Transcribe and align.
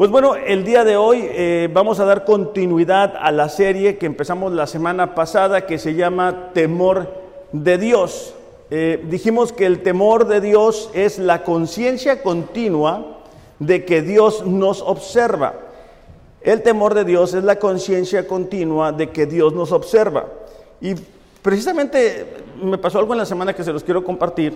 Pues 0.00 0.10
bueno, 0.10 0.34
el 0.34 0.64
día 0.64 0.82
de 0.82 0.96
hoy 0.96 1.28
eh, 1.28 1.68
vamos 1.70 2.00
a 2.00 2.06
dar 2.06 2.24
continuidad 2.24 3.12
a 3.20 3.30
la 3.32 3.50
serie 3.50 3.98
que 3.98 4.06
empezamos 4.06 4.50
la 4.50 4.66
semana 4.66 5.14
pasada 5.14 5.66
que 5.66 5.78
se 5.78 5.92
llama 5.92 6.52
Temor 6.54 7.12
de 7.52 7.76
Dios. 7.76 8.34
Eh, 8.70 9.04
dijimos 9.10 9.52
que 9.52 9.66
el 9.66 9.82
temor 9.82 10.26
de 10.26 10.40
Dios 10.40 10.88
es 10.94 11.18
la 11.18 11.44
conciencia 11.44 12.22
continua 12.22 13.18
de 13.58 13.84
que 13.84 14.00
Dios 14.00 14.46
nos 14.46 14.80
observa. 14.80 15.52
El 16.40 16.62
temor 16.62 16.94
de 16.94 17.04
Dios 17.04 17.34
es 17.34 17.44
la 17.44 17.58
conciencia 17.58 18.26
continua 18.26 18.92
de 18.92 19.10
que 19.10 19.26
Dios 19.26 19.52
nos 19.52 19.70
observa. 19.70 20.28
Y 20.80 20.94
precisamente 21.42 22.26
me 22.62 22.78
pasó 22.78 23.00
algo 23.00 23.12
en 23.12 23.18
la 23.18 23.26
semana 23.26 23.52
que 23.52 23.64
se 23.64 23.72
los 23.74 23.84
quiero 23.84 24.02
compartir. 24.02 24.54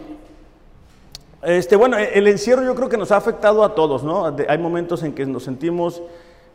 Este, 1.44 1.76
bueno, 1.76 1.98
el 1.98 2.26
encierro 2.26 2.64
yo 2.64 2.74
creo 2.74 2.88
que 2.88 2.96
nos 2.96 3.12
ha 3.12 3.18
afectado 3.18 3.64
a 3.64 3.74
todos, 3.74 4.02
¿no? 4.02 4.34
Hay 4.48 4.58
momentos 4.58 5.02
en 5.02 5.12
que 5.12 5.26
nos 5.26 5.44
sentimos 5.44 6.02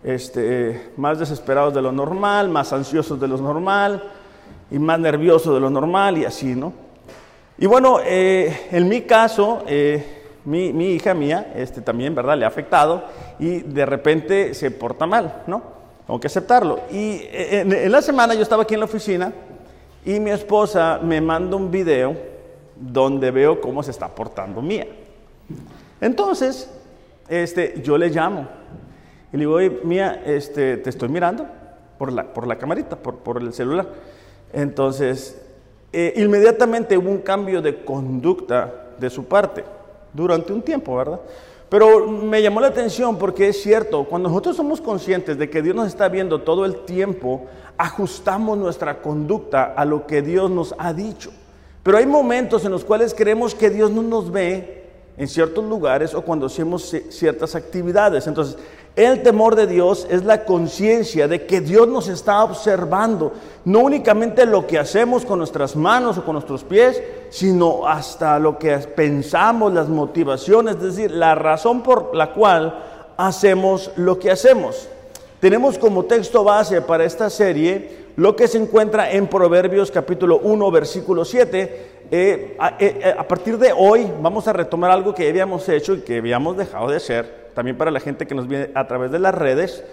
este, 0.04 0.92
más 0.98 1.20
desesperados 1.20 1.76
de 1.76 1.82
lo 1.82 1.92
normal, 1.92 2.50
más 2.50 2.74
ansiosos 2.74 3.20
de 3.20 3.28
lo 3.28 3.38
normal 3.38 4.04
y 4.72 4.80
más 4.80 5.00
nerviosos 5.00 5.54
de 5.54 5.60
lo 5.60 5.70
normal 5.70 6.18
y 6.18 6.26
así, 6.26 6.56
¿no? 6.56 6.74
Y 7.60 7.68
bueno, 7.68 8.00
eh, 8.04 8.68
en 8.72 8.90
mi 8.90 9.02
caso, 9.02 9.64
eh, 9.68 10.24
mi, 10.46 10.70
hija 10.94 11.14
mía 11.14 11.52
este, 11.56 11.82
también, 11.82 12.16
¿verdad? 12.16 12.36
Le 12.38 12.46
ha 12.46 12.48
afectado 12.48 13.04
y 13.38 13.60
de 13.60 13.86
repente 13.86 14.56
se 14.56 14.72
porta 14.72 15.06
mal, 15.06 15.44
¿no? 15.46 15.62
Tengo 16.08 16.20
que 16.20 16.28
aceptarlo. 16.28 16.80
Y 16.90 17.22
eh, 17.26 17.60
en, 17.62 17.74
en 17.74 17.92
la 17.92 18.02
semana 18.02 18.34
yo 18.34 18.42
estaba 18.42 18.64
aquí 18.64 18.74
en 18.74 18.80
la 18.80 18.88
oficina 18.88 19.32
y 20.04 20.20
mi 20.20 20.32
esposa 20.32 21.00
me 21.04 21.22
manda 21.22 21.56
un 21.56 21.70
video 21.70 22.39
donde 22.80 23.32
veo 23.32 23.60
cómo 23.62 23.84
se 23.84 23.92
está 23.92 24.08
portando 24.08 24.62
Mía. 24.62 24.88
Entonces, 26.02 26.70
este, 27.28 27.82
yo 27.84 27.98
le 27.98 28.10
llamo 28.10 28.48
y 29.32 29.38
le 29.38 29.40
digo, 29.46 29.58
Mía, 29.84 30.24
este, 30.26 30.78
te 30.78 30.90
estoy 30.90 31.10
mirando 31.10 31.46
por 31.98 32.12
la, 32.12 32.34
por 32.34 32.48
la 32.48 32.58
camarita, 32.58 32.96
por, 32.96 33.18
por 33.18 33.42
el 33.42 33.54
celular. 33.54 33.88
Entonces, 34.54 35.40
eh, 35.92 36.14
inmediatamente 36.18 36.98
hubo 36.98 37.10
un 37.10 37.20
cambio 37.20 37.62
de 37.62 37.84
conducta 37.84 38.74
de 39.00 39.10
su 39.10 39.26
parte, 39.26 39.64
durante 40.14 40.54
un 40.54 40.62
tiempo, 40.62 40.96
¿verdad? 40.96 41.20
Pero 41.70 42.08
me 42.08 42.42
llamó 42.42 42.62
la 42.62 42.68
atención 42.68 43.18
porque 43.18 43.50
es 43.50 43.62
cierto, 43.62 44.04
cuando 44.06 44.30
nosotros 44.30 44.56
somos 44.56 44.82
conscientes 44.82 45.38
de 45.38 45.50
que 45.50 45.62
Dios 45.62 45.76
nos 45.76 45.88
está 45.88 46.10
viendo 46.10 46.42
todo 46.42 46.66
el 46.66 46.78
tiempo, 46.78 47.46
ajustamos 47.78 48.58
nuestra 48.58 49.02
conducta 49.02 49.74
a 49.76 49.86
lo 49.86 50.08
que 50.08 50.24
Dios 50.24 50.50
nos 50.50 50.74
ha 50.80 50.94
dicho. 50.94 51.32
Pero 51.90 51.98
hay 51.98 52.06
momentos 52.06 52.64
en 52.66 52.72
los 52.72 52.86
cuales 52.86 53.16
creemos 53.16 53.56
que 53.56 53.72
Dios 53.72 53.90
no 53.90 54.04
nos 54.04 54.32
ve 54.32 54.84
en 55.18 55.28
ciertos 55.28 55.66
lugares 55.66 56.14
o 56.14 56.22
cuando 56.22 56.46
hacemos 56.46 56.96
ciertas 57.10 57.56
actividades. 57.56 58.28
Entonces, 58.28 58.58
el 58.96 59.24
temor 59.24 59.56
de 59.56 59.66
Dios 59.66 60.06
es 60.08 60.24
la 60.24 60.46
conciencia 60.46 61.28
de 61.28 61.48
que 61.48 61.62
Dios 61.62 61.88
nos 61.88 62.08
está 62.08 62.44
observando, 62.44 63.34
no 63.66 63.80
únicamente 63.80 64.46
lo 64.46 64.68
que 64.68 64.78
hacemos 64.78 65.26
con 65.26 65.40
nuestras 65.40 65.76
manos 65.76 66.20
o 66.20 66.24
con 66.24 66.34
nuestros 66.34 66.64
pies, 66.64 67.02
sino 67.32 67.88
hasta 67.88 68.38
lo 68.38 68.60
que 68.60 68.78
pensamos, 68.78 69.74
las 69.74 69.90
motivaciones, 69.90 70.76
es 70.76 70.96
decir, 70.96 71.10
la 71.10 71.34
razón 71.34 71.82
por 71.82 72.16
la 72.16 72.34
cual 72.36 72.84
hacemos 73.18 73.90
lo 73.96 74.20
que 74.20 74.30
hacemos. 74.30 74.88
Tenemos 75.40 75.80
como 75.80 76.06
texto 76.06 76.44
base 76.44 76.84
para 76.84 77.06
esta 77.06 77.32
serie 77.32 78.09
lo 78.20 78.36
que 78.36 78.50
se 78.50 78.58
encuentra 78.58 79.10
en 79.10 79.28
Proverbios 79.28 79.92
capítulo 79.92 80.40
1, 80.40 80.72
versículo 80.72 81.24
7. 81.24 81.60
Eh, 82.12 82.58
eh, 82.60 82.76
eh, 82.80 83.16
a, 83.18 83.26
partir 83.26 83.58
de 83.58 83.72
hoy 83.72 84.12
vamos 84.22 84.46
a 84.50 84.52
retomar 84.52 84.92
algo 84.92 85.16
que 85.16 85.30
habíamos 85.30 85.70
hecho 85.70 85.94
y 85.94 86.02
que 86.02 86.18
habíamos 86.18 86.58
dejado 86.58 86.90
de 86.90 86.98
hacer, 86.98 87.52
también 87.56 87.78
para 87.78 87.92
la 87.92 88.02
gente 88.02 88.28
que 88.28 88.36
nos 88.36 88.46
viene 88.46 88.72
a 88.76 88.86
través 88.88 89.10
de 89.12 89.20
las 89.20 89.34
redes, 89.34 89.86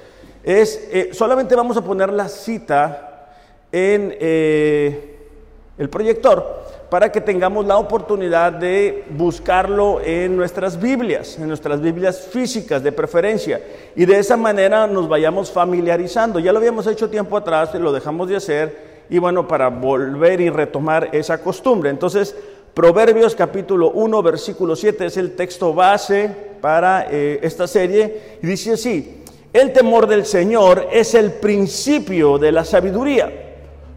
es 0.43 0.89
solamente 1.13 1.55
vamos 1.55 1.77
a 1.77 1.85
poner 1.85 2.13
la 2.13 2.29
cita 2.29 3.29
en 3.71 4.17
el 4.19 5.89
proyector 5.89 6.66
para 6.91 7.11
que 7.11 7.21
tengamos 7.21 7.67
la 7.67 7.79
oportunidad 7.79 8.53
de 8.53 9.05
buscarlo 9.11 10.01
en 10.01 10.37
nuestras 10.37 10.81
Biblias, 10.81 11.37
en 11.39 11.49
nuestras 11.49 11.81
Biblias 11.81 12.29
físicas 12.31 12.83
de 12.83 12.93
preferencia, 12.93 13.61
y 13.97 14.05
de 14.05 14.19
esa 14.19 14.37
manera 14.37 14.87
nos 14.87 15.09
vayamos 15.09 15.51
familiarizando. 15.51 16.39
Ya 16.39 16.53
lo 16.53 16.59
habíamos 16.59 16.87
hecho 16.87 17.11
tiempo 17.11 17.37
atrás 17.37 17.71
y 17.75 17.79
lo 17.79 17.93
dejamos 17.93 18.29
de 18.29 18.37
hacer, 18.37 18.97
y 19.11 19.19
bueno, 19.19 19.49
para 19.49 19.69
volver 19.69 20.41
y 20.41 20.51
retomar 20.51 21.11
esa 21.13 21.39
costumbre. 21.39 21.91
Entonces, 21.91 22.37
Proverbios 22.73 23.35
capítulo 23.35 23.91
1, 23.93 24.23
versículo 24.23 24.77
7 24.77 25.07
es 25.07 25.17
el 25.17 25.35
texto 25.35 25.73
base 25.73 26.31
para 26.61 27.07
eh, 27.11 27.41
esta 27.43 27.67
serie, 27.67 28.39
y 28.43 28.47
dice 28.47 28.73
así, 28.73 29.23
el 29.53 29.73
temor 29.73 30.07
del 30.07 30.27
Señor 30.27 30.87
es 30.93 31.15
el 31.15 31.33
principio 31.33 32.37
de 32.37 32.53
la 32.53 32.65
sabiduría 32.65 33.46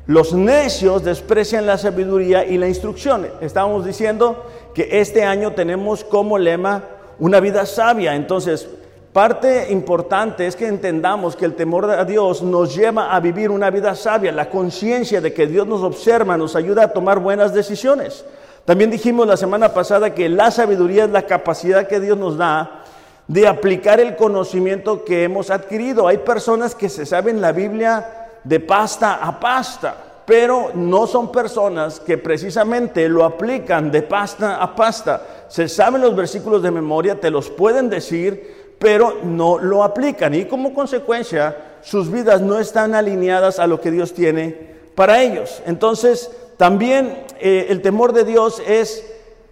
los 0.09 0.33
necios 0.33 1.03
desprecian 1.03 1.67
la 1.67 1.77
sabiduría 1.77 2.43
y 2.43 2.57
la 2.57 2.67
instrucción. 2.67 3.27
Estábamos 3.41 3.85
diciendo 3.85 4.43
que 4.73 4.99
este 4.99 5.23
año 5.23 5.51
tenemos 5.51 6.03
como 6.03 6.39
lema 6.39 6.83
una 7.19 7.39
vida 7.39 7.67
sabia. 7.67 8.15
Entonces, 8.15 8.67
parte 9.13 9.71
importante 9.71 10.47
es 10.47 10.55
que 10.55 10.65
entendamos 10.65 11.35
que 11.35 11.45
el 11.45 11.53
temor 11.53 11.91
a 11.91 12.05
Dios 12.05 12.41
nos 12.41 12.75
lleva 12.75 13.15
a 13.15 13.19
vivir 13.19 13.51
una 13.51 13.69
vida 13.69 13.93
sabia. 13.93 14.31
La 14.31 14.49
conciencia 14.49 15.21
de 15.21 15.31
que 15.31 15.45
Dios 15.45 15.67
nos 15.67 15.83
observa 15.83 16.37
nos 16.37 16.55
ayuda 16.55 16.85
a 16.85 16.91
tomar 16.91 17.19
buenas 17.19 17.53
decisiones. 17.53 18.25
También 18.65 18.89
dijimos 18.89 19.27
la 19.27 19.37
semana 19.37 19.75
pasada 19.75 20.15
que 20.15 20.27
la 20.27 20.49
sabiduría 20.49 21.03
es 21.03 21.11
la 21.11 21.27
capacidad 21.27 21.87
que 21.87 21.99
Dios 21.99 22.17
nos 22.17 22.35
da 22.35 22.83
de 23.27 23.47
aplicar 23.47 23.99
el 23.99 24.15
conocimiento 24.15 25.05
que 25.05 25.23
hemos 25.23 25.51
adquirido. 25.51 26.07
Hay 26.07 26.17
personas 26.17 26.73
que 26.73 26.89
se 26.89 27.05
saben 27.05 27.41
la 27.41 27.51
Biblia 27.51 28.18
de 28.43 28.59
pasta 28.59 29.15
a 29.15 29.39
pasta, 29.39 29.95
pero 30.25 30.71
no 30.75 31.07
son 31.07 31.31
personas 31.31 31.99
que 31.99 32.17
precisamente 32.17 33.09
lo 33.09 33.25
aplican 33.25 33.91
de 33.91 34.03
pasta 34.03 34.61
a 34.61 34.75
pasta. 34.75 35.45
Se 35.47 35.67
saben 35.67 36.01
los 36.01 36.15
versículos 36.15 36.61
de 36.61 36.71
memoria, 36.71 37.19
te 37.19 37.31
los 37.31 37.49
pueden 37.49 37.89
decir, 37.89 38.75
pero 38.79 39.17
no 39.23 39.57
lo 39.57 39.83
aplican 39.83 40.33
y 40.33 40.45
como 40.45 40.73
consecuencia 40.73 41.57
sus 41.81 42.11
vidas 42.11 42.41
no 42.41 42.59
están 42.59 42.95
alineadas 42.95 43.59
a 43.59 43.67
lo 43.67 43.81
que 43.81 43.91
Dios 43.91 44.13
tiene 44.13 44.55
para 44.95 45.21
ellos. 45.21 45.61
Entonces, 45.65 46.31
también 46.57 47.23
eh, 47.39 47.67
el 47.69 47.81
temor 47.81 48.13
de 48.13 48.23
Dios 48.23 48.61
es 48.67 49.05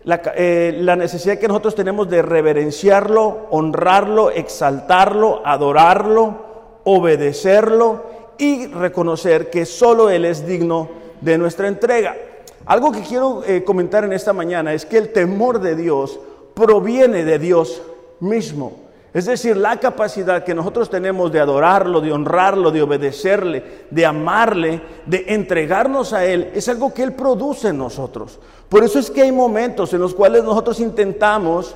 la, 0.03 0.21
eh, 0.35 0.77
la, 0.79 0.95
necesidad 0.95 1.39
que 1.39 1.47
nosotros 1.47 1.75
tenemos 1.75 2.09
de 2.09 2.21
reverenciarlo, 2.21 3.47
honrarlo, 3.49 4.29
exaltarlo, 4.29 5.41
adorarlo, 5.43 6.81
obedecerlo 6.83 8.16
y 8.37 8.67
reconocer 8.67 9.49
que 9.49 9.65
solo 9.65 10.09
Él 10.09 10.25
es 10.25 10.45
digno 10.45 10.89
de 11.21 11.37
nuestra 11.37 11.67
entrega. 11.67 12.15
Algo 12.65 12.91
que 12.91 13.01
quiero 13.01 13.43
eh, 13.45 13.63
comentar 13.63 14.03
en 14.03 14.13
esta 14.13 14.33
mañana 14.33 14.73
es 14.73 14.85
que 14.85 14.97
el 14.97 15.13
temor 15.13 15.59
de 15.59 15.75
Dios 15.75 16.19
proviene 16.53 17.23
de 17.23 17.39
Dios 17.39 17.81
mismo. 18.19 18.87
Es 19.13 19.25
decir, 19.25 19.55
la 19.55 19.79
capacidad 19.79 20.43
que 20.43 20.53
nosotros 20.53 20.89
tenemos 20.89 21.31
de 21.31 21.39
adorarlo, 21.39 22.01
de 22.01 22.11
honrarlo, 22.11 22.71
de 22.71 22.81
obedecerle, 22.81 23.63
de 23.89 24.05
amarle, 24.05 24.81
de 25.05 25.25
entregarnos 25.29 26.13
a 26.13 26.25
Él, 26.25 26.51
es 26.53 26.67
algo 26.67 26.93
que 26.93 27.03
Él 27.03 27.13
produce 27.13 27.69
en 27.69 27.77
nosotros. 27.77 28.37
Por 28.69 28.83
eso 28.83 28.99
es 28.99 29.09
que 29.09 29.21
hay 29.21 29.31
momentos 29.31 29.93
en 29.93 30.01
los 30.01 30.13
cuales 30.13 30.43
nosotros 30.43 30.79
intentamos 30.79 31.75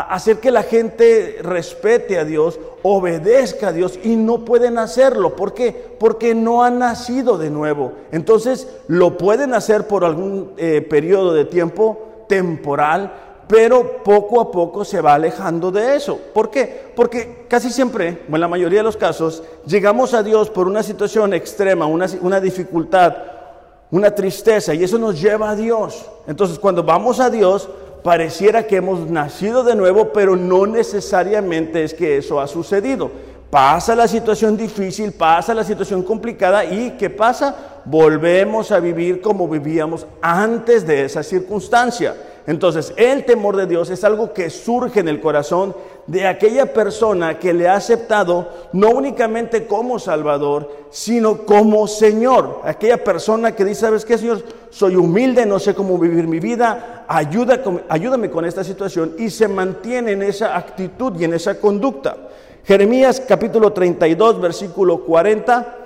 hacer 0.00 0.38
que 0.38 0.50
la 0.50 0.62
gente 0.62 1.36
respete 1.42 2.18
a 2.18 2.24
Dios, 2.24 2.58
obedezca 2.82 3.68
a 3.68 3.72
Dios 3.72 3.98
y 4.02 4.16
no 4.16 4.42
pueden 4.42 4.78
hacerlo. 4.78 5.36
¿Por 5.36 5.52
qué? 5.52 5.96
Porque 5.98 6.34
no 6.34 6.64
han 6.64 6.78
nacido 6.78 7.36
de 7.36 7.50
nuevo. 7.50 7.92
Entonces 8.10 8.68
lo 8.88 9.18
pueden 9.18 9.52
hacer 9.52 9.86
por 9.86 10.06
algún 10.06 10.54
eh, 10.56 10.80
periodo 10.80 11.34
de 11.34 11.44
tiempo 11.44 12.24
temporal, 12.26 13.12
pero 13.46 14.02
poco 14.02 14.40
a 14.40 14.50
poco 14.50 14.82
se 14.82 15.02
va 15.02 15.12
alejando 15.12 15.70
de 15.70 15.94
eso. 15.94 16.18
¿Por 16.32 16.48
qué? 16.48 16.90
Porque 16.96 17.44
casi 17.46 17.68
siempre, 17.68 18.22
o 18.30 18.34
en 18.34 18.40
la 18.40 18.48
mayoría 18.48 18.78
de 18.78 18.84
los 18.84 18.96
casos, 18.96 19.42
llegamos 19.66 20.14
a 20.14 20.22
Dios 20.22 20.48
por 20.48 20.66
una 20.66 20.82
situación 20.82 21.34
extrema, 21.34 21.84
una, 21.84 22.06
una 22.22 22.40
dificultad, 22.40 23.14
una 23.90 24.14
tristeza, 24.14 24.72
y 24.72 24.84
eso 24.84 24.96
nos 24.96 25.20
lleva 25.20 25.50
a 25.50 25.56
Dios. 25.56 26.06
Entonces 26.26 26.58
cuando 26.58 26.82
vamos 26.82 27.20
a 27.20 27.28
Dios, 27.28 27.68
pareciera 28.02 28.66
que 28.66 28.76
hemos 28.76 29.08
nacido 29.10 29.64
de 29.64 29.74
nuevo, 29.74 30.12
pero 30.12 30.36
no 30.36 30.66
necesariamente 30.66 31.84
es 31.84 31.94
que 31.94 32.18
eso 32.18 32.40
ha 32.40 32.46
sucedido. 32.46 33.10
Pasa 33.50 33.94
la 33.94 34.08
situación 34.08 34.56
difícil, 34.56 35.12
pasa 35.12 35.52
la 35.52 35.62
situación 35.62 36.02
complicada 36.02 36.64
y 36.64 36.92
¿qué 36.92 37.10
pasa? 37.10 37.82
Volvemos 37.84 38.72
a 38.72 38.80
vivir 38.80 39.20
como 39.20 39.46
vivíamos 39.46 40.06
antes 40.22 40.86
de 40.86 41.04
esa 41.04 41.22
circunstancia. 41.22 42.14
Entonces, 42.46 42.92
el 42.96 43.24
temor 43.24 43.56
de 43.56 43.66
Dios 43.66 43.90
es 43.90 44.02
algo 44.02 44.32
que 44.32 44.50
surge 44.50 45.00
en 45.00 45.08
el 45.08 45.20
corazón 45.20 45.76
de 46.06 46.26
aquella 46.26 46.72
persona 46.72 47.38
que 47.38 47.52
le 47.52 47.68
ha 47.68 47.76
aceptado 47.76 48.48
no 48.72 48.90
únicamente 48.90 49.66
como 49.66 50.00
Salvador, 50.00 50.68
sino 50.90 51.46
como 51.46 51.86
Señor. 51.86 52.60
Aquella 52.64 53.04
persona 53.04 53.54
que 53.54 53.64
dice, 53.64 53.82
¿sabes 53.82 54.04
qué, 54.04 54.18
Señor? 54.18 54.42
Soy 54.70 54.96
humilde, 54.96 55.46
no 55.46 55.60
sé 55.60 55.74
cómo 55.74 55.98
vivir 55.98 56.26
mi 56.26 56.40
vida, 56.40 57.04
ayúdame 57.08 58.30
con 58.30 58.44
esta 58.44 58.64
situación 58.64 59.14
y 59.18 59.30
se 59.30 59.46
mantiene 59.46 60.12
en 60.12 60.22
esa 60.22 60.56
actitud 60.56 61.12
y 61.20 61.24
en 61.24 61.34
esa 61.34 61.60
conducta. 61.60 62.16
Jeremías 62.64 63.22
capítulo 63.26 63.72
32, 63.72 64.40
versículo 64.40 65.04
40. 65.04 65.78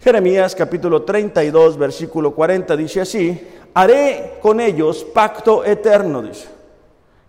Jeremías 0.00 0.54
capítulo 0.54 1.02
32, 1.02 1.78
versículo 1.78 2.34
40 2.34 2.76
dice 2.76 3.00
así, 3.00 3.40
haré 3.74 4.38
con 4.40 4.60
ellos 4.60 5.04
pacto 5.04 5.64
eterno, 5.64 6.22
dice, 6.22 6.48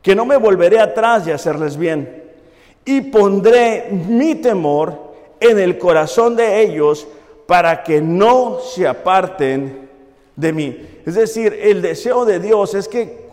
que 0.02 0.16
no 0.16 0.26
me 0.26 0.38
volveré 0.38 0.80
atrás 0.80 1.26
de 1.26 1.34
hacerles 1.34 1.76
bien, 1.76 2.24
y 2.86 3.02
pondré 3.02 3.90
mi 3.92 4.36
temor 4.36 5.14
en 5.40 5.60
el 5.60 5.78
corazón 5.78 6.36
de 6.36 6.62
ellos 6.62 7.08
para 7.48 7.84
que 7.84 8.02
no 8.02 8.60
se 8.60 8.88
aparten 8.88 9.90
de 10.36 10.54
mí. 10.54 10.88
Es 11.06 11.16
decir, 11.16 11.58
el 11.62 11.82
deseo 11.82 12.26
de 12.26 12.40
Dios 12.40 12.74
es 12.74 12.88
que 12.88 13.26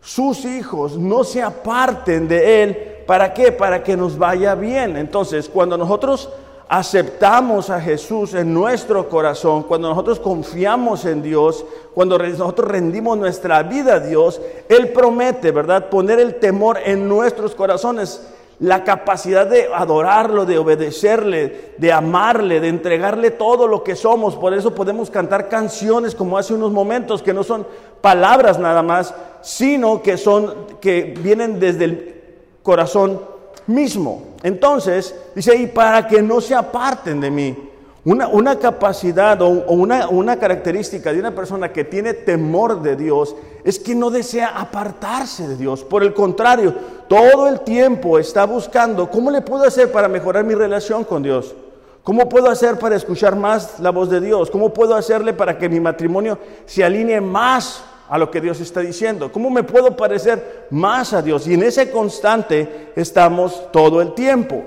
sus 0.00 0.44
hijos 0.44 0.96
no 0.96 1.24
se 1.24 1.42
aparten 1.42 2.26
de 2.28 2.62
Él. 2.62 2.78
¿Para 3.06 3.34
qué? 3.34 3.52
Para 3.52 3.82
que 3.82 3.96
nos 3.96 4.16
vaya 4.16 4.54
bien. 4.54 4.96
Entonces, 4.96 5.48
cuando 5.48 5.76
nosotros 5.76 6.30
aceptamos 6.70 7.68
a 7.68 7.80
Jesús 7.80 8.32
en 8.32 8.54
nuestro 8.54 9.08
corazón, 9.08 9.64
cuando 9.64 9.88
nosotros 9.88 10.20
confiamos 10.20 11.04
en 11.04 11.20
Dios, 11.20 11.64
cuando 11.92 12.16
nosotros 12.16 12.68
rendimos 12.68 13.18
nuestra 13.18 13.64
vida 13.64 13.94
a 13.94 14.00
Dios, 14.00 14.40
Él 14.68 14.90
promete, 14.90 15.50
¿verdad? 15.50 15.88
Poner 15.90 16.20
el 16.20 16.36
temor 16.36 16.78
en 16.84 17.08
nuestros 17.08 17.56
corazones 17.56 18.24
la 18.60 18.84
capacidad 18.84 19.48
de 19.48 19.68
adorarlo, 19.74 20.46
de 20.46 20.58
obedecerle, 20.58 21.72
de 21.78 21.92
amarle, 21.92 22.60
de 22.60 22.68
entregarle 22.68 23.32
todo 23.32 23.66
lo 23.66 23.82
que 23.82 23.96
somos. 23.96 24.36
Por 24.36 24.54
eso 24.54 24.72
podemos 24.72 25.10
cantar 25.10 25.48
canciones 25.48 26.14
como 26.14 26.38
hace 26.38 26.54
unos 26.54 26.70
momentos, 26.70 27.20
que 27.20 27.34
no 27.34 27.42
son 27.42 27.66
palabras 28.00 28.60
nada 28.60 28.84
más, 28.84 29.12
sino 29.40 30.02
que 30.02 30.16
son 30.16 30.54
que 30.80 31.14
vienen 31.18 31.58
desde 31.58 31.84
el 31.84 32.14
corazón 32.62 33.20
mismo. 33.66 34.29
Entonces, 34.42 35.14
dice, 35.34 35.54
y 35.56 35.66
para 35.66 36.06
que 36.06 36.22
no 36.22 36.40
se 36.40 36.54
aparten 36.54 37.20
de 37.20 37.30
mí. 37.30 37.70
Una, 38.02 38.58
capacidad 38.58 39.40
o, 39.42 39.48
una, 39.48 40.08
una 40.08 40.38
característica 40.38 41.12
de 41.12 41.20
una 41.20 41.34
persona 41.34 41.70
que 41.70 41.84
tiene 41.84 42.14
temor 42.14 42.80
de 42.80 42.96
Dios 42.96 43.36
es 43.62 43.78
que 43.78 43.94
no 43.94 44.08
desea 44.10 44.58
apartarse 44.58 45.46
de 45.46 45.56
Dios. 45.56 45.84
Por 45.84 46.02
el 46.02 46.14
contrario, 46.14 46.74
todo 47.08 47.46
el 47.46 47.60
tiempo 47.60 48.18
está 48.18 48.46
buscando 48.46 49.10
cómo 49.10 49.30
le 49.30 49.42
puedo 49.42 49.64
hacer 49.64 49.92
para 49.92 50.08
mejorar 50.08 50.44
mi 50.44 50.54
relación 50.54 51.04
con 51.04 51.22
Dios. 51.22 51.54
¿Cómo 52.02 52.26
puedo 52.26 52.48
hacer 52.48 52.78
para 52.78 52.96
escuchar 52.96 53.36
más 53.36 53.78
la 53.78 53.90
voz 53.90 54.08
de 54.08 54.22
Dios? 54.22 54.50
¿Cómo 54.50 54.72
puedo 54.72 54.94
hacerle 54.94 55.34
para 55.34 55.58
que 55.58 55.68
mi 55.68 55.78
matrimonio 55.78 56.38
se 56.64 56.82
alinee 56.82 57.20
más 57.20 57.84
a 58.10 58.18
lo 58.18 58.30
que 58.30 58.40
Dios 58.40 58.60
está 58.60 58.80
diciendo? 58.80 59.30
¿Cómo 59.32 59.48
me 59.50 59.62
puedo 59.62 59.96
parecer 59.96 60.66
más 60.70 61.12
a 61.12 61.22
Dios? 61.22 61.46
Y 61.46 61.54
en 61.54 61.62
ese 61.62 61.90
constante 61.90 62.92
estamos 62.96 63.70
todo 63.72 64.02
el 64.02 64.14
tiempo. 64.14 64.64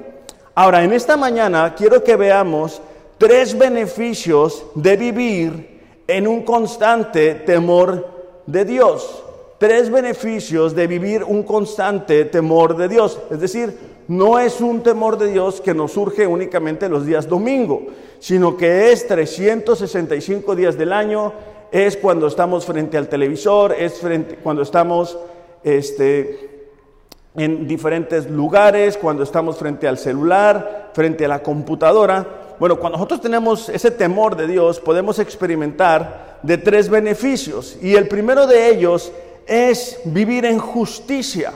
Ahora, 0.55 0.83
en 0.83 0.93
esta 0.93 1.17
mañana 1.17 1.75
quiero 1.75 2.03
que 2.03 2.15
veamos 2.15 2.81
tres 3.17 3.57
beneficios 3.57 4.65
de 4.75 4.95
vivir 4.95 5.81
en 6.07 6.27
un 6.27 6.43
constante 6.43 7.35
temor 7.35 8.07
de 8.45 8.63
Dios. 8.63 9.23
Tres 9.57 9.89
beneficios 9.89 10.73
de 10.73 10.87
vivir 10.87 11.23
un 11.23 11.43
constante 11.43 12.25
temor 12.25 12.77
de 12.77 12.87
Dios. 12.87 13.19
Es 13.29 13.39
decir, 13.39 13.77
no 14.07 14.39
es 14.39 14.61
un 14.61 14.83
temor 14.83 15.17
de 15.17 15.31
Dios 15.31 15.59
que 15.59 15.73
nos 15.73 15.93
surge 15.93 16.27
únicamente 16.27 16.89
los 16.89 17.05
días 17.05 17.27
domingo, 17.27 17.87
sino 18.19 18.55
que 18.55 18.91
es 18.91 19.07
365 19.07 20.55
días 20.55 20.77
del 20.77 20.93
año, 20.93 21.33
es 21.73 21.97
cuando 21.97 22.27
estamos 22.27 22.67
frente 22.67 22.99
al 22.99 23.09
televisor, 23.09 23.73
es 23.73 23.99
frente, 23.99 24.35
cuando 24.35 24.61
estamos 24.61 25.17
este, 25.63 26.67
en 27.35 27.67
diferentes 27.67 28.29
lugares, 28.29 28.95
cuando 28.95 29.23
estamos 29.23 29.57
frente 29.57 29.87
al 29.87 29.97
celular, 29.97 30.91
frente 30.93 31.25
a 31.25 31.27
la 31.27 31.41
computadora. 31.41 32.55
Bueno, 32.59 32.77
cuando 32.77 32.99
nosotros 32.99 33.21
tenemos 33.21 33.69
ese 33.69 33.89
temor 33.89 34.35
de 34.35 34.45
Dios, 34.45 34.79
podemos 34.79 35.17
experimentar 35.17 36.37
de 36.43 36.59
tres 36.59 36.89
beneficios. 36.89 37.75
Y 37.81 37.95
el 37.95 38.07
primero 38.07 38.45
de 38.45 38.69
ellos 38.69 39.11
es 39.47 39.99
vivir 40.05 40.45
en 40.45 40.59
justicia. 40.59 41.53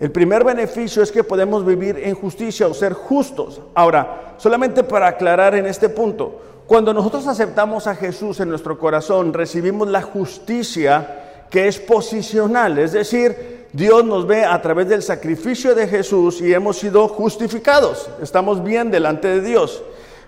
El 0.00 0.10
primer 0.10 0.42
beneficio 0.42 1.00
es 1.00 1.12
que 1.12 1.22
podemos 1.22 1.64
vivir 1.64 1.96
en 2.02 2.16
justicia 2.16 2.66
o 2.66 2.74
ser 2.74 2.92
justos. 2.92 3.60
Ahora, 3.72 4.34
solamente 4.36 4.82
para 4.82 5.06
aclarar 5.06 5.54
en 5.54 5.66
este 5.66 5.88
punto, 5.88 6.40
cuando 6.66 6.94
nosotros 6.94 7.26
aceptamos 7.26 7.86
a 7.86 7.94
Jesús 7.94 8.40
en 8.40 8.48
nuestro 8.48 8.78
corazón, 8.78 9.32
recibimos 9.32 9.88
la 9.88 10.02
justicia 10.02 11.46
que 11.50 11.68
es 11.68 11.78
posicional, 11.78 12.78
es 12.78 12.92
decir, 12.92 13.66
Dios 13.72 14.04
nos 14.04 14.26
ve 14.26 14.44
a 14.44 14.60
través 14.60 14.88
del 14.88 15.02
sacrificio 15.02 15.74
de 15.74 15.88
Jesús 15.88 16.40
y 16.40 16.52
hemos 16.52 16.78
sido 16.78 17.08
justificados, 17.08 18.08
estamos 18.22 18.62
bien 18.62 18.90
delante 18.90 19.28
de 19.28 19.40
Dios. 19.40 19.82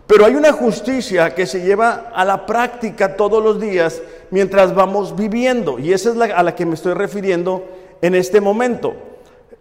Pero 0.07 0.27
hay 0.27 0.35
una 0.35 0.53
justicia 0.53 1.35
que 1.35 1.47
se 1.47 1.63
lleva 1.63 2.13
a 2.15 2.25
la 2.25 2.45
práctica 2.45 3.17
todos 3.17 3.43
los 3.43 3.59
días 3.59 4.03
mientras 4.31 4.75
vamos 4.75 5.17
viviendo. 5.17 5.79
Y 5.79 5.95
esa 5.95 6.11
es 6.11 6.17
la, 6.17 6.27
a 6.27 6.43
la 6.43 6.55
que 6.55 6.67
me 6.67 6.75
estoy 6.75 6.93
refiriendo 6.93 7.65
en 8.03 8.15
este 8.15 8.43
momento. 8.43 8.95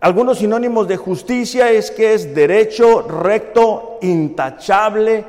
Algunos 0.02 0.40
sinónimos 0.40 0.90
de 0.90 0.98
justicia 0.98 1.72
es 1.72 1.92
que 1.92 2.14
es 2.14 2.36
derecho, 2.36 3.04
recto, 3.04 4.00
intachable, 4.02 5.24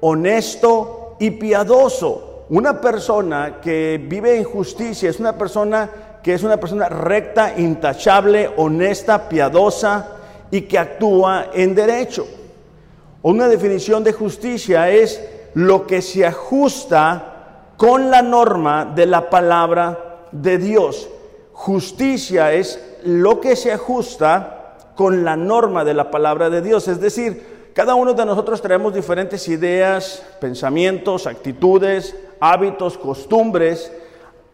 honesto 0.00 1.16
y 1.18 1.32
piadoso. 1.32 2.44
Una 2.50 2.80
persona 2.80 3.60
que 3.60 4.00
vive 4.02 4.36
en 4.36 4.44
justicia 4.44 5.08
es 5.08 5.20
una 5.20 5.36
persona 5.38 5.90
que 6.22 6.34
es 6.34 6.42
una 6.42 6.58
persona 6.58 6.88
recta, 6.88 7.58
intachable, 7.58 8.50
honesta, 8.56 9.28
piadosa 9.28 10.08
y 10.50 10.62
que 10.62 10.78
actúa 10.78 11.46
en 11.54 11.74
derecho. 11.74 12.26
Una 13.22 13.48
definición 13.48 14.04
de 14.04 14.12
justicia 14.12 14.90
es 14.90 15.22
lo 15.54 15.86
que 15.86 16.02
se 16.02 16.26
ajusta 16.26 17.72
con 17.76 18.10
la 18.10 18.22
norma 18.22 18.84
de 18.84 19.06
la 19.06 19.30
palabra 19.30 20.26
de 20.32 20.58
Dios. 20.58 21.08
Justicia 21.52 22.52
es 22.52 22.82
lo 23.04 23.40
que 23.40 23.56
se 23.56 23.72
ajusta 23.72 24.76
con 24.94 25.24
la 25.24 25.36
norma 25.36 25.84
de 25.84 25.94
la 25.94 26.10
palabra 26.10 26.50
de 26.50 26.60
Dios. 26.60 26.88
Es 26.88 27.00
decir, 27.00 27.49
cada 27.74 27.94
uno 27.94 28.14
de 28.14 28.26
nosotros 28.26 28.60
traemos 28.60 28.92
diferentes 28.94 29.46
ideas, 29.48 30.22
pensamientos, 30.40 31.26
actitudes, 31.26 32.16
hábitos, 32.40 32.98
costumbres, 32.98 33.92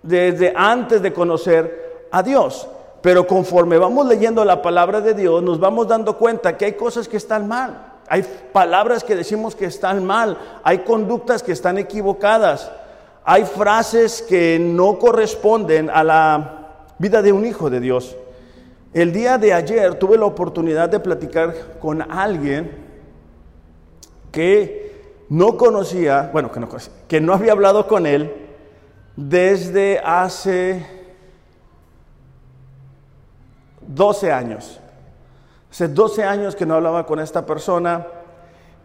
desde 0.03 0.53
antes 0.55 1.03
de 1.03 1.13
conocer 1.13 2.07
a 2.11 2.23
Dios. 2.23 2.69
Pero 3.01 3.27
conforme 3.27 3.79
vamos 3.79 4.07
leyendo 4.07 4.45
la 4.45 4.63
palabra 4.63 5.01
de 5.01 5.15
Dios, 5.15 5.43
nos 5.43 5.61
vamos 5.61 5.89
dando 5.89 6.19
cuenta 6.19 6.57
que 6.57 6.67
hay 6.67 6.73
cosas 6.73 7.09
que 7.09 7.17
están 7.17 7.49
mal. 7.49 7.95
Hay 8.09 8.25
palabras 8.53 9.03
que 9.03 9.17
decimos 9.17 9.57
que 9.57 9.65
están 9.65 10.05
mal, 10.05 10.39
hay 10.63 10.79
conductas 10.79 11.43
que 11.43 11.53
están 11.53 11.77
equivocadas, 11.79 12.71
hay 13.25 13.45
frases 13.45 14.23
que 14.23 14.59
no 14.61 14.99
corresponden 14.99 15.91
a 15.91 16.05
la 16.05 16.85
vida 16.99 17.21
de 17.23 17.33
un 17.33 17.45
hijo 17.45 17.69
de 17.69 17.81
Dios. 17.81 18.17
El 18.95 19.13
día 19.13 19.39
de 19.39 19.53
ayer 19.53 19.97
tuve 19.97 20.17
la 20.17 20.27
oportunidad 20.27 20.89
de 20.89 21.01
platicar 21.01 21.55
con 21.81 22.01
alguien 22.01 22.86
que 24.37 25.25
no 25.31 25.57
conocía, 25.57 26.29
bueno, 26.31 26.53
que 26.53 26.61
no, 26.61 26.69
que 27.09 27.23
no 27.23 27.33
había 27.33 27.53
hablado 27.53 27.89
con 27.89 28.05
él 28.07 28.31
desde 29.17 29.99
hace 30.05 30.85
12 33.81 34.31
años. 34.31 34.79
Hace 35.71 35.89
12 35.89 36.23
años 36.23 36.55
que 36.55 36.67
no 36.67 36.75
hablaba 36.75 37.07
con 37.07 37.19
esta 37.19 37.47
persona 37.47 38.07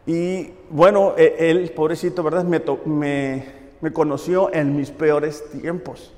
y 0.05 0.51
bueno, 0.69 1.15
e, 1.17 1.35
él, 1.37 1.69
pobrecito, 1.75 2.23
¿verdad? 2.23 2.45
Me, 2.45 2.63
me, 3.81 3.91
conoció 3.91 4.53
en 4.53 4.77
mis 4.77 4.89
peores 4.89 5.43
tiempos. 5.51 6.13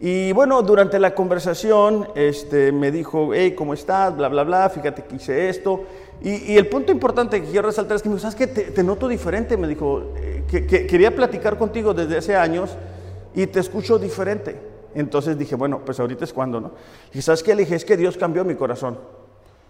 Y 0.00 0.32
bueno, 0.32 0.62
durante 0.62 0.98
la 0.98 1.14
conversación 1.14 2.08
este, 2.14 2.72
me 2.72 2.90
dijo, 2.90 3.34
hey, 3.34 3.54
¿cómo 3.54 3.74
estás? 3.74 4.16
Bla, 4.16 4.28
bla, 4.28 4.44
bla, 4.44 4.70
fíjate 4.70 5.04
que 5.04 5.16
hice 5.16 5.50
esto. 5.50 5.84
Y, 6.22 6.52
y 6.52 6.56
el 6.56 6.68
punto 6.68 6.92
importante 6.92 7.40
que 7.42 7.50
quiero 7.50 7.68
resaltar 7.68 7.96
es 7.96 8.02
que 8.02 8.08
me 8.08 8.16
dijo, 8.16 8.30
¿sabes 8.30 8.36
qué? 8.36 8.46
Te, 8.46 8.82
noto 8.82 9.08
diferente. 9.08 9.56
Me 9.56 9.68
dijo, 9.68 10.12
eh, 10.16 10.44
que, 10.48 10.86
quería 10.86 11.14
platicar 11.14 11.58
contigo 11.58 11.94
desde 11.94 12.18
hace 12.18 12.36
años 12.36 12.76
y 13.34 13.46
te 13.46 13.60
escucho 13.60 13.98
diferente. 13.98 14.56
Entonces 14.94 15.38
dije, 15.38 15.54
bueno, 15.56 15.82
pues 15.84 16.00
ahorita 16.00 16.24
es 16.24 16.32
cuando, 16.32 16.60
¿no? 16.60 16.72
Y 17.12 17.20
¿sabes 17.20 17.42
qué? 17.42 17.54
Le 17.54 17.62
dije, 17.62 17.74
es 17.74 17.84
que 17.84 17.96
Dios 17.96 18.16
cambió 18.16 18.44
mi 18.44 18.54
corazón. 18.54 18.98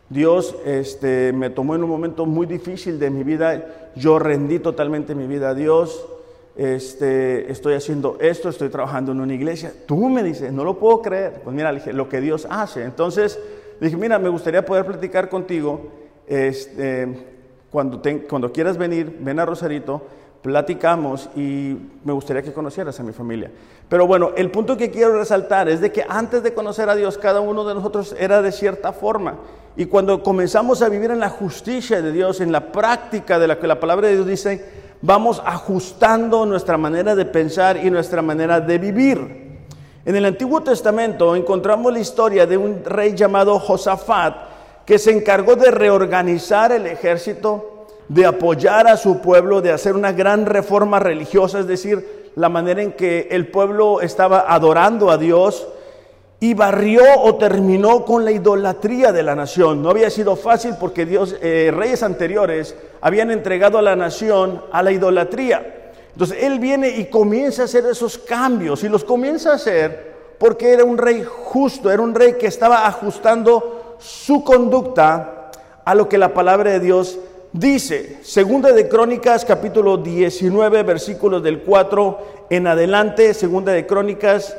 Dios 0.09 0.55
este, 0.65 1.33
me 1.33 1.51
tomó 1.51 1.75
en 1.75 1.83
un 1.83 1.91
momento 1.91 2.27
muy 2.27 2.47
difícil 2.47 3.01
de 3.01 3.11
mi 3.11 3.25
vida. 3.25 3.91
Yo 3.97 4.21
rendí 4.21 4.61
totalmente 4.61 5.17
mi 5.17 5.27
vida 5.27 5.51
a 5.51 5.55
Dios. 5.55 6.07
Este, 6.55 7.51
estoy 7.51 7.75
haciendo 7.75 8.17
esto, 8.21 8.49
estoy 8.49 8.69
trabajando 8.69 9.11
en 9.13 9.21
una 9.21 9.35
iglesia. 9.35 9.73
Tú 9.85 10.09
me 10.09 10.23
dices, 10.23 10.53
no 10.53 10.63
lo 10.63 10.79
puedo 10.79 11.03
creer. 11.03 11.41
Pues 11.43 11.55
mira, 11.55 11.73
le 11.73 11.81
dije, 11.81 11.93
lo 11.93 12.09
que 12.09 12.21
Dios 12.21 12.47
hace. 12.49 12.85
Entonces 12.85 13.39
dije, 13.81 13.97
mira, 13.97 14.21
me 14.21 14.29
gustaría 14.29 14.65
poder 14.65 14.87
platicar 14.87 15.29
contigo. 15.29 16.06
Este, 16.27 17.09
cuando, 17.71 18.03
cuando 18.29 18.53
quieras 18.53 18.77
venir, 18.77 19.19
ven 19.21 19.39
a 19.39 19.47
Rosarito, 19.47 20.03
platicamos 20.43 21.29
y 21.35 21.77
me 22.05 22.13
gustaría 22.13 22.43
que 22.43 22.53
conocieras 22.53 22.99
a 23.01 23.03
mi 23.03 23.13
familia. 23.13 23.51
Pero 23.89 24.07
bueno, 24.07 24.31
el 24.37 24.51
punto 24.51 24.77
que 24.77 24.91
quiero 24.91 25.19
resaltar 25.19 25.69
es 25.69 25.81
de 25.81 25.91
que 25.91 26.05
antes 26.09 26.43
de 26.43 26.55
conocer 26.55 26.89
a 26.89 26.95
Dios, 26.95 27.19
cada 27.19 27.41
uno 27.41 27.65
de 27.65 27.75
nosotros 27.75 28.15
era 28.19 28.43
de 28.43 28.53
cierta 28.53 28.93
forma. 28.93 29.37
Y 29.77 29.87
cuando 29.87 30.23
comenzamos 30.23 30.83
a 30.83 30.89
vivir 30.89 31.11
en 31.11 31.21
la 31.21 31.31
justicia 31.31 32.01
de 32.01 32.13
Dios, 32.13 32.41
en 32.41 32.53
la 32.53 32.73
práctica 32.73 33.39
de 33.39 33.49
la 33.49 33.59
que 33.59 33.67
la 33.67 33.81
palabra 33.81 34.09
de 34.09 34.15
Dios 34.15 34.27
dice, 34.27 34.65
vamos 35.03 35.43
ajustando 35.45 36.47
nuestra 36.47 36.79
manera 36.79 37.15
de 37.15 37.27
pensar 37.27 37.77
y 37.77 37.91
nuestra 37.91 38.23
manera 38.23 38.61
de 38.61 38.79
vivir. 38.79 39.47
En 40.05 40.17
el 40.17 40.25
Antiguo 40.25 40.63
Testamento 40.63 41.35
encontramos 41.35 41.93
la 41.93 41.99
historia 41.99 42.47
de 42.47 42.57
un 42.57 42.85
rey 42.85 43.15
llamado 43.15 43.59
Josafat 43.59 44.56
que 44.87 44.99
se 44.99 45.11
encargó 45.11 45.57
de 45.57 45.71
reorganizar 45.71 46.73
el 46.73 46.87
ejército, 46.87 47.87
de 48.09 48.25
apoyar 48.25 48.87
a 48.87 48.97
su 48.97 49.21
pueblo, 49.21 49.61
de 49.61 49.73
hacer 49.73 49.97
una 49.97 50.13
gran 50.13 50.47
reforma 50.47 51.01
religiosa, 51.01 51.59
es 51.59 51.67
decir, 51.67 52.31
la 52.37 52.49
manera 52.49 52.83
en 52.83 52.93
que 52.93 53.29
el 53.33 53.49
pueblo 53.49 54.01
estaba 54.01 54.47
adorando 54.49 55.11
a 55.11 55.19
Dios, 55.19 55.67
y 56.39 56.55
barrió 56.55 57.03
o 57.23 57.37
terminó 57.37 58.05
con 58.05 58.25
la 58.25 58.31
idolatría 58.31 59.11
de 59.11 59.23
la 59.23 59.35
nación. 59.35 59.83
No 59.83 59.91
había 59.91 60.11
sido 60.11 60.37
fácil 60.37 60.75
porque 60.79 61.07
Dios, 61.07 61.35
eh, 61.41 61.73
reyes 61.75 62.03
anteriores 62.03 62.77
habían 63.01 63.31
entregado 63.31 63.79
a 63.79 63.83
la 63.83 63.97
nación 63.97 64.63
a 64.71 64.83
la 64.83 64.93
idolatría. 64.93 65.93
Entonces 66.13 66.39
él 66.43 66.59
viene 66.59 66.91
y 66.91 67.07
comienza 67.07 67.63
a 67.63 67.65
hacer 67.65 67.87
esos 67.87 68.19
cambios 68.19 68.85
y 68.85 68.89
los 68.89 69.05
comienza 69.05 69.53
a 69.53 69.55
hacer 69.55 70.15
porque 70.39 70.73
era 70.73 70.85
un 70.85 70.99
rey 70.99 71.25
justo, 71.27 71.91
era 71.91 72.03
un 72.03 72.15
rey 72.15 72.35
que 72.35 72.47
estaba 72.47 72.87
ajustando 72.87 73.86
su 73.99 74.45
conducta 74.45 75.51
a 75.85 75.95
lo 75.95 76.09
que 76.09 76.19
la 76.19 76.35
palabra 76.35 76.73
de 76.73 76.81
Dios 76.81 77.19
dice. 77.53 78.19
Segunda 78.23 78.73
de 78.73 78.89
Crónicas 78.89 79.45
capítulo 79.45 79.97
19 79.97 80.83
versículos 80.83 81.43
del 81.43 81.61
4 81.61 82.47
en 82.51 82.67
adelante, 82.67 83.35
segunda 83.35 83.73
de 83.73 83.87
Crónicas 83.87 84.57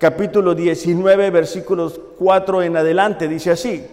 capítulo 0.00 0.54
19, 0.54 1.28
versículos 1.28 2.00
4 2.18 2.62
en 2.62 2.76
adelante, 2.78 3.28
dice 3.28 3.50
así. 3.50 3.86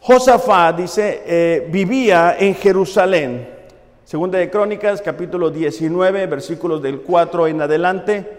Josafat, 0.00 0.76
dice, 0.76 1.22
eh, 1.24 1.68
vivía 1.70 2.36
en 2.38 2.56
Jerusalén. 2.56 3.48
Segunda 4.04 4.38
de 4.38 4.50
Crónicas, 4.50 5.00
capítulo 5.00 5.50
19, 5.50 6.26
versículos 6.26 6.82
del 6.82 7.02
4 7.02 7.46
en 7.46 7.62
adelante. 7.62 8.32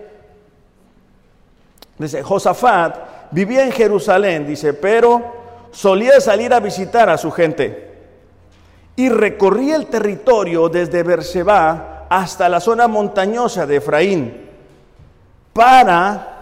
Dice, 1.98 2.22
Josafat 2.22 3.32
vivía 3.32 3.64
en 3.66 3.72
Jerusalén, 3.72 4.46
dice, 4.46 4.74
pero 4.74 5.47
solía 5.78 6.20
salir 6.20 6.56
a 6.56 6.60
visitar 6.60 7.08
a 7.08 7.20
su 7.20 7.30
gente 7.30 7.94
y 8.96 9.10
recorría 9.10 9.76
el 9.76 9.86
territorio 9.86 10.70
desde 10.70 11.04
Berseba 11.04 12.08
hasta 12.10 12.50
la 12.50 12.60
zona 12.60 12.88
montañosa 12.88 13.68
de 13.68 13.76
Efraín 13.76 14.50
para 15.54 16.34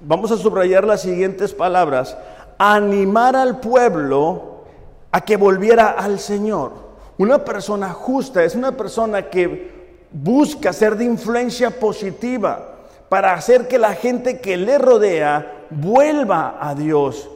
vamos 0.00 0.30
a 0.32 0.36
subrayar 0.36 0.84
las 0.84 1.00
siguientes 1.00 1.54
palabras, 1.54 2.14
animar 2.58 3.36
al 3.36 3.58
pueblo 3.58 4.64
a 5.10 5.22
que 5.22 5.38
volviera 5.38 5.92
al 5.92 6.18
Señor. 6.18 6.72
Una 7.16 7.42
persona 7.42 7.88
justa 7.88 8.44
es 8.44 8.54
una 8.54 8.72
persona 8.72 9.30
que 9.30 9.96
busca 10.12 10.74
ser 10.74 10.96
de 10.96 11.06
influencia 11.06 11.70
positiva 11.70 12.74
para 13.08 13.32
hacer 13.32 13.66
que 13.66 13.78
la 13.78 13.94
gente 13.94 14.42
que 14.42 14.58
le 14.58 14.76
rodea 14.76 15.64
vuelva 15.70 16.58
a 16.60 16.74
Dios, 16.74 17.30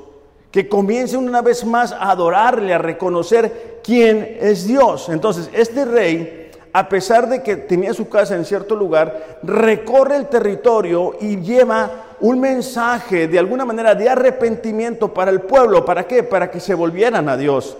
que 0.51 0.69
comiencen 0.69 1.21
una 1.21 1.43
vez 1.43 1.65
más 1.65 1.93
a 1.93 2.11
adorarle, 2.11 2.75
a 2.75 2.79
reconocer 2.79 3.81
quién 3.83 4.39
es 4.41 4.67
Dios. 4.67 5.09
Entonces, 5.09 5.51
este 5.53 5.85
rey 5.85 6.49
a 6.73 6.89
pesar 6.89 7.29
de 7.29 7.43
que 7.43 7.57
tenía 7.57 7.95
su 7.95 8.09
casa 8.09 8.37
en 8.37 8.45
cierto 8.45 8.77
lugar, 8.77 9.41
recorre 9.43 10.17
el 10.17 10.27
territorio 10.27 11.17
y 11.21 11.41
lleva 11.41 11.91
un 12.21 12.41
mensaje 12.41 13.27
de 13.27 13.39
alguna 13.39 13.65
manera 13.65 13.95
de 13.95 14.09
arrepentimiento 14.09 15.13
para 15.13 15.31
el 15.31 15.41
pueblo. 15.41 15.85
¿Para 15.85 16.07
qué? 16.07 16.23
Para 16.23 16.51
que 16.51 16.61
se 16.61 16.75
volvieran 16.75 17.29
a 17.29 17.37
Dios. 17.37 17.77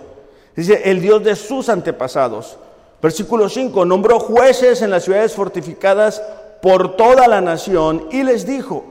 Dice, 0.55 0.81
el 0.85 1.01
Dios 1.01 1.23
de 1.23 1.35
sus 1.35 1.69
antepasados. 1.69 2.57
Versículo 3.01 3.47
5, 3.47 3.85
nombró 3.85 4.19
jueces 4.19 4.81
en 4.81 4.91
las 4.91 5.03
ciudades 5.03 5.33
fortificadas 5.33 6.21
por 6.61 6.97
toda 6.97 7.27
la 7.27 7.39
nación 7.39 8.07
y 8.11 8.23
les 8.23 8.45
dijo, 8.45 8.83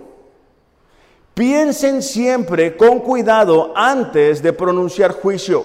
piensen 1.38 2.02
siempre 2.02 2.76
con 2.76 2.98
cuidado 2.98 3.72
antes 3.76 4.42
de 4.42 4.52
pronunciar 4.52 5.12
juicio. 5.12 5.64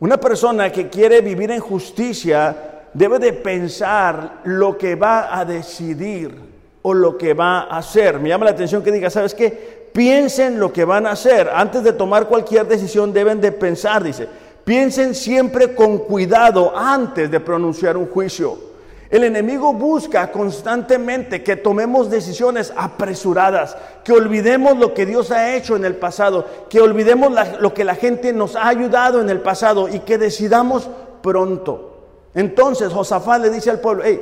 Una 0.00 0.16
persona 0.16 0.72
que 0.72 0.88
quiere 0.88 1.20
vivir 1.20 1.52
en 1.52 1.60
justicia 1.60 2.88
debe 2.92 3.20
de 3.20 3.32
pensar 3.32 4.40
lo 4.42 4.76
que 4.76 4.96
va 4.96 5.38
a 5.38 5.44
decidir 5.44 6.34
o 6.82 6.92
lo 6.92 7.16
que 7.16 7.32
va 7.32 7.60
a 7.60 7.78
hacer. 7.78 8.18
Me 8.18 8.30
llama 8.30 8.46
la 8.46 8.50
atención 8.50 8.82
que 8.82 8.90
diga, 8.90 9.08
¿sabes 9.08 9.34
qué? 9.34 9.88
Piensen 9.92 10.58
lo 10.58 10.72
que 10.72 10.84
van 10.84 11.06
a 11.06 11.12
hacer. 11.12 11.48
Antes 11.54 11.84
de 11.84 11.92
tomar 11.92 12.26
cualquier 12.26 12.66
decisión 12.66 13.12
deben 13.12 13.40
de 13.40 13.52
pensar, 13.52 14.02
dice. 14.02 14.26
Piensen 14.64 15.14
siempre 15.14 15.76
con 15.76 15.98
cuidado 15.98 16.76
antes 16.76 17.30
de 17.30 17.38
pronunciar 17.38 17.96
un 17.96 18.08
juicio. 18.08 18.71
El 19.12 19.24
enemigo 19.24 19.74
busca 19.74 20.32
constantemente 20.32 21.42
que 21.42 21.56
tomemos 21.56 22.10
decisiones 22.10 22.72
apresuradas, 22.74 23.76
que 24.04 24.12
olvidemos 24.12 24.78
lo 24.78 24.94
que 24.94 25.04
Dios 25.04 25.30
ha 25.30 25.54
hecho 25.54 25.76
en 25.76 25.84
el 25.84 25.96
pasado, 25.96 26.46
que 26.70 26.80
olvidemos 26.80 27.30
lo 27.60 27.74
que 27.74 27.84
la 27.84 27.94
gente 27.94 28.32
nos 28.32 28.56
ha 28.56 28.68
ayudado 28.68 29.20
en 29.20 29.28
el 29.28 29.40
pasado 29.40 29.86
y 29.86 29.98
que 29.98 30.16
decidamos 30.16 30.88
pronto. 31.22 32.06
Entonces 32.34 32.90
Josafat 32.90 33.42
le 33.42 33.50
dice 33.50 33.68
al 33.68 33.80
pueblo, 33.80 34.02
hey, 34.06 34.18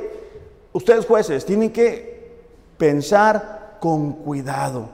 ustedes 0.73 1.05
jueces 1.05 1.45
tienen 1.45 1.71
que 1.71 2.41
pensar 2.77 3.77
con 3.79 4.11
cuidado 4.11 4.89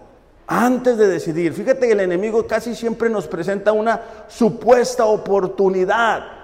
antes 0.45 0.95
de 0.99 1.07
decidir. 1.07 1.53
Fíjate 1.53 1.87
que 1.87 1.93
el 1.93 2.01
enemigo 2.01 2.45
casi 2.45 2.75
siempre 2.75 3.09
nos 3.09 3.25
presenta 3.25 3.71
una 3.71 3.99
supuesta 4.27 5.07
oportunidad 5.07 6.36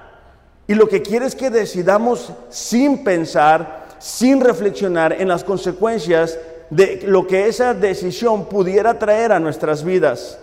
y 0.68 0.76
lo 0.76 0.88
que 0.88 1.02
quiere 1.02 1.26
es 1.26 1.36
que 1.36 1.50
decidamos 1.50 2.32
sin 2.50 3.04
pensar, 3.04 3.86
sin 4.00 4.42
reflexionar 4.42 5.14
en 5.14 5.28
las 5.28 5.44
consecuencias 5.44 6.40
de 6.70 7.02
lo 7.06 7.28
que 7.28 7.48
esa 7.48 7.74
decisión 7.74 8.46
pudiera 8.46 8.98
traer 8.98 9.32
a 9.32 9.40
nuestras 9.40 9.84
vidas. 9.84 10.40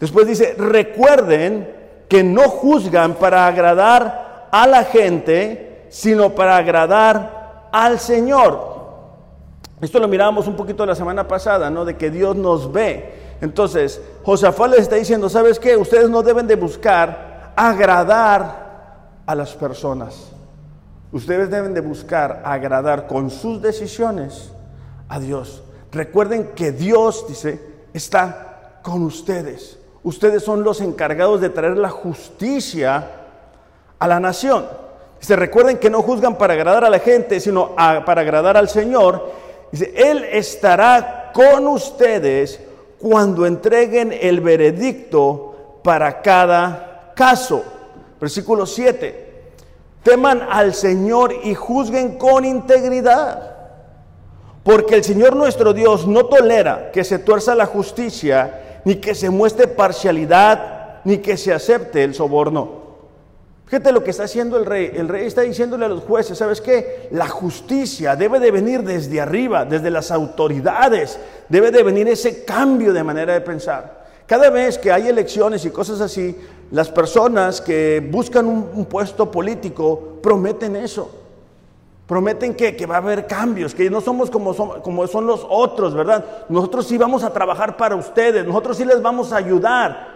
Después 0.00 0.26
dice, 0.26 0.54
recuerden 0.58 1.68
que 2.08 2.24
no 2.24 2.48
juzgan 2.48 3.14
para 3.14 3.46
agradar 3.46 4.48
a 4.50 4.66
la 4.66 4.84
gente, 4.84 5.86
sino 5.90 6.34
para 6.34 6.56
agradar 6.56 7.68
al 7.70 7.98
Señor. 7.98 8.72
Esto 9.80 9.98
lo 9.98 10.08
mirábamos 10.08 10.46
un 10.46 10.56
poquito 10.56 10.86
la 10.86 10.94
semana 10.94 11.26
pasada, 11.28 11.70
¿no? 11.70 11.84
De 11.84 11.96
que 11.96 12.10
Dios 12.10 12.36
nos 12.36 12.72
ve. 12.72 13.36
Entonces, 13.40 14.00
Josafat 14.24 14.70
les 14.70 14.80
está 14.80 14.96
diciendo, 14.96 15.28
¿sabes 15.28 15.58
qué? 15.58 15.76
Ustedes 15.76 16.08
no 16.08 16.22
deben 16.22 16.46
de 16.46 16.56
buscar 16.56 17.52
agradar 17.56 18.61
a 19.32 19.34
las 19.34 19.54
personas. 19.54 20.30
Ustedes 21.10 21.50
deben 21.50 21.72
de 21.72 21.80
buscar 21.80 22.42
agradar 22.44 23.06
con 23.06 23.30
sus 23.30 23.62
decisiones 23.62 24.52
a 25.08 25.18
Dios. 25.18 25.62
Recuerden 25.90 26.52
que 26.54 26.70
Dios, 26.70 27.26
dice, 27.26 27.60
está 27.94 28.80
con 28.82 29.02
ustedes. 29.02 29.78
Ustedes 30.02 30.42
son 30.42 30.62
los 30.62 30.80
encargados 30.80 31.40
de 31.40 31.48
traer 31.48 31.78
la 31.78 31.88
justicia 31.88 33.10
a 33.98 34.06
la 34.06 34.20
nación. 34.20 34.66
Se 35.18 35.34
recuerden 35.34 35.78
que 35.78 35.88
no 35.88 36.02
juzgan 36.02 36.36
para 36.36 36.54
agradar 36.54 36.84
a 36.84 36.90
la 36.90 36.98
gente, 36.98 37.40
sino 37.40 37.74
para 37.74 38.20
agradar 38.20 38.56
al 38.58 38.68
Señor. 38.68 39.30
Dice, 39.70 39.94
Él 39.96 40.24
estará 40.24 41.30
con 41.32 41.68
ustedes 41.68 42.60
cuando 42.98 43.46
entreguen 43.46 44.12
el 44.12 44.40
veredicto 44.40 45.80
para 45.82 46.20
cada 46.20 47.12
caso. 47.14 47.64
Versículo 48.22 48.66
7. 48.66 49.30
Teman 50.04 50.46
al 50.48 50.74
Señor 50.74 51.34
y 51.42 51.56
juzguen 51.56 52.18
con 52.18 52.44
integridad. 52.44 53.56
Porque 54.62 54.94
el 54.94 55.02
Señor 55.02 55.34
nuestro 55.34 55.72
Dios 55.72 56.06
no 56.06 56.26
tolera 56.26 56.92
que 56.92 57.02
se 57.02 57.18
tuerza 57.18 57.56
la 57.56 57.66
justicia, 57.66 58.82
ni 58.84 58.94
que 58.94 59.16
se 59.16 59.28
muestre 59.28 59.66
parcialidad, 59.66 61.00
ni 61.02 61.18
que 61.18 61.36
se 61.36 61.52
acepte 61.52 62.04
el 62.04 62.14
soborno. 62.14 62.82
Fíjate 63.66 63.90
lo 63.90 64.04
que 64.04 64.12
está 64.12 64.22
haciendo 64.22 64.56
el 64.56 64.66
rey. 64.66 64.92
El 64.94 65.08
rey 65.08 65.26
está 65.26 65.40
diciéndole 65.40 65.86
a 65.86 65.88
los 65.88 66.04
jueces, 66.04 66.38
¿sabes 66.38 66.60
qué? 66.60 67.08
La 67.10 67.26
justicia 67.26 68.14
debe 68.14 68.38
de 68.38 68.52
venir 68.52 68.84
desde 68.84 69.20
arriba, 69.20 69.64
desde 69.64 69.90
las 69.90 70.12
autoridades. 70.12 71.18
Debe 71.48 71.72
de 71.72 71.82
venir 71.82 72.06
ese 72.06 72.44
cambio 72.44 72.92
de 72.92 73.02
manera 73.02 73.32
de 73.32 73.40
pensar. 73.40 74.01
Cada 74.32 74.48
vez 74.48 74.78
que 74.78 74.90
hay 74.90 75.08
elecciones 75.08 75.62
y 75.66 75.70
cosas 75.70 76.00
así, 76.00 76.34
las 76.70 76.88
personas 76.88 77.60
que 77.60 78.02
buscan 78.10 78.46
un, 78.46 78.86
puesto 78.86 79.30
político 79.30 80.14
prometen 80.22 80.74
eso. 80.74 81.10
Prometen 82.06 82.54
que, 82.54 82.74
que, 82.74 82.86
va 82.86 82.94
a 82.94 82.98
haber 83.00 83.26
cambios, 83.26 83.74
que 83.74 83.90
no 83.90 84.00
somos 84.00 84.30
como, 84.30 84.54
son 84.54 84.80
como 84.80 85.06
son 85.06 85.26
los 85.26 85.46
otros, 85.46 85.94
¿verdad? 85.94 86.24
Nosotros 86.48 86.86
sí 86.86 86.96
vamos 86.96 87.24
a 87.24 87.30
trabajar 87.30 87.76
para 87.76 87.94
ustedes, 87.94 88.46
nosotros 88.46 88.78
sí 88.78 88.86
les 88.86 89.02
vamos 89.02 89.34
a 89.34 89.36
ayudar. 89.36 90.08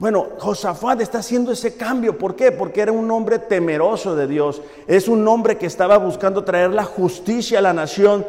Bueno, 0.00 0.26
Josafat 0.40 1.00
está 1.00 1.18
haciendo 1.18 1.52
ese 1.52 1.76
cambio. 1.76 2.18
¿Por 2.18 2.34
qué? 2.34 2.50
Porque 2.50 2.80
era 2.80 2.90
un 2.90 3.08
hombre 3.12 3.38
temeroso 3.38 4.16
de 4.16 4.26
Dios. 4.26 4.62
Es 4.88 5.06
un 5.06 5.28
hombre 5.28 5.56
que 5.56 5.66
estaba 5.66 5.96
buscando 5.98 6.42
traer 6.42 6.70
la 6.70 6.82
justicia 6.82 7.60
a 7.60 7.62
la 7.62 7.72
nación 7.72 8.26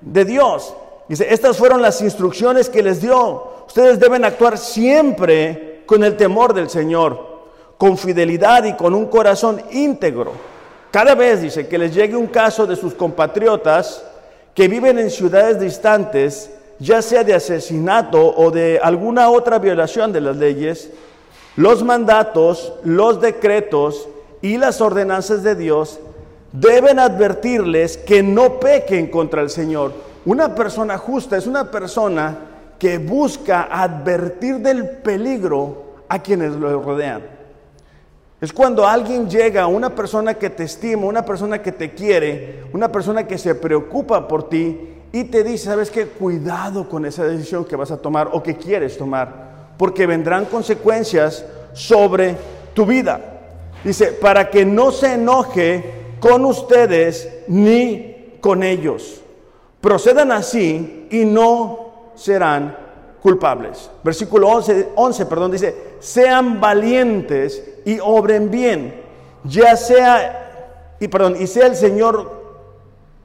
de 0.00 0.24
Dios. 0.24 0.76
Dice, 1.08 1.26
estas 1.28 1.58
fueron 1.58 1.82
las 1.82 2.00
instrucciones 2.00 2.70
que 2.70 2.84
les 2.84 3.02
dio. 3.02 3.61
Ustedes 3.72 3.98
deben 3.98 4.22
actuar 4.22 4.58
siempre 4.58 5.82
con 5.86 6.04
el 6.04 6.14
temor 6.14 6.52
del 6.52 6.68
Señor, 6.68 7.40
con 7.78 7.96
fidelidad 7.96 8.64
y 8.64 8.74
con 8.74 8.94
un 8.94 9.06
corazón 9.06 9.62
íntegro. 9.70 10.32
Cada 10.90 11.14
vez, 11.14 11.40
dice, 11.40 11.66
que 11.66 11.78
les 11.78 11.94
llegue 11.94 12.14
un 12.14 12.26
caso 12.26 12.66
de 12.66 12.76
sus 12.76 12.92
compatriotas 12.92 14.04
que 14.54 14.68
viven 14.68 14.98
en 14.98 15.10
ciudades 15.10 15.58
distantes, 15.58 16.50
ya 16.80 17.00
sea 17.00 17.24
de 17.24 17.32
asesinato 17.32 18.34
o 18.36 18.50
de 18.50 18.78
alguna 18.78 19.30
otra 19.30 19.58
violación 19.58 20.12
de 20.12 20.20
las 20.20 20.36
leyes, 20.36 20.90
los 21.56 21.82
mandatos, 21.82 22.74
los 22.84 23.22
decretos 23.22 24.06
y 24.42 24.58
las 24.58 24.82
ordenanzas 24.82 25.42
de 25.42 25.54
Dios 25.54 25.98
deben 26.52 26.98
advertirles 26.98 27.96
que 27.96 28.22
no 28.22 28.60
pequen 28.60 29.06
contra 29.06 29.40
el 29.40 29.48
Señor. 29.48 29.94
Una 30.26 30.54
persona 30.54 30.98
justa 30.98 31.38
es 31.38 31.46
una 31.46 31.70
persona 31.70 32.51
que 32.82 32.98
busca 32.98 33.68
advertir 33.70 34.58
del 34.58 34.88
peligro 34.88 35.84
a 36.08 36.18
quienes 36.18 36.50
lo 36.54 36.82
rodean. 36.82 37.22
Es 38.40 38.52
cuando 38.52 38.84
alguien 38.84 39.30
llega, 39.30 39.68
una 39.68 39.94
persona 39.94 40.34
que 40.34 40.50
te 40.50 40.64
estima, 40.64 41.06
una 41.06 41.24
persona 41.24 41.62
que 41.62 41.70
te 41.70 41.94
quiere, 41.94 42.64
una 42.72 42.90
persona 42.90 43.24
que 43.24 43.38
se 43.38 43.54
preocupa 43.54 44.26
por 44.26 44.48
ti 44.48 44.94
y 45.12 45.22
te 45.22 45.44
dice, 45.44 45.66
sabes 45.66 45.92
qué, 45.92 46.06
cuidado 46.06 46.88
con 46.88 47.06
esa 47.06 47.22
decisión 47.22 47.64
que 47.64 47.76
vas 47.76 47.92
a 47.92 47.98
tomar 47.98 48.30
o 48.32 48.42
que 48.42 48.56
quieres 48.56 48.98
tomar, 48.98 49.74
porque 49.78 50.04
vendrán 50.04 50.46
consecuencias 50.46 51.46
sobre 51.74 52.34
tu 52.74 52.84
vida. 52.84 53.20
Dice, 53.84 54.06
para 54.06 54.50
que 54.50 54.66
no 54.66 54.90
se 54.90 55.14
enoje 55.14 55.84
con 56.18 56.44
ustedes 56.44 57.44
ni 57.46 58.38
con 58.40 58.64
ellos. 58.64 59.20
Procedan 59.80 60.32
así 60.32 61.06
y 61.12 61.24
no 61.24 61.91
serán 62.22 62.76
culpables. 63.22 63.90
Versículo 64.02 64.48
11, 64.48 64.90
11 64.94 65.26
perdón, 65.26 65.50
dice, 65.50 65.96
sean 66.00 66.60
valientes 66.60 67.62
y 67.84 67.98
obren 68.00 68.50
bien, 68.50 69.02
ya 69.44 69.76
sea, 69.76 70.96
y 71.00 71.08
perdón, 71.08 71.36
y 71.38 71.46
sea 71.46 71.66
el 71.66 71.76
Señor 71.76 72.42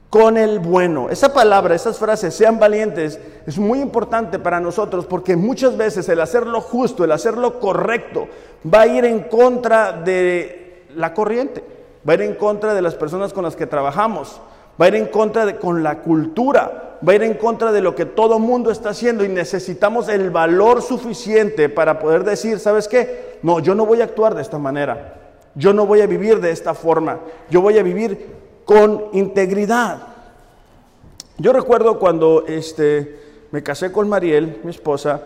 con 0.10 0.38
el 0.38 0.60
bueno. 0.60 1.10
Esa 1.10 1.34
palabra, 1.34 1.76
esas 1.76 1.98
frases, 1.98 2.34
sean 2.34 2.60
valientes, 2.60 3.20
es 3.46 3.58
muy 3.58 3.80
importante 3.80 4.40
para 4.40 4.60
nosotros 4.60 5.06
porque 5.06 5.36
muchas 5.36 5.78
veces 5.78 6.08
el 6.10 6.22
hacer 6.22 6.48
lo 6.48 6.62
justo, 6.62 7.04
el 7.04 7.12
hacer 7.12 7.38
lo 7.38 7.60
correcto, 7.60 8.28
va 8.74 8.82
a 8.82 8.88
ir 8.88 9.06
en 9.06 9.22
contra 9.22 9.92
de 9.92 10.86
la 10.96 11.14
corriente, 11.14 11.64
va 12.08 12.14
a 12.14 12.16
ir 12.16 12.22
en 12.22 12.36
contra 12.36 12.74
de 12.74 12.82
las 12.82 12.96
personas 12.96 13.34
con 13.34 13.44
las 13.44 13.56
que 13.56 13.68
trabajamos, 13.68 14.40
va 14.80 14.86
a 14.86 14.88
ir 14.90 14.96
en 14.96 15.08
contra 15.08 15.46
de 15.46 15.58
con 15.58 15.84
la 15.84 16.00
cultura, 16.00 16.98
va 17.08 17.12
a 17.12 17.16
ir 17.16 17.24
en 17.24 17.36
contra 17.36 17.72
de 17.72 17.82
lo 17.82 17.96
que 17.96 18.06
todo 18.06 18.40
mundo 18.40 18.72
está 18.72 18.90
haciendo 18.90 19.24
y 19.24 19.30
necesitamos 19.30 20.10
el 20.10 20.30
valor 20.30 20.82
suficiente 20.82 21.70
para 21.70 22.00
poder 22.00 22.24
decir, 22.24 22.60
¿sabes 22.60 22.88
qué? 22.88 23.40
No, 23.44 23.60
yo 23.60 23.76
no 23.76 23.86
voy 23.86 24.02
a 24.02 24.06
actuar 24.06 24.36
de 24.36 24.42
esta 24.42 24.58
manera. 24.58 25.16
Yo 25.56 25.74
no 25.74 25.86
voy 25.86 26.02
a 26.02 26.08
vivir 26.08 26.40
de 26.40 26.52
esta 26.52 26.74
forma. 26.76 27.20
Yo 27.50 27.62
voy 27.62 27.78
a 27.80 27.84
vivir 27.84 28.36
con 28.66 29.06
integridad. 29.14 30.00
Yo 31.40 31.54
recuerdo 31.54 31.98
cuando 32.00 32.46
este, 32.48 33.20
me 33.52 33.64
casé 33.64 33.92
con 33.92 34.10
Mariel, 34.10 34.60
mi 34.64 34.72
esposa, 34.72 35.22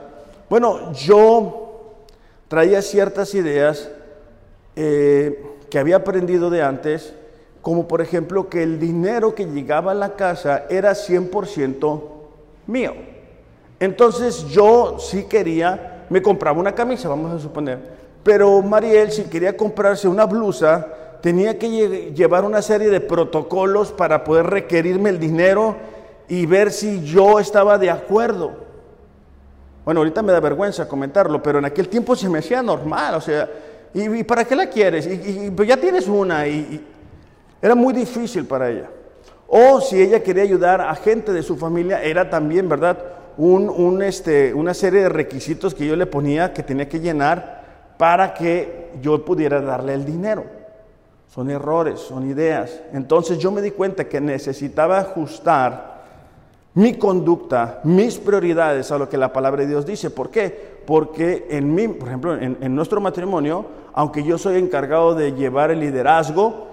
bueno, 0.50 0.92
yo 0.94 1.96
traía 2.48 2.82
ciertas 2.82 3.34
ideas 3.34 3.90
eh, 4.76 5.44
que 5.70 5.80
había 5.80 5.98
aprendido 5.98 6.50
de 6.50 6.62
antes 6.62 7.14
como 7.62 7.88
por 7.88 8.02
ejemplo 8.02 8.50
que 8.50 8.64
el 8.64 8.80
dinero 8.80 9.36
que 9.36 9.46
llegaba 9.46 9.92
a 9.92 9.96
la 9.96 10.16
casa 10.16 10.66
era 10.70 10.92
100% 10.92 12.02
mío. 12.68 12.94
Entonces 13.80 14.48
yo 14.50 14.98
sí 15.00 15.26
quería, 15.26 16.06
me 16.10 16.22
compraba 16.22 16.60
una 16.60 16.74
camisa, 16.74 17.10
vamos 17.10 17.32
a 17.32 17.40
suponer, 17.40 17.80
pero 18.24 18.62
Mariel 18.62 19.12
si 19.12 19.24
quería 19.24 19.56
comprarse 19.58 20.08
una 20.08 20.26
blusa, 20.26 20.88
tenía 21.22 21.58
que 21.58 22.12
llevar 22.14 22.44
una 22.44 22.62
serie 22.62 22.90
de 22.90 23.00
protocolos 23.00 23.92
para 23.92 24.24
poder 24.24 24.48
requerirme 24.48 25.10
el 25.10 25.20
dinero 25.20 25.76
y 26.28 26.46
ver 26.46 26.72
si 26.72 27.04
yo 27.04 27.40
estaba 27.40 27.78
de 27.78 27.90
acuerdo. 27.90 28.52
Bueno, 29.84 30.02
ahorita 30.02 30.22
me 30.22 30.32
da 30.32 30.40
vergüenza 30.40 30.88
comentarlo, 30.88 31.42
pero 31.42 31.60
en 31.60 31.66
aquel 31.66 31.90
tiempo 31.90 32.16
se 32.16 32.30
me 32.30 32.40
hacía 32.40 32.62
normal, 32.62 33.16
o 33.16 33.22
sea, 33.22 33.50
¿y, 33.94 34.24
para 34.24 34.46
qué 34.46 34.56
la 34.56 34.68
quieres? 34.68 35.08
Y, 35.08 35.50
pues 35.52 35.68
ya 35.68 35.78
tienes 35.78 36.08
una, 36.08 36.48
y, 36.48 36.86
era 37.62 37.76
muy 37.76 37.94
difícil 37.94 38.46
para 38.46 38.70
ella. 38.70 38.90
O 39.48 39.82
si 39.82 40.02
ella 40.02 40.24
quería 40.24 40.44
ayudar 40.44 40.82
a 40.82 40.96
gente 40.96 41.34
de 41.34 41.44
su 41.44 41.58
familia, 41.58 42.02
era 42.02 42.30
también, 42.30 42.70
¿verdad? 42.70 42.98
Este, 44.02 44.54
una 44.54 44.74
serie 44.74 45.02
de 45.02 45.10
requisitos 45.10 45.74
que 45.74 45.86
yo 45.86 45.96
le 45.96 46.06
ponía 46.06 46.54
que 46.54 46.64
tenía 46.64 46.88
que 46.88 47.00
llenar 47.00 47.62
para 47.98 48.34
que 48.34 48.92
yo 49.02 49.24
pudiera 49.26 49.62
darle 49.62 49.94
el 49.94 50.06
dinero. 50.06 50.46
Son 51.28 51.50
errores, 51.50 52.00
son 52.00 52.30
ideas. 52.30 52.82
Entonces 52.94 53.38
yo 53.38 53.52
me 53.52 53.62
di 53.62 53.72
cuenta 53.72 54.06
que 54.06 54.20
necesitaba 54.20 55.00
ajustar 55.00 56.02
mi 56.74 56.94
conducta, 56.96 57.82
mis 57.84 58.18
prioridades 58.18 58.92
a 58.92 58.98
lo 58.98 59.10
que 59.10 59.18
la 59.18 59.34
palabra 59.34 59.62
de 59.62 59.68
Dios 59.68 59.86
dice. 59.86 60.10
¿Por 60.10 60.30
qué? 60.30 60.80
Porque 60.86 61.48
en 61.50 61.76
mí, 61.76 61.88
por 61.90 62.08
ejemplo, 62.08 62.38
en 62.38 62.76
nuestro 62.76 63.02
matrimonio, 63.02 63.66
aunque 63.94 64.24
yo 64.24 64.38
soy 64.38 64.58
encargado 64.58 65.14
de 65.14 65.34
llevar 65.34 65.72
el 65.72 65.82
liderazgo, 65.82 66.71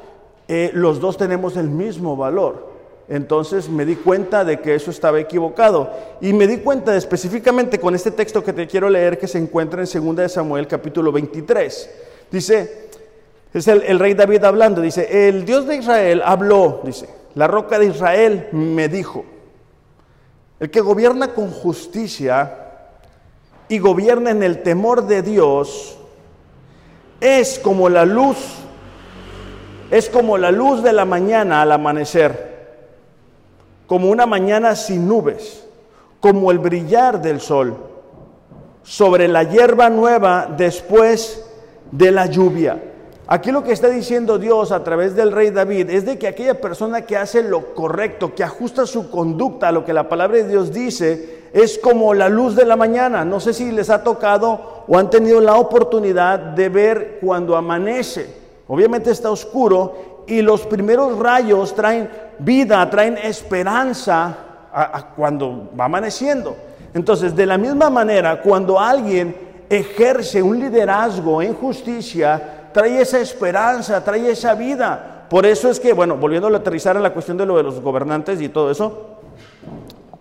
eh, 0.49 0.71
los 0.73 1.01
dos 1.01 1.17
tenemos 1.17 1.57
el 1.57 1.69
mismo 1.69 2.17
valor. 2.17 2.69
Entonces 3.09 3.69
me 3.69 3.85
di 3.85 3.97
cuenta 3.97 4.45
de 4.45 4.61
que 4.61 4.75
eso 4.75 4.91
estaba 4.91 5.21
equivocado. 5.21 5.91
Y 6.21 6.33
me 6.33 6.47
di 6.47 6.59
cuenta 6.59 6.97
específicamente 6.97 7.79
con 7.79 7.95
este 7.95 8.11
texto 8.11 8.43
que 8.43 8.53
te 8.53 8.67
quiero 8.67 8.91
leer 8.91 9.19
que 9.19 9.29
se 9.29 9.39
encuentra 9.39 9.83
en 9.83 10.17
2 10.17 10.33
Samuel 10.33 10.67
capítulo 10.67 11.13
23. 11.13 11.91
Dice, 12.31 12.89
es 13.53 13.69
el, 13.69 13.83
el 13.83 13.99
rey 13.99 14.15
David 14.15 14.45
hablando, 14.45 14.83
dice, 14.83 15.29
el 15.29 15.45
Dios 15.47 15.67
de 15.67 15.77
Israel 15.77 16.23
habló, 16.25 16.83
dice, 16.85 17.09
la 17.35 17.47
roca 17.47 17.79
de 17.79 17.87
Israel 17.87 18.49
me 18.53 18.89
dijo, 18.89 19.25
el 20.61 20.71
que 20.71 20.81
gobierna 20.81 21.33
con 21.33 21.51
justicia 21.51 22.67
y 23.69 23.79
gobierna 23.79 24.31
en 24.31 24.43
el 24.43 24.63
temor 24.63 25.07
de 25.07 25.23
Dios 25.23 25.97
es 27.21 27.59
como 27.59 27.89
la 27.89 28.05
luz 28.05 28.37
es 29.90 30.09
como 30.09 30.37
la 30.38 30.51
luz 30.51 30.83
de 30.83 30.92
la 30.92 31.05
mañana 31.05 31.62
al 31.62 31.72
amanecer, 31.72 32.59
como 33.87 34.11
una 34.11 34.27
mañana 34.27 34.77
sin 34.77 35.09
nubes, 35.09 35.64
como 36.20 36.51
el 36.51 36.59
brillar 36.59 37.22
del 37.22 37.40
sol 37.40 37.77
sobre 38.83 39.29
la 39.29 39.42
hierba 39.44 39.90
nueva 39.90 40.48
después 40.57 41.44
de 41.90 42.11
la 42.11 42.27
lluvia. 42.27 42.83
Aquí 43.27 43.53
lo 43.53 43.62
que 43.62 43.72
está 43.72 43.88
diciendo 43.88 44.38
Dios 44.38 44.72
a 44.72 44.83
través 44.83 45.14
del 45.14 45.33
rey 45.33 45.51
David 45.51 45.90
es 45.90 46.07
de 46.07 46.18
que 46.18 46.29
aquella 46.29 46.59
persona 46.59 47.03
que 47.03 47.18
hace 47.18 47.42
lo 47.42 47.74
correcto, 47.74 48.35
que 48.35 48.42
ajusta 48.42 48.87
su 48.87 49.11
conducta 49.11 49.68
a 49.68 49.72
lo 49.72 49.85
que 49.85 49.92
la 49.92 50.09
palabra 50.09 50.38
de 50.38 50.48
Dios 50.48 50.72
dice, 50.72 51.44
es 51.53 51.79
como 51.79 52.14
la 52.14 52.31
luz 52.31 52.57
de 52.57 52.64
la 52.64 52.77
mañana. 52.77 53.27
No 53.27 53.38
sé 53.40 53.53
si 53.53 53.70
les 53.70 53.90
ha 53.90 54.03
tocado 54.03 54.85
o 54.88 54.96
han 54.96 55.11
tenido 55.11 55.42
la 55.42 55.57
oportunidad 55.57 56.38
de 56.38 56.70
ver 56.70 57.18
cuando 57.20 57.55
amanece. 57.55 58.38
Obviamente 58.68 59.11
está 59.11 59.31
oscuro 59.31 60.24
y 60.26 60.42
los 60.42 60.66
primeros 60.66 61.18
rayos 61.18 61.74
traen 61.74 62.09
vida, 62.38 62.88
traen 62.90 63.16
esperanza 63.16 64.37
a, 64.72 65.07
cuando 65.16 65.70
va 65.78 65.87
amaneciendo. 65.87 66.54
Entonces, 66.94 67.35
de 67.35 67.46
la 67.46 67.59
misma 67.59 67.90
manera, 67.90 68.40
cuando 68.40 68.78
alguien 68.78 69.35
ejerce 69.68 70.42
un 70.42 70.61
liderazgo 70.61 71.42
en 71.42 71.54
justicia, 71.54 72.70
trae 72.72 73.00
esa 73.00 73.18
esperanza, 73.18 74.04
trae 74.04 74.31
esa 74.31 74.54
vida. 74.54 75.26
Por 75.28 75.46
eso 75.46 75.70
es 75.70 75.81
que, 75.81 75.92
bueno, 75.92 76.16
volviendo 76.16 76.48
a 76.48 76.57
aterrizar 76.57 76.96
en 76.96 77.02
la 77.02 77.12
cuestión 77.12 77.37
de 77.37 77.46
lo 77.46 77.57
de 77.57 77.62
los 77.62 77.81
gobernantes 77.81 78.40
y 78.40 78.48
todo 78.48 78.70
eso, 78.70 79.18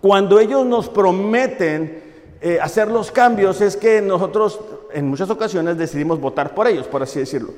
cuando 0.00 0.38
ellos 0.38 0.64
nos 0.66 0.88
prometen 0.88 2.02
eh, 2.40 2.58
hacer 2.60 2.88
los 2.88 3.10
cambios, 3.10 3.60
es 3.60 3.76
que 3.76 4.00
nosotros 4.00 4.60
en 4.92 5.08
muchas 5.08 5.28
ocasiones 5.28 5.76
decidimos 5.76 6.20
votar 6.20 6.54
por 6.54 6.66
ellos, 6.66 6.86
por 6.86 7.02
así 7.02 7.18
decirlo. 7.18 7.52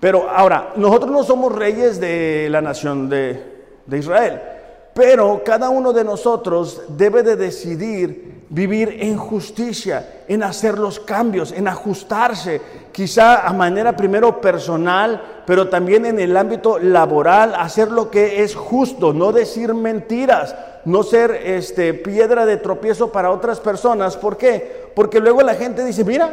Pero 0.00 0.28
ahora, 0.28 0.72
nosotros 0.76 1.10
no 1.10 1.24
somos 1.24 1.52
reyes 1.52 1.98
de 2.00 2.48
la 2.50 2.60
nación 2.60 3.08
de, 3.08 3.54
Israel, 3.92 4.40
pero 4.92 5.42
cada 5.44 5.70
uno 5.70 5.92
de 5.92 6.04
nosotros 6.04 6.82
debe 6.88 7.22
de 7.22 7.36
decidir 7.36 8.44
vivir 8.48 8.98
en 9.00 9.16
justicia, 9.16 10.22
en 10.28 10.42
hacer 10.42 10.78
los 10.78 11.00
cambios, 11.00 11.52
en 11.52 11.66
ajustarse, 11.66 12.60
quizá 12.92 13.46
a 13.46 13.52
manera 13.52 13.96
primero 13.96 14.40
personal, 14.40 15.42
pero 15.46 15.68
también 15.68 16.04
en 16.06 16.20
el 16.20 16.36
ámbito 16.36 16.78
laboral, 16.78 17.54
hacer 17.54 17.90
lo 17.90 18.10
que 18.10 18.42
es 18.42 18.54
justo, 18.54 19.12
no 19.12 19.32
decir 19.32 19.74
mentiras, 19.74 20.54
no 20.84 21.02
ser 21.02 21.32
este, 21.32 21.94
piedra 21.94 22.46
de 22.46 22.58
tropiezo 22.58 23.10
para 23.10 23.30
otras 23.32 23.60
personas. 23.60 24.16
¿Por 24.16 24.36
qué? 24.36 24.90
Porque 24.94 25.20
luego 25.20 25.42
la 25.42 25.54
gente 25.54 25.84
dice, 25.84 26.04
mira, 26.04 26.32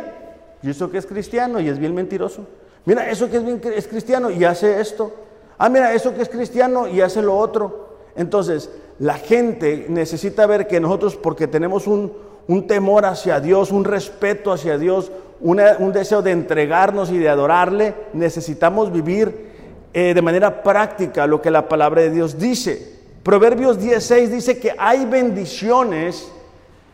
¿y 0.62 0.69
eso 0.69 0.91
que 0.91 0.99
es 0.99 1.06
cristiano 1.06 1.60
y 1.60 1.69
es 1.69 1.80
bien 1.80 1.95
mentiroso? 1.95 2.45
Mira, 2.86 3.10
eso 3.10 3.30
que 3.30 3.38
es, 3.76 3.88
cristiano 3.88 4.30
y 4.30 4.43
hace 4.43 4.82
esto. 4.82 5.13
Ah, 5.58 5.69
mira, 5.69 5.93
eso 5.93 6.13
que 6.13 6.22
es 6.22 6.30
cristiano 6.30 6.88
y 6.88 7.02
hace 7.02 7.22
lo 7.22 7.38
otro. 7.38 7.98
Entonces, 8.15 8.69
la 9.00 9.15
gente 9.15 9.86
necesita 9.89 10.46
ver 10.46 10.67
que 10.67 10.80
nosotros, 10.80 11.15
porque 11.15 11.48
tenemos 11.48 11.88
un, 11.88 12.12
un 12.48 12.67
temor 12.67 13.06
hacia 13.06 13.39
Dios, 13.39 13.72
un 13.72 13.86
respeto 13.86 14.52
hacia 14.52 14.78
Dios, 14.78 15.12
un 15.39 15.91
deseo 15.91 16.22
de 16.22 16.32
entregarnos 16.32 17.12
y 17.12 17.17
de 17.17 17.28
adorarle, 17.28 17.93
necesitamos 18.13 18.91
vivir 18.91 19.52
eh, 19.93 20.13
de 20.13 20.22
manera 20.22 20.63
práctica 20.63 21.28
lo 21.28 21.41
que 21.41 21.52
la 21.52 21.67
palabra 21.67 22.02
de 22.02 22.12
Dios 22.12 22.39
dice. 22.39 22.93
Proverbios 23.24 23.80
16 23.80 24.32
dice 24.32 24.60
que 24.60 24.74
hay 24.78 25.06
bendiciones 25.06 26.30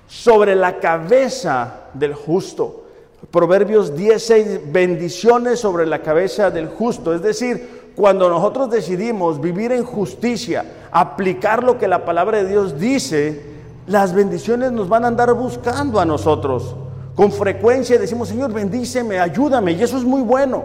sobre 0.08 0.56
la 0.56 0.80
cabeza 0.80 1.86
del 1.94 2.14
justo. 2.14 2.86
Proverbios 3.32 3.96
16, 3.96 4.72
bendiciones 4.72 5.60
sobre 5.60 5.86
la 5.86 6.02
cabeza 6.02 6.50
del 6.50 6.68
justo. 6.68 7.14
Es 7.14 7.22
decir, 7.22 7.92
cuando 7.96 8.30
nosotros 8.30 8.72
decidimos 8.72 9.42
vivir 9.42 9.74
en 9.74 9.84
justicia, 9.84 10.66
aplicar 10.92 11.64
lo 11.64 11.78
que 11.78 11.88
la 11.88 12.06
palabra 12.06 12.38
de 12.38 12.50
Dios 12.50 12.80
dice, 12.80 13.42
las 13.88 14.14
bendiciones 14.14 14.72
nos 14.72 14.88
van 14.88 15.04
a 15.04 15.10
andar 15.10 15.34
buscando 15.34 16.00
a 16.00 16.06
nosotros. 16.06 16.76
Con 17.14 17.32
frecuencia 17.32 18.00
decimos, 18.00 18.30
Señor, 18.30 18.54
bendíceme, 18.54 19.20
ayúdame, 19.20 19.74
y 19.74 19.84
eso 19.84 19.98
es 19.98 20.06
muy 20.06 20.22
bueno. 20.22 20.64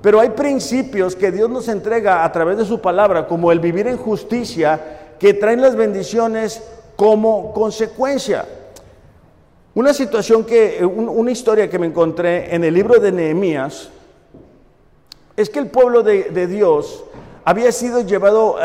Pero 0.00 0.20
hay 0.20 0.30
principios 0.30 1.16
que 1.16 1.32
Dios 1.32 1.50
nos 1.50 1.66
entrega 1.68 2.24
a 2.24 2.30
través 2.30 2.58
de 2.58 2.64
su 2.64 2.80
palabra, 2.80 3.26
como 3.26 3.50
el 3.50 3.58
vivir 3.58 3.88
en 3.88 3.96
justicia, 3.96 5.14
que 5.18 5.34
traen 5.34 5.60
las 5.60 5.74
bendiciones 5.74 6.62
como 6.94 7.52
consecuencia. 7.52 8.44
Una 9.74 9.94
situación 9.94 10.44
que, 10.44 10.84
una 10.84 11.30
historia 11.30 11.70
que 11.70 11.78
me 11.78 11.86
encontré 11.86 12.54
en 12.54 12.62
el 12.62 12.74
libro 12.74 13.00
de 13.00 13.10
Nehemías, 13.10 13.88
es 15.34 15.48
que 15.48 15.58
el 15.60 15.68
pueblo 15.68 16.02
de, 16.02 16.46
Dios 16.46 17.04
había 17.44 17.72
sido 17.72 18.02
llevado 18.02 18.56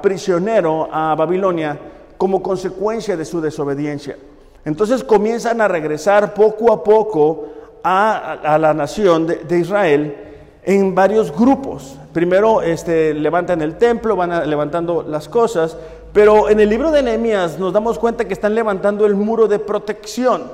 prisionero 0.00 0.88
a 0.90 1.14
Babilonia 1.16 1.78
como 2.16 2.42
consecuencia 2.42 3.16
de 3.16 3.26
su 3.26 3.42
desobediencia. 3.42 4.16
Entonces 4.64 5.04
comienzan 5.04 5.60
a 5.60 5.68
regresar 5.68 6.32
poco 6.32 6.72
a 6.72 6.82
poco 6.82 7.48
a, 7.82 8.56
la 8.58 8.72
nación 8.72 9.26
de 9.26 9.58
Israel 9.58 10.16
en 10.62 10.94
varios 10.94 11.30
grupos. 11.30 11.98
Primero 12.14 12.62
este, 12.62 13.12
levantan 13.12 13.60
el 13.60 13.76
templo, 13.76 14.16
van 14.16 14.48
levantando 14.48 15.02
las 15.02 15.28
cosas, 15.28 15.76
pero 16.14 16.48
en 16.48 16.60
el 16.60 16.70
libro 16.70 16.92
de 16.92 17.02
Nehemías 17.02 17.58
nos 17.58 17.72
damos 17.72 17.98
cuenta 17.98 18.24
que 18.24 18.34
están 18.34 18.54
levantando 18.54 19.04
el 19.04 19.16
muro 19.16 19.48
de 19.48 19.58
protección. 19.58 20.44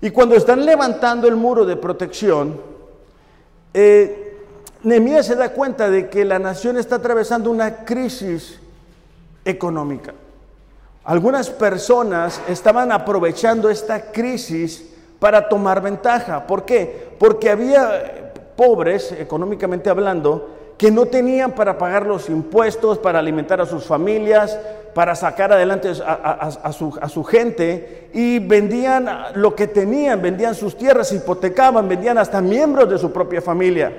Y 0.00 0.10
cuando 0.10 0.34
están 0.34 0.66
levantando 0.66 1.28
el 1.28 1.36
muro 1.36 1.64
de 1.64 1.76
protección, 1.76 2.60
eh, 3.72 4.40
Nehemías 4.82 5.26
se 5.26 5.36
da 5.36 5.50
cuenta 5.50 5.88
de 5.88 6.10
que 6.10 6.24
la 6.24 6.40
nación 6.40 6.76
está 6.78 6.96
atravesando 6.96 7.48
una 7.48 7.84
crisis 7.84 8.58
económica. 9.44 10.14
Algunas 11.04 11.48
personas 11.48 12.40
estaban 12.48 12.90
aprovechando 12.90 13.70
esta 13.70 14.10
crisis 14.10 14.84
para 15.20 15.48
tomar 15.48 15.80
ventaja. 15.80 16.44
¿Por 16.44 16.64
qué? 16.64 17.14
Porque 17.20 17.50
había 17.50 18.32
pobres, 18.56 19.12
económicamente 19.12 19.90
hablando, 19.90 20.50
que 20.76 20.90
no 20.90 21.06
tenían 21.06 21.52
para 21.52 21.78
pagar 21.78 22.06
los 22.06 22.28
impuestos, 22.28 22.98
para 22.98 23.18
alimentar 23.18 23.60
a 23.60 23.66
sus 23.66 23.84
familias, 23.84 24.58
para 24.94 25.14
sacar 25.14 25.52
adelante 25.52 25.90
a, 26.04 26.72
su, 26.72 27.24
gente, 27.24 28.10
y 28.12 28.38
vendían 28.38 29.08
lo 29.34 29.54
que 29.54 29.66
tenían, 29.66 30.20
vendían 30.20 30.54
sus 30.54 30.76
tierras, 30.76 31.12
hipotecaban, 31.12 31.88
vendían 31.88 32.18
hasta 32.18 32.40
miembros 32.40 32.90
de 32.90 32.98
su 32.98 33.10
propia 33.12 33.40
familia. 33.40 33.92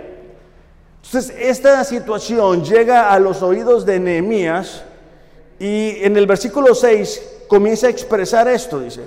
Entonces, 1.04 1.36
esta 1.40 1.84
situación 1.84 2.64
llega 2.64 3.12
a 3.12 3.20
los 3.20 3.42
oídos 3.42 3.86
de 3.86 4.00
Nehemías 4.00 4.84
y 5.60 6.04
en 6.04 6.16
el 6.16 6.28
versículo 6.28 6.76
6 6.76 7.46
comienza 7.48 7.88
a 7.88 7.90
expresar 7.90 8.48
esto, 8.48 8.80
dice, 8.80 9.02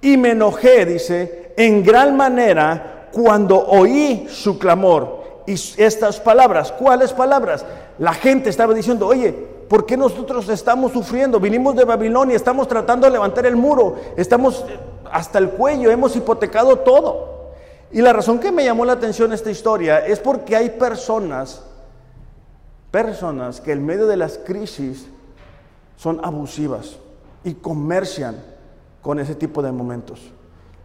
y 0.00 0.16
me 0.16 0.30
enojé, 0.30 0.86
dice, 0.86 1.52
en 1.56 1.82
gran 1.82 2.16
manera 2.16 3.08
cuando 3.12 3.58
oí 3.58 4.26
su 4.28 4.58
clamor 4.58 5.21
y 5.46 5.54
estas 5.76 6.20
palabras, 6.20 6.72
¿cuáles 6.72 7.12
palabras? 7.12 7.64
La 7.98 8.14
gente 8.14 8.50
estaba 8.50 8.74
diciendo, 8.74 9.06
oye, 9.06 9.32
¿por 9.68 9.86
qué 9.86 9.96
nosotros 9.96 10.48
estamos 10.48 10.92
sufriendo? 10.92 11.40
Vinimos 11.40 11.74
de 11.74 11.84
Babilonia, 11.84 12.36
estamos 12.36 12.68
tratando 12.68 13.06
de 13.06 13.12
levantar 13.12 13.46
el 13.46 13.56
muro, 13.56 13.96
estamos 14.16 14.64
eh, 14.68 14.78
hasta 15.10 15.38
el 15.38 15.50
cuello, 15.50 15.90
hemos 15.90 16.14
hipotecado 16.14 16.78
todo. 16.80 17.50
Y 17.90 18.00
la 18.00 18.12
razón 18.12 18.38
que 18.38 18.52
me 18.52 18.64
llamó 18.64 18.84
la 18.84 18.94
atención 18.94 19.32
esta 19.32 19.50
historia 19.50 20.06
es 20.06 20.18
porque 20.18 20.56
hay 20.56 20.70
personas, 20.70 21.62
personas 22.90 23.60
que 23.60 23.72
en 23.72 23.84
medio 23.84 24.06
de 24.06 24.16
las 24.16 24.38
crisis 24.38 25.06
son 25.96 26.20
abusivas 26.24 26.96
y 27.44 27.54
comercian 27.54 28.36
con 29.02 29.18
ese 29.18 29.34
tipo 29.34 29.62
de 29.62 29.72
momentos. 29.72 30.20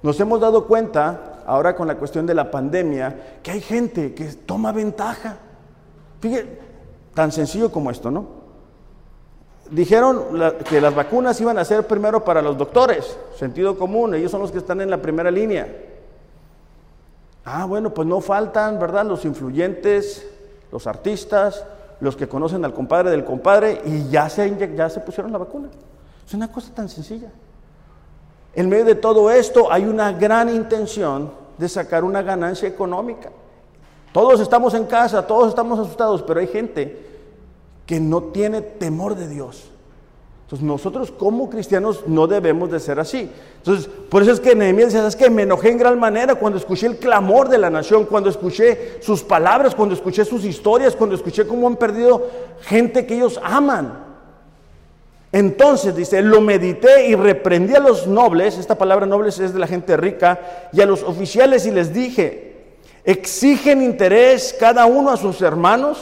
Nos 0.04 0.20
hemos 0.20 0.40
dado 0.40 0.66
cuenta, 0.66 1.42
ahora 1.46 1.76
con 1.76 1.88
la 1.88 1.96
cuestión 1.96 2.26
de 2.26 2.34
la 2.34 2.52
pandemia, 2.52 3.40
que 3.42 3.52
hay 3.52 3.62
gente 3.62 4.14
que 4.14 4.26
toma 4.26 4.72
ventaja. 4.72 5.38
Fíjate, 6.20 6.60
tan 7.14 7.32
sencillo 7.32 7.72
como 7.72 7.90
esto, 7.90 8.12
¿no? 8.12 8.38
Dijeron 9.70 10.24
que 10.70 10.80
las 10.80 10.96
vacunas 10.96 11.40
iban 11.42 11.58
a 11.58 11.66
ser 11.66 11.86
primero 11.88 12.24
para 12.24 12.42
los 12.42 12.58
doctores, 12.58 13.18
sentido 13.36 13.78
común, 13.78 14.16
ellos 14.16 14.32
son 14.32 14.42
los 14.42 14.52
que 14.52 14.60
están 14.60 14.80
en 14.82 14.90
la 14.90 15.02
primera 15.02 15.30
línea. 15.30 15.68
Ah, 17.44 17.66
bueno, 17.66 17.94
pues 17.94 18.08
no 18.08 18.22
faltan, 18.22 18.80
¿verdad? 18.80 19.06
Los 19.06 19.26
influyentes, 19.26 20.26
los 20.72 20.88
artistas, 20.88 21.66
los 22.00 22.16
que 22.16 22.28
conocen 22.28 22.64
al 22.64 22.74
compadre 22.74 23.10
del 23.10 23.26
compadre 23.26 23.82
y 23.86 24.10
ya 24.10 24.30
se, 24.30 24.76
ya 24.76 24.90
se 24.90 25.00
pusieron 25.00 25.32
la 25.32 25.38
vacuna. 25.40 25.70
Es 26.26 26.34
una 26.34 26.52
cosa 26.52 26.74
tan 26.74 26.88
sencilla. 26.88 27.32
En 28.58 28.70
medio 28.70 28.86
de 28.86 28.96
todo 28.96 29.30
esto 29.30 29.72
hay 29.72 29.86
una 29.86 30.12
gran 30.14 30.50
intención 30.50 31.32
de 31.60 31.70
sacar 31.70 32.04
una 32.04 32.24
ganancia 32.24 32.68
económica. 32.68 33.30
Todos 34.12 34.40
estamos 34.40 34.74
en 34.74 34.86
casa, 34.86 35.28
todos 35.28 35.50
estamos 35.50 35.78
asustados, 35.78 36.24
pero 36.24 36.40
hay 36.40 36.48
gente 36.48 37.06
que 37.86 38.00
no 38.00 38.24
tiene 38.24 38.64
temor 38.64 39.14
de 39.14 39.28
Dios. 39.28 39.70
Entonces 40.46 40.66
nosotros 40.66 41.12
como 41.12 41.52
cristianos 41.52 42.08
no 42.08 42.26
debemos 42.26 42.72
de 42.72 42.80
ser 42.80 43.00
así. 43.00 43.30
Entonces, 43.58 43.88
por 44.10 44.24
eso 44.24 44.32
es 44.32 44.40
que 44.40 44.56
Nehemías 44.56 44.92
dice, 44.92 45.06
es 45.06 45.16
que 45.16 45.30
me 45.30 45.44
enojé 45.44 45.70
en 45.70 45.78
gran 45.78 46.00
manera 46.00 46.34
cuando 46.34 46.58
escuché 46.58 46.88
el 46.88 46.98
clamor 46.98 47.50
de 47.50 47.60
la 47.60 47.70
nación, 47.70 48.06
cuando 48.06 48.32
escuché 48.32 49.04
sus 49.04 49.22
palabras, 49.22 49.76
cuando 49.76 49.94
escuché 49.94 50.26
sus 50.26 50.44
historias, 50.44 50.96
cuando 50.96 51.16
escuché 51.16 51.46
cómo 51.46 51.68
han 51.68 51.76
perdido 51.76 52.26
gente 52.62 53.06
que 53.06 53.18
ellos 53.18 53.40
aman. 53.44 54.07
Entonces 55.32 55.96
dice, 55.96 56.22
lo 56.22 56.40
medité 56.40 57.08
y 57.08 57.16
reprendí 57.16 57.76
a 57.76 57.80
los 57.80 58.08
nobles, 58.08 58.58
esta 58.58 58.76
palabra 58.76 59.06
nobles 59.06 59.40
es 59.40 59.54
de 59.54 59.60
la 59.60 59.68
gente 59.68 59.98
rica, 59.98 60.70
y 60.72 60.82
a 60.82 60.86
los 60.86 61.04
oficiales 61.04 61.66
y 61.66 61.72
les 61.72 61.94
dije, 61.94 62.48
exigen 63.04 63.82
interés 63.82 64.56
cada 64.58 64.86
uno 64.86 65.12
a 65.12 65.18
sus 65.18 65.42
hermanos. 65.42 65.98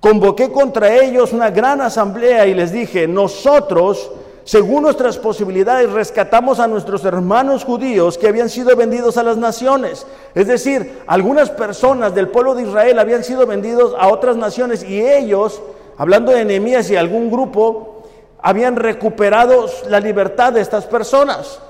Convoqué 0.00 0.50
contra 0.50 0.94
ellos 0.94 1.32
una 1.32 1.50
gran 1.50 1.80
asamblea 1.80 2.46
y 2.46 2.54
les 2.54 2.72
dije, 2.72 3.08
nosotros, 3.08 4.10
según 4.44 4.82
nuestras 4.82 5.18
posibilidades, 5.18 5.90
rescatamos 5.90 6.60
a 6.60 6.68
nuestros 6.68 7.04
hermanos 7.04 7.64
judíos 7.64 8.18
que 8.18 8.28
habían 8.28 8.48
sido 8.48 8.74
vendidos 8.76 9.16
a 9.16 9.24
las 9.24 9.36
naciones. 9.36 10.06
Es 10.34 10.46
decir, 10.46 11.00
algunas 11.06 11.50
personas 11.50 12.14
del 12.14 12.28
pueblo 12.28 12.54
de 12.54 12.62
Israel 12.62 12.98
habían 12.98 13.24
sido 13.24 13.46
vendidos 13.46 13.94
a 13.98 14.08
otras 14.08 14.36
naciones 14.36 14.84
y 14.84 15.00
ellos 15.00 15.60
hablando 15.98 16.32
de 16.32 16.40
enemías 16.40 16.90
y 16.90 16.96
algún 16.96 17.30
grupo, 17.30 18.04
habían 18.40 18.76
recuperado 18.76 19.66
la 19.88 20.00
libertad 20.00 20.52
de 20.52 20.60
estas 20.60 20.86
personas. 20.86 21.60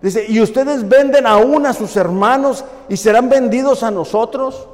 Dice, 0.00 0.24
¿y 0.26 0.40
ustedes 0.40 0.88
venden 0.88 1.26
aún 1.26 1.66
a 1.66 1.74
sus 1.74 1.94
hermanos 1.96 2.64
y 2.88 2.96
serán 2.96 3.28
vendidos 3.28 3.82
a 3.82 3.90
nosotros? 3.90 4.66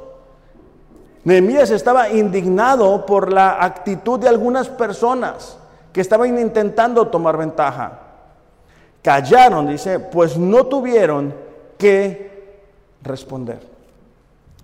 Nehemías 1.25 1.69
estaba 1.69 2.09
indignado 2.09 3.05
por 3.05 3.33
la 3.33 3.61
actitud 3.61 4.17
de 4.17 4.29
algunas 4.29 4.69
personas 4.69 5.57
que 5.91 5.99
estaban 5.99 6.39
intentando 6.39 7.07
tomar 7.07 7.35
ventaja. 7.35 7.99
Callaron, 9.01 9.67
dice, 9.67 9.99
pues 9.99 10.37
no 10.37 10.65
tuvieron 10.67 11.33
que 11.77 12.61
responder. 13.03 13.76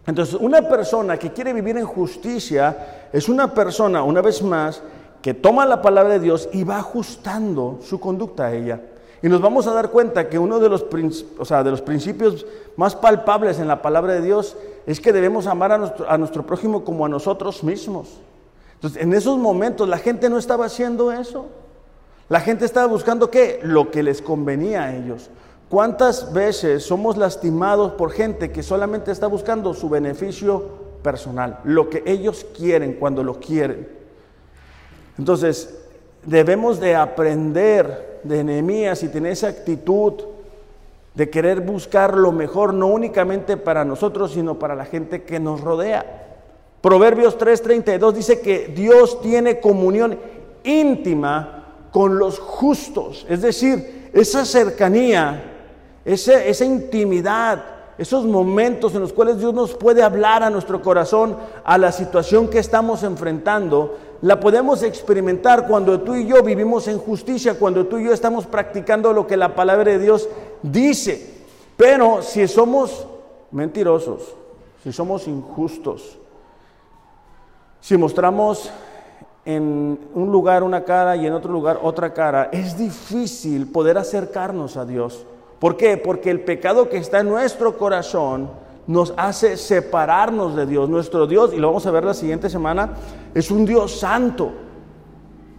Entonces, 0.05 0.35
una 0.35 0.67
persona 0.67 1.17
que 1.17 1.31
quiere 1.31 1.53
vivir 1.53 1.77
en 1.77 1.85
justicia 1.85 3.07
es 3.11 3.29
una 3.29 3.53
persona, 3.53 4.03
una 4.03 4.21
vez 4.21 4.41
más, 4.41 4.81
que 5.21 5.33
toma 5.33 5.65
la 5.65 5.81
palabra 5.81 6.13
de 6.13 6.19
Dios 6.19 6.49
y 6.51 6.63
va 6.65 6.79
ajustando 6.79 7.79
su 7.81 7.99
conducta 7.99 8.47
a 8.47 8.53
ella. 8.53 8.81
Y 9.21 9.29
nos 9.29 9.39
vamos 9.39 9.67
a 9.67 9.73
dar 9.73 9.89
cuenta 9.89 10.27
que 10.27 10.37
uno 10.37 10.59
de 10.59 10.67
los, 10.67 10.85
de 10.89 11.71
los 11.71 11.81
principios 11.81 12.45
más 12.75 12.93
palpables 12.93 13.57
en 13.59 13.69
la 13.69 13.81
palabra 13.81 14.13
de 14.13 14.21
Dios 14.21 14.57
es 14.85 14.99
que 14.99 15.13
debemos 15.13 15.47
amar 15.47 15.71
a 15.71 15.77
nuestro, 15.77 16.09
a 16.09 16.17
nuestro 16.17 16.45
prójimo 16.45 16.83
como 16.83 17.05
a 17.05 17.09
nosotros 17.09 17.63
mismos. 17.63 18.19
Entonces, 18.73 19.01
en 19.01 19.13
esos 19.13 19.37
momentos 19.37 19.87
la 19.87 19.97
gente 19.97 20.29
no 20.29 20.37
estaba 20.37 20.65
haciendo 20.65 21.13
eso. 21.13 21.45
La 22.27 22.41
gente 22.41 22.65
estaba 22.65 22.87
buscando 22.87 23.31
qué? 23.31 23.61
Lo 23.63 23.91
que 23.91 24.03
les 24.03 24.21
convenía 24.21 24.83
a 24.83 24.95
ellos. 24.95 25.29
¿Cuántas 25.73 26.31
veces 26.31 26.83
somos 26.83 27.17
lastimados 27.17 27.93
por 27.93 28.11
gente 28.11 28.51
que 28.51 28.61
solamente 28.61 29.11
está 29.11 29.25
buscando 29.25 29.73
su 29.73 29.89
beneficio 29.89 30.63
personal, 31.01 31.61
lo 31.63 31.89
que 31.89 32.03
ellos 32.05 32.45
quieren 32.55 32.93
cuando 32.93 33.23
lo 33.23 33.39
quieren? 33.39 33.87
Entonces, 35.17 35.83
debemos 36.27 36.79
de 36.79 36.95
aprender 36.95 38.19
de 38.23 38.43
Nehemías 38.43 39.01
y 39.01 39.07
tener 39.07 39.31
esa 39.31 39.47
actitud 39.47 40.13
de 41.15 41.31
querer 41.31 41.61
buscar 41.61 42.15
lo 42.15 42.31
mejor, 42.31 42.71
no 42.71 42.85
únicamente 42.85 43.57
para 43.57 43.83
nosotros, 43.83 44.33
sino 44.33 44.59
para 44.59 44.75
la 44.75 44.85
gente 44.85 45.23
que 45.23 45.39
nos 45.39 45.59
rodea. 45.59 46.37
Proverbios 46.81 47.35
3:32 47.35 48.13
dice 48.13 48.41
que 48.41 48.67
Dios 48.67 49.19
tiene 49.21 49.59
comunión 49.59 50.19
íntima 50.63 51.87
con 51.91 52.19
los 52.19 52.37
justos, 52.37 53.25
es 53.27 53.41
decir, 53.41 54.11
esa 54.13 54.45
cercanía, 54.45 55.49
esa, 56.05 56.65
intimidad, 56.65 57.63
esos 57.97 58.25
momentos 58.25 58.93
en 58.93 59.01
los 59.01 59.13
cuales 59.13 59.39
Dios 59.39 59.53
nos 59.53 59.73
puede 59.73 60.03
hablar 60.03 60.43
a 60.43 60.49
nuestro 60.49 60.81
corazón, 60.81 61.37
a 61.63 61.77
la 61.77 61.91
situación 61.91 62.49
que 62.49 62.59
estamos 62.59 63.03
enfrentando, 63.03 63.97
la 64.21 64.39
podemos 64.39 64.83
experimentar 64.83 65.67
cuando 65.67 66.01
tú 66.01 66.15
y 66.15 66.27
yo 66.27 66.41
vivimos 66.43 66.87
en 66.87 66.97
justicia, 66.97 67.59
cuando 67.59 67.87
tú 67.87 67.97
y 67.97 68.05
yo 68.05 68.13
estamos 68.13 68.45
practicando 68.45 69.13
lo 69.13 69.27
que 69.27 69.37
la 69.37 69.55
palabra 69.55 69.91
de 69.91 69.99
Dios 69.99 70.29
dice. 70.61 71.43
Pero 71.75 72.21
si 72.21 72.47
somos 72.47 73.05
mentirosos, 73.51 74.35
si 74.83 74.91
somos 74.91 75.27
injustos, 75.27 76.17
si 77.79 77.97
mostramos 77.97 78.71
en 79.45 79.99
un 80.13 80.31
lugar 80.31 80.63
una 80.63 80.83
cara 80.85 81.15
y 81.17 81.25
en 81.27 81.33
otro 81.33 81.51
lugar 81.51 81.79
otra 81.81 82.13
cara, 82.13 82.49
es 82.51 82.77
difícil 82.77 83.67
poder 83.67 83.97
acercarnos 83.97 84.77
a 84.77 84.85
Dios. 84.85 85.25
¿Por 85.63 85.77
qué? 85.77 85.95
Porque 85.95 86.29
el 86.29 86.41
pecado 86.41 86.89
que 86.89 86.97
está 86.97 87.21
en 87.21 87.29
nuestro 87.29 87.77
corazón 87.77 88.49
nos 88.85 89.13
hace 89.15 89.55
separarnos 89.55 90.57
de 90.57 90.65
Dios. 90.65 90.89
Nuestro 90.89 91.25
Dios, 91.25 91.53
y 91.53 91.57
lo 91.57 91.67
vamos 91.67 91.85
a 91.85 91.91
ver 91.91 92.03
la 92.03 92.13
siguiente 92.13 92.49
semana, 92.49 92.95
es 93.33 93.49
un 93.49 93.63
Dios 93.63 93.97
santo 93.97 94.51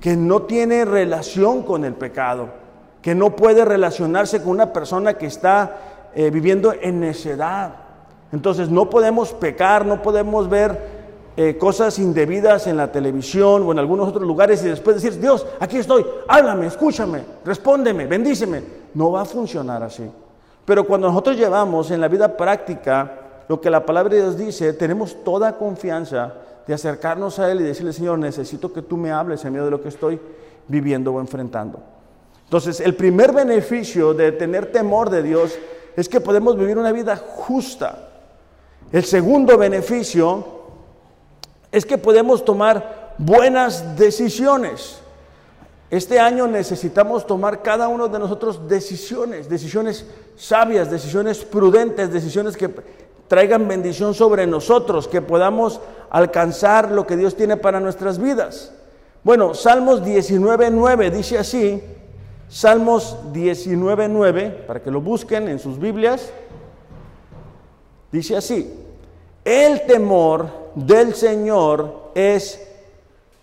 que 0.03 0.15
no 0.15 0.43
tiene 0.43 0.85
relación 0.85 1.63
con 1.63 1.87
el 1.87 1.95
pecado, 1.95 2.51
que 3.01 3.15
no 3.15 3.35
puede 3.35 3.65
relacionarse 3.65 4.43
con 4.43 4.51
una 4.51 4.75
persona 4.75 5.15
que 5.15 5.25
está 5.25 6.11
eh, 6.15 6.29
viviendo 6.29 6.75
en 6.79 7.01
necedad. 7.01 7.75
Entonces 8.31 8.69
no 8.69 8.91
podemos 8.91 9.33
pecar, 9.33 9.87
no 9.87 10.03
podemos 10.03 10.51
ver 10.51 10.83
eh, 11.39 11.57
cosas 11.57 11.99
indebidas 11.99 12.67
en 12.67 12.77
la 12.77 12.93
televisión 12.93 13.63
o 13.63 13.73
en 13.73 13.79
algunos 13.79 14.09
otros 14.09 14.25
lugares 14.25 14.63
y 14.67 14.69
después 14.69 14.97
decir, 15.03 15.19
Dios, 15.19 15.47
aquí 15.61 15.79
estoy, 15.79 16.05
háblame, 16.29 16.67
escúchame, 16.67 17.23
respóndeme, 17.43 18.05
bendíceme. 18.07 18.84
No 18.95 19.13
va 19.13 19.23
a 19.23 19.25
funcionar 19.25 19.83
así. 19.83 20.11
Pero 20.65 20.87
cuando 20.87 21.09
nosotros 21.09 21.37
llevamos 21.37 21.91
en 21.91 22.01
la 22.01 22.09
vida 22.09 22.37
práctica 22.37 23.21
lo 23.49 23.61
que 23.61 23.71
la 23.71 23.85
palabra 23.85 24.15
de 24.15 24.23
Dios 24.23 24.39
dice, 24.39 24.73
tenemos 24.73 25.23
toda 25.23 25.59
confianza 25.59 26.33
de 26.67 26.73
acercarnos 26.73 27.39
a 27.39 27.51
Él 27.51 27.61
y 27.61 27.65
decirle, 27.65 27.93
Señor, 27.93 28.19
necesito 28.19 28.73
que 28.73 28.83
tú 28.83 28.97
me 28.97 29.11
hables 29.13 29.45
en 29.45 29.53
medio 29.53 29.67
de 29.67 29.71
lo 29.71 29.83
que 29.83 29.89
estoy 29.89 30.19
viviendo 30.67 31.13
o 31.13 31.21
enfrentando. 31.21 31.79
Entonces, 32.45 32.81
el 32.81 32.95
primer 32.95 33.33
beneficio 33.33 34.15
de 34.15 34.33
tener 34.33 34.73
temor 34.73 35.11
de 35.11 35.23
Dios 35.23 35.59
es 35.97 36.09
que 36.09 36.21
podemos 36.21 36.57
vivir 36.57 36.79
una 36.79 36.93
vida 36.93 37.17
justa. 37.17 38.09
El 38.93 39.05
segundo 39.05 39.59
beneficio 39.59 40.45
es 41.71 41.85
que 41.85 41.99
podemos 41.99 42.45
tomar 42.45 43.15
buenas 43.19 43.97
decisiones. 43.97 45.01
Este 45.95 46.19
año 46.19 46.49
necesitamos 46.49 47.25
tomar 47.25 47.63
cada 47.63 47.87
uno 47.87 48.09
de 48.09 48.19
nosotros 48.19 48.67
decisiones, 48.67 49.49
decisiones 49.49 50.05
sabias, 50.35 50.91
decisiones 50.91 51.45
prudentes, 51.45 52.13
decisiones 52.13 52.57
que 52.57 52.69
traigan 53.29 53.69
bendición 53.69 54.13
sobre 54.13 54.45
nosotros, 54.45 55.07
que 55.07 55.23
podamos 55.23 55.81
alcanzar 56.11 56.91
lo 56.91 57.07
que 57.07 57.17
Dios 57.17 57.37
tiene 57.37 57.57
para 57.57 57.79
nuestras 57.79 58.19
vidas. 58.19 58.73
Bueno, 59.23 59.55
Salmos 59.55 60.03
19.9 60.03 61.13
dice 61.13 61.39
así, 61.39 61.81
Salmos 62.49 63.17
19.9, 63.33 64.67
para 64.67 64.83
que 64.83 64.91
lo 64.91 65.01
busquen 65.01 65.47
en 65.47 65.61
sus 65.61 65.79
Biblias, 65.79 66.33
dice 68.11 68.37
así, 68.37 68.69
el 69.45 69.87
temor 69.87 70.49
del 70.75 71.15
Señor 71.15 72.11
es 72.17 72.61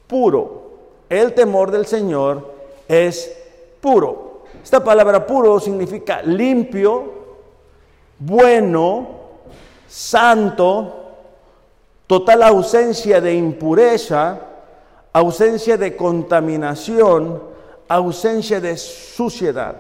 puro 0.06 0.61
el 1.12 1.34
temor 1.34 1.72
del 1.72 1.86
Señor 1.86 2.54
es 2.88 3.38
puro. 3.82 4.44
Esta 4.64 4.82
palabra 4.82 5.28
puro 5.28 5.60
significa 5.60 6.22
limpio, 6.22 7.04
bueno, 8.18 9.10
santo, 9.90 10.94
total 12.08 12.44
ausencia 12.44 13.20
de 13.20 13.34
impureza, 13.34 14.40
ausencia 15.12 15.76
de 15.76 15.98
contaminación, 15.98 17.44
ausencia 17.90 18.62
de 18.62 18.78
suciedad. 18.78 19.76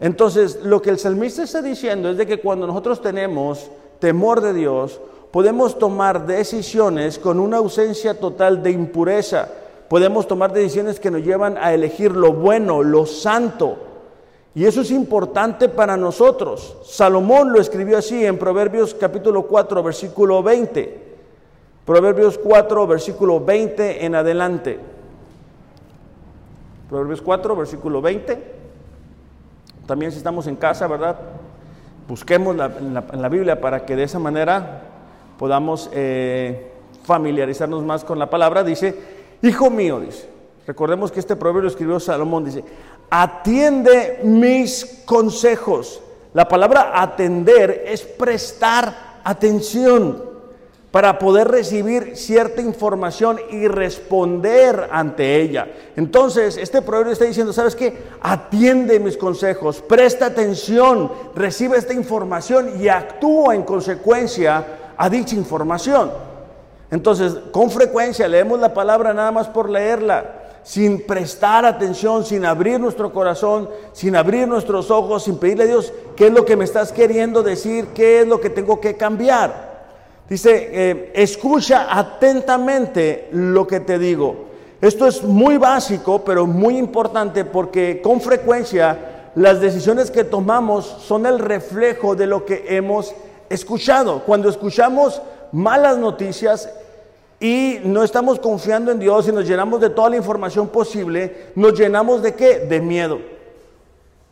Entonces, 0.00 0.64
lo 0.64 0.82
que 0.82 0.90
el 0.90 0.98
salmista 0.98 1.44
está 1.44 1.62
diciendo 1.62 2.10
es 2.10 2.16
de 2.16 2.26
que 2.26 2.40
cuando 2.40 2.66
nosotros 2.66 3.00
tenemos 3.00 3.70
temor 4.00 4.40
de 4.40 4.52
Dios, 4.52 5.00
podemos 5.30 5.78
tomar 5.78 6.26
decisiones 6.26 7.20
con 7.20 7.38
una 7.38 7.58
ausencia 7.58 8.18
total 8.18 8.64
de 8.64 8.72
impureza 8.72 9.48
podemos 9.92 10.26
tomar 10.26 10.54
decisiones 10.54 10.98
que 10.98 11.10
nos 11.10 11.22
llevan 11.22 11.58
a 11.58 11.74
elegir 11.74 12.12
lo 12.12 12.32
bueno, 12.32 12.82
lo 12.82 13.04
santo. 13.04 13.76
Y 14.54 14.64
eso 14.64 14.80
es 14.80 14.90
importante 14.90 15.68
para 15.68 15.98
nosotros. 15.98 16.78
Salomón 16.82 17.52
lo 17.52 17.60
escribió 17.60 17.98
así 17.98 18.24
en 18.24 18.38
Proverbios 18.38 18.94
capítulo 18.94 19.42
4, 19.42 19.82
versículo 19.82 20.42
20. 20.42 21.16
Proverbios 21.84 22.38
4, 22.38 22.86
versículo 22.86 23.38
20 23.40 24.06
en 24.06 24.14
adelante. 24.14 24.80
Proverbios 26.88 27.20
4, 27.20 27.54
versículo 27.54 28.00
20. 28.00 28.42
También 29.86 30.10
si 30.10 30.16
estamos 30.16 30.46
en 30.46 30.56
casa, 30.56 30.86
¿verdad? 30.86 31.18
Busquemos 32.08 32.56
en, 32.56 32.94
la, 32.94 33.28
Biblia 33.28 33.60
para 33.60 33.84
que 33.84 33.94
de 33.94 34.04
esa 34.04 34.18
manera 34.18 34.84
podamos 35.38 35.90
eh, 35.92 36.72
familiarizarnos 37.04 37.84
más 37.84 38.04
con 38.04 38.18
la 38.18 38.30
palabra. 38.30 38.64
Dice, 38.64 39.11
Hijo 39.42 39.70
mío, 39.70 39.98
dice, 39.98 40.28
recordemos 40.66 41.10
que 41.10 41.18
este 41.18 41.34
proverbio 41.34 41.68
escribió 41.68 41.98
Salomón, 41.98 42.44
dice, 42.44 42.64
atiende 43.10 44.20
mis 44.22 45.02
consejos. 45.04 46.00
La 46.32 46.48
palabra 46.48 46.92
atender 46.94 47.84
es 47.86 48.02
prestar 48.02 49.20
atención 49.24 50.32
para 50.92 51.18
poder 51.18 51.48
recibir 51.48 52.16
cierta 52.16 52.60
información 52.60 53.40
y 53.50 53.66
responder 53.66 54.88
ante 54.92 55.40
ella. 55.40 55.66
Entonces, 55.96 56.56
este 56.56 56.80
proverbio 56.80 57.14
está 57.14 57.24
diciendo, 57.24 57.52
¿sabes 57.52 57.74
qué? 57.74 57.96
Atiende 58.20 59.00
mis 59.00 59.16
consejos, 59.16 59.82
presta 59.82 60.26
atención, 60.26 61.10
recibe 61.34 61.78
esta 61.78 61.94
información 61.94 62.80
y 62.80 62.88
actúa 62.88 63.54
en 63.54 63.62
consecuencia 63.62 64.94
a 64.96 65.08
dicha 65.08 65.34
información. 65.34 66.31
Entonces, 66.92 67.34
con 67.52 67.70
frecuencia 67.70 68.28
leemos 68.28 68.60
la 68.60 68.74
palabra 68.74 69.14
nada 69.14 69.32
más 69.32 69.48
por 69.48 69.70
leerla, 69.70 70.42
sin 70.62 71.06
prestar 71.06 71.64
atención, 71.64 72.22
sin 72.22 72.44
abrir 72.44 72.78
nuestro 72.78 73.10
corazón, 73.14 73.70
sin 73.94 74.14
abrir 74.14 74.46
nuestros 74.46 74.90
ojos, 74.90 75.24
sin 75.24 75.38
pedirle 75.38 75.64
a 75.64 75.68
Dios 75.68 75.90
qué 76.14 76.26
es 76.26 76.32
lo 76.34 76.44
que 76.44 76.54
me 76.54 76.64
estás 76.64 76.92
queriendo 76.92 77.42
decir, 77.42 77.86
qué 77.94 78.20
es 78.20 78.28
lo 78.28 78.42
que 78.42 78.50
tengo 78.50 78.78
que 78.78 78.94
cambiar. 78.94 79.72
Dice, 80.28 80.68
eh, 80.70 81.12
escucha 81.14 81.86
atentamente 81.98 83.30
lo 83.32 83.66
que 83.66 83.80
te 83.80 83.98
digo. 83.98 84.44
Esto 84.82 85.06
es 85.06 85.22
muy 85.22 85.56
básico, 85.56 86.22
pero 86.22 86.46
muy 86.46 86.76
importante 86.76 87.46
porque 87.46 88.02
con 88.02 88.20
frecuencia 88.20 89.30
las 89.34 89.62
decisiones 89.62 90.10
que 90.10 90.24
tomamos 90.24 90.84
son 90.84 91.24
el 91.24 91.38
reflejo 91.38 92.14
de 92.14 92.26
lo 92.26 92.44
que 92.44 92.66
hemos 92.68 93.14
escuchado. 93.48 94.24
Cuando 94.26 94.50
escuchamos 94.50 95.22
malas 95.52 95.98
noticias, 95.98 96.68
y 97.42 97.80
no 97.82 98.04
estamos 98.04 98.38
confiando 98.38 98.92
en 98.92 99.00
Dios 99.00 99.26
y 99.26 99.32
nos 99.32 99.48
llenamos 99.48 99.80
de 99.80 99.90
toda 99.90 100.10
la 100.10 100.16
información 100.16 100.68
posible, 100.68 101.48
nos 101.56 101.76
llenamos 101.76 102.22
de 102.22 102.34
qué? 102.34 102.60
De 102.60 102.80
miedo. 102.80 103.18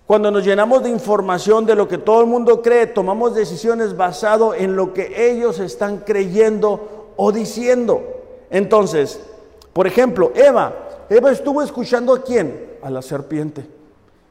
Cuando 0.06 0.30
nos 0.30 0.44
llenamos 0.44 0.84
de 0.84 0.90
información 0.90 1.66
de 1.66 1.74
lo 1.74 1.88
que 1.88 1.98
todo 1.98 2.20
el 2.20 2.28
mundo 2.28 2.62
cree, 2.62 2.86
tomamos 2.86 3.34
decisiones 3.34 3.96
basado 3.96 4.54
en 4.54 4.76
lo 4.76 4.94
que 4.94 5.30
ellos 5.30 5.58
están 5.58 5.98
creyendo 5.98 7.12
o 7.16 7.32
diciendo. 7.32 8.00
Entonces, 8.48 9.20
por 9.72 9.88
ejemplo, 9.88 10.30
Eva, 10.36 10.72
Eva 11.08 11.32
estuvo 11.32 11.62
escuchando 11.62 12.14
a 12.14 12.22
quién? 12.22 12.76
A 12.80 12.90
la 12.90 13.02
serpiente. 13.02 13.66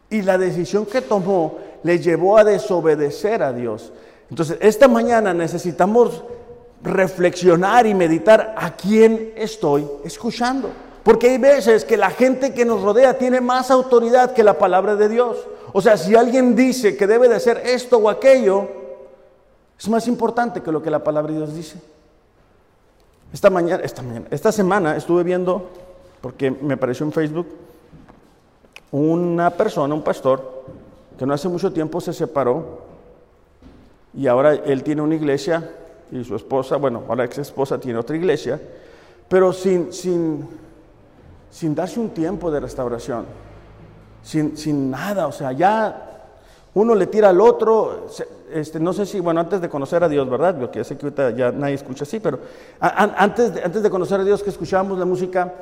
Y 0.09 0.21
la 0.21 0.37
decisión 0.37 0.85
que 0.85 1.01
tomó 1.01 1.57
le 1.83 1.99
llevó 1.99 2.37
a 2.37 2.45
desobedecer 2.45 3.43
a 3.43 3.51
Dios. 3.51 3.91
Entonces, 4.29 4.57
esta 4.61 4.87
mañana 4.87 5.33
necesitamos 5.33 6.23
reflexionar 6.81 7.85
y 7.85 7.93
meditar 7.93 8.55
a 8.57 8.75
quién 8.75 9.33
estoy 9.35 9.87
escuchando. 10.03 10.69
Porque 11.03 11.29
hay 11.29 11.37
veces 11.37 11.85
que 11.85 11.97
la 11.97 12.09
gente 12.09 12.53
que 12.53 12.65
nos 12.65 12.81
rodea 12.81 13.17
tiene 13.17 13.41
más 13.41 13.71
autoridad 13.71 14.33
que 14.33 14.43
la 14.43 14.57
palabra 14.57 14.95
de 14.95 15.09
Dios. 15.09 15.37
O 15.73 15.81
sea, 15.81 15.97
si 15.97 16.15
alguien 16.15 16.55
dice 16.55 16.97
que 16.97 17.07
debe 17.07 17.29
de 17.29 17.35
hacer 17.35 17.61
esto 17.65 17.97
o 17.97 18.09
aquello, 18.09 18.67
es 19.79 19.87
más 19.87 20.07
importante 20.07 20.61
que 20.61 20.71
lo 20.71 20.81
que 20.81 20.89
la 20.89 21.03
palabra 21.03 21.31
de 21.31 21.37
Dios 21.37 21.53
dice. 21.53 21.79
Esta 23.31 23.49
mañana, 23.49 23.83
esta 23.83 24.01
mañana, 24.01 24.25
esta 24.31 24.51
semana 24.51 24.95
estuve 24.95 25.23
viendo, 25.23 25.69
porque 26.21 26.51
me 26.51 26.73
apareció 26.73 27.05
en 27.05 27.11
Facebook, 27.11 27.47
una 28.91 29.51
persona, 29.51 29.93
un 29.93 30.03
pastor, 30.03 30.63
que 31.17 31.25
no 31.25 31.33
hace 31.33 31.47
mucho 31.47 31.71
tiempo 31.71 32.01
se 32.01 32.13
separó 32.13 32.79
y 34.13 34.27
ahora 34.27 34.53
él 34.53 34.83
tiene 34.83 35.01
una 35.01 35.15
iglesia 35.15 35.69
y 36.11 36.23
su 36.23 36.35
esposa, 36.35 36.77
bueno, 36.77 37.03
ahora 37.07 37.25
ex 37.25 37.37
esposa 37.37 37.79
tiene 37.79 37.99
otra 37.99 38.15
iglesia, 38.15 38.59
pero 39.27 39.53
sin, 39.53 39.93
sin, 39.93 40.47
sin 41.49 41.75
darse 41.75 41.99
un 41.99 42.09
tiempo 42.09 42.49
de 42.51 42.59
restauración, 42.59 43.25
sin, 44.23 44.57
sin 44.57 44.89
nada, 44.89 45.27
o 45.27 45.31
sea, 45.31 45.51
ya 45.51 46.05
uno 46.73 46.95
le 46.95 47.07
tira 47.07 47.29
al 47.29 47.41
otro, 47.41 48.07
este, 48.53 48.79
no 48.79 48.93
sé 48.93 49.05
si, 49.05 49.19
bueno, 49.19 49.39
antes 49.39 49.61
de 49.61 49.69
conocer 49.69 50.03
a 50.03 50.09
Dios, 50.09 50.29
¿verdad? 50.29 50.57
Porque 50.59 50.83
sé 50.83 50.97
que 50.97 51.05
ahorita 51.05 51.31
ya 51.31 51.51
nadie 51.51 51.75
escucha 51.75 52.03
así, 52.03 52.19
pero 52.19 52.39
antes, 52.79 53.53
de, 53.53 53.63
antes 53.63 53.83
de 53.83 53.89
conocer 53.89 54.19
a 54.19 54.23
Dios, 54.23 54.43
que 54.43 54.49
escuchábamos 54.49 54.97
la 54.97 55.05
música, 55.05 55.53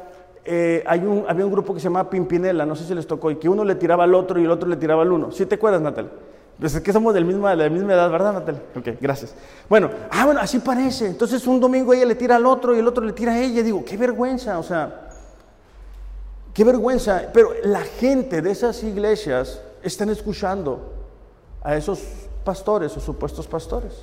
eh, 0.45 0.83
hay 0.87 0.99
un, 0.99 1.25
había 1.27 1.45
un 1.45 1.51
grupo 1.51 1.73
que 1.73 1.79
se 1.79 1.85
llamaba 1.85 2.09
Pimpinela, 2.09 2.65
no 2.65 2.75
sé 2.75 2.85
si 2.85 2.95
les 2.95 3.05
tocó, 3.05 3.31
y 3.31 3.35
que 3.35 3.49
uno 3.49 3.65
le 3.65 3.75
tiraba 3.75 4.05
al 4.05 4.15
otro 4.15 4.39
y 4.39 4.45
el 4.45 4.51
otro 4.51 4.69
le 4.69 4.77
tiraba 4.77 5.01
al 5.01 5.11
uno. 5.11 5.31
¿Sí 5.31 5.45
te 5.45 5.55
acuerdas, 5.55 5.81
Natalia? 5.81 6.11
Pues 6.59 6.73
es 6.73 6.81
que 6.81 6.91
somos 6.91 7.13
del 7.13 7.23
misma, 7.23 7.51
de 7.51 7.57
la 7.57 7.69
misma 7.69 7.93
edad, 7.93 8.09
¿verdad, 8.09 8.33
Natalia? 8.33 8.61
Ok, 8.75 8.99
gracias. 8.99 9.35
Bueno, 9.69 9.91
ah, 10.09 10.25
bueno, 10.25 10.39
así 10.41 10.57
parece. 10.57 11.05
Entonces 11.05 11.45
un 11.45 11.59
domingo 11.59 11.93
ella 11.93 12.05
le 12.05 12.15
tira 12.15 12.35
al 12.35 12.45
otro 12.47 12.75
y 12.75 12.79
el 12.79 12.87
otro 12.87 13.03
le 13.05 13.13
tira 13.13 13.33
a 13.33 13.39
ella. 13.39 13.61
Digo, 13.61 13.85
qué 13.85 13.95
vergüenza, 13.95 14.57
o 14.57 14.63
sea, 14.63 15.09
qué 16.53 16.63
vergüenza. 16.63 17.29
Pero 17.31 17.51
la 17.63 17.81
gente 17.81 18.41
de 18.41 18.51
esas 18.51 18.83
iglesias 18.83 19.61
están 19.83 20.09
escuchando 20.09 20.93
a 21.61 21.75
esos 21.75 21.99
pastores 22.43 22.97
o 22.97 22.99
supuestos 22.99 23.45
pastores. 23.45 23.93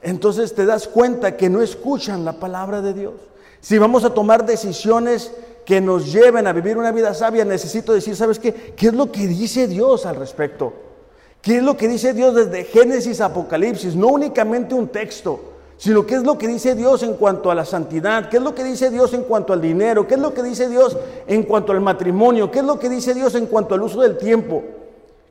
Entonces 0.00 0.52
te 0.52 0.66
das 0.66 0.88
cuenta 0.88 1.36
que 1.36 1.48
no 1.48 1.62
escuchan 1.62 2.24
la 2.24 2.32
palabra 2.32 2.82
de 2.82 2.94
Dios. 2.94 3.14
Si 3.60 3.78
vamos 3.78 4.04
a 4.04 4.12
tomar 4.12 4.44
decisiones 4.44 5.32
que 5.64 5.80
nos 5.80 6.12
lleven 6.12 6.48
a 6.48 6.52
vivir 6.52 6.76
una 6.76 6.90
vida 6.90 7.14
sabia, 7.14 7.44
necesito 7.44 7.92
decir, 7.92 8.16
¿sabes 8.16 8.40
qué? 8.40 8.74
¿Qué 8.76 8.88
es 8.88 8.94
lo 8.94 9.12
que 9.12 9.28
dice 9.28 9.68
Dios 9.68 10.04
al 10.04 10.16
respecto? 10.16 10.90
¿Qué 11.42 11.56
es 11.56 11.62
lo 11.64 11.76
que 11.76 11.88
dice 11.88 12.14
Dios 12.14 12.36
desde 12.36 12.62
Génesis 12.62 13.20
Apocalipsis? 13.20 13.96
No 13.96 14.06
únicamente 14.06 14.76
un 14.76 14.86
texto, 14.86 15.40
sino 15.76 16.06
qué 16.06 16.14
es 16.14 16.22
lo 16.22 16.38
que 16.38 16.46
dice 16.46 16.76
Dios 16.76 17.02
en 17.02 17.14
cuanto 17.14 17.50
a 17.50 17.56
la 17.56 17.64
santidad, 17.64 18.28
qué 18.28 18.36
es 18.36 18.42
lo 18.44 18.54
que 18.54 18.62
dice 18.62 18.90
Dios 18.90 19.12
en 19.12 19.24
cuanto 19.24 19.52
al 19.52 19.60
dinero, 19.60 20.06
qué 20.06 20.14
es 20.14 20.20
lo 20.20 20.32
que 20.32 20.44
dice 20.44 20.68
Dios 20.68 20.96
en 21.26 21.42
cuanto 21.42 21.72
al 21.72 21.80
matrimonio, 21.80 22.48
qué 22.48 22.60
es 22.60 22.64
lo 22.64 22.78
que 22.78 22.88
dice 22.88 23.12
Dios 23.12 23.34
en 23.34 23.46
cuanto 23.46 23.74
al 23.74 23.82
uso 23.82 24.00
del 24.00 24.18
tiempo, 24.18 24.62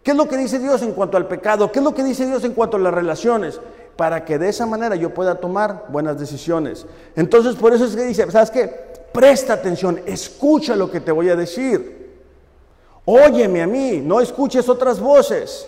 qué 0.04 0.12
es 0.12 0.18
lo 0.18 0.28
que 0.28 0.36
dice 0.36 0.60
Dios 0.60 0.82
en 0.82 0.92
cuanto 0.92 1.16
al 1.16 1.30
pecado, 1.30 1.72
qué 1.72 1.80
es 1.80 1.86
lo 1.86 1.96
que 1.96 2.04
dice 2.04 2.28
Dios 2.28 2.44
en 2.44 2.56
cuanto 2.56 2.76
a 2.76 2.82
las 2.82 2.94
relaciones, 2.94 3.62
para 3.96 4.26
que 4.26 4.38
de 4.38 4.50
esa 4.50 4.66
manera 4.66 4.98
yo 4.98 5.14
pueda 5.14 5.36
tomar 5.36 5.86
buenas 5.88 6.20
decisiones. 6.20 6.86
Entonces, 7.16 7.56
por 7.56 7.74
eso 7.74 7.86
es 7.86 7.96
que 7.96 8.04
dice, 8.04 8.30
¿sabes 8.32 8.52
qué? 8.52 8.68
Presta 9.14 9.54
atención, 9.54 10.02
escucha 10.06 10.76
lo 10.76 10.92
que 10.92 11.00
te 11.00 11.14
voy 11.14 11.30
a 11.30 11.38
decir. 11.38 12.02
Óyeme 13.06 13.62
a 13.62 13.68
mí, 13.68 14.02
no 14.04 14.20
escuches 14.20 14.68
otras 14.68 15.00
voces. 15.00 15.68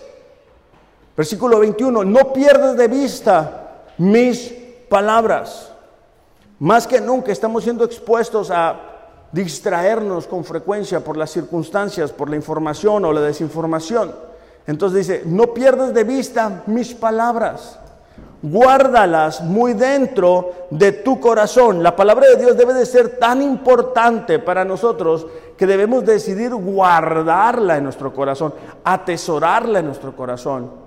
Versículo 1.16 1.60
21, 1.60 2.04
no 2.04 2.32
pierdas 2.32 2.76
de 2.76 2.88
vista 2.88 3.84
mis 3.98 4.52
palabras. 4.88 5.70
Más 6.58 6.86
que 6.86 7.00
nunca 7.00 7.30
estamos 7.30 7.62
siendo 7.62 7.84
expuestos 7.84 8.50
a 8.50 8.94
distraernos 9.30 10.26
con 10.26 10.44
frecuencia 10.44 11.00
por 11.00 11.16
las 11.16 11.30
circunstancias, 11.30 12.12
por 12.12 12.30
la 12.30 12.36
información 12.36 13.04
o 13.04 13.12
la 13.12 13.20
desinformación. 13.20 14.14
Entonces 14.66 15.06
dice, 15.06 15.22
no 15.26 15.52
pierdas 15.52 15.92
de 15.92 16.04
vista 16.04 16.62
mis 16.66 16.94
palabras, 16.94 17.78
guárdalas 18.42 19.42
muy 19.42 19.74
dentro 19.74 20.52
de 20.70 20.92
tu 20.92 21.20
corazón. 21.20 21.82
La 21.82 21.94
palabra 21.94 22.28
de 22.28 22.36
Dios 22.36 22.56
debe 22.56 22.74
de 22.74 22.86
ser 22.86 23.18
tan 23.18 23.42
importante 23.42 24.38
para 24.38 24.64
nosotros 24.64 25.26
que 25.56 25.66
debemos 25.66 26.04
decidir 26.04 26.54
guardarla 26.54 27.76
en 27.76 27.84
nuestro 27.84 28.12
corazón, 28.12 28.54
atesorarla 28.84 29.80
en 29.80 29.86
nuestro 29.86 30.16
corazón. 30.16 30.83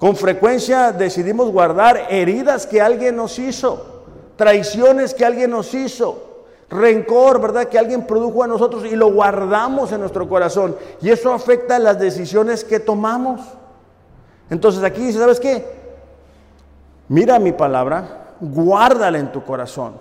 Con 0.00 0.16
frecuencia 0.16 0.92
decidimos 0.92 1.52
guardar 1.52 2.06
heridas 2.08 2.66
que 2.66 2.80
alguien 2.80 3.16
nos 3.16 3.38
hizo, 3.38 4.04
traiciones 4.34 5.12
que 5.12 5.26
alguien 5.26 5.50
nos 5.50 5.74
hizo, 5.74 6.46
rencor, 6.70 7.38
¿verdad? 7.38 7.66
Que 7.66 7.78
alguien 7.78 8.06
produjo 8.06 8.42
a 8.42 8.46
nosotros 8.46 8.86
y 8.86 8.96
lo 8.96 9.12
guardamos 9.12 9.92
en 9.92 10.00
nuestro 10.00 10.26
corazón. 10.26 10.74
Y 11.02 11.10
eso 11.10 11.34
afecta 11.34 11.78
las 11.78 12.00
decisiones 12.00 12.64
que 12.64 12.80
tomamos. 12.80 13.42
Entonces 14.48 14.82
aquí 14.82 15.02
dice, 15.02 15.18
¿sabes 15.18 15.38
qué? 15.38 15.66
Mira 17.08 17.38
mi 17.38 17.52
palabra, 17.52 18.36
guárdala 18.40 19.18
en 19.18 19.30
tu 19.30 19.44
corazón. 19.44 20.00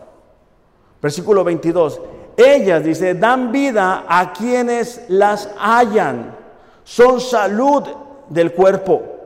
Versículo 1.02 1.44
22. 1.44 2.00
Ellas, 2.38 2.86
dice, 2.86 3.16
dan 3.16 3.52
vida 3.52 4.06
a 4.08 4.32
quienes 4.32 5.02
las 5.10 5.50
hallan. 5.60 6.38
Son 6.86 7.20
salud 7.20 7.84
del 8.30 8.54
cuerpo. 8.54 9.19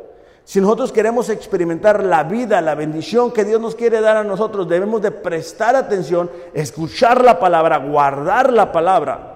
Si 0.46 0.60
nosotros 0.60 0.92
queremos 0.92 1.30
experimentar 1.30 2.04
la 2.04 2.24
vida, 2.24 2.60
la 2.60 2.76
bendición 2.76 3.32
que 3.32 3.46
Dios 3.46 3.62
nos 3.62 3.76
quiere 3.76 4.02
dar 4.02 4.18
a 4.18 4.24
nosotros, 4.24 4.68
debemos 4.68 5.02
de 5.02 5.12
prestar 5.12 5.76
atención, 5.76 6.30
escuchar 6.54 7.24
la 7.24 7.40
palabra, 7.40 7.78
guardar 7.78 8.52
la 8.52 8.72
palabra. 8.72 9.30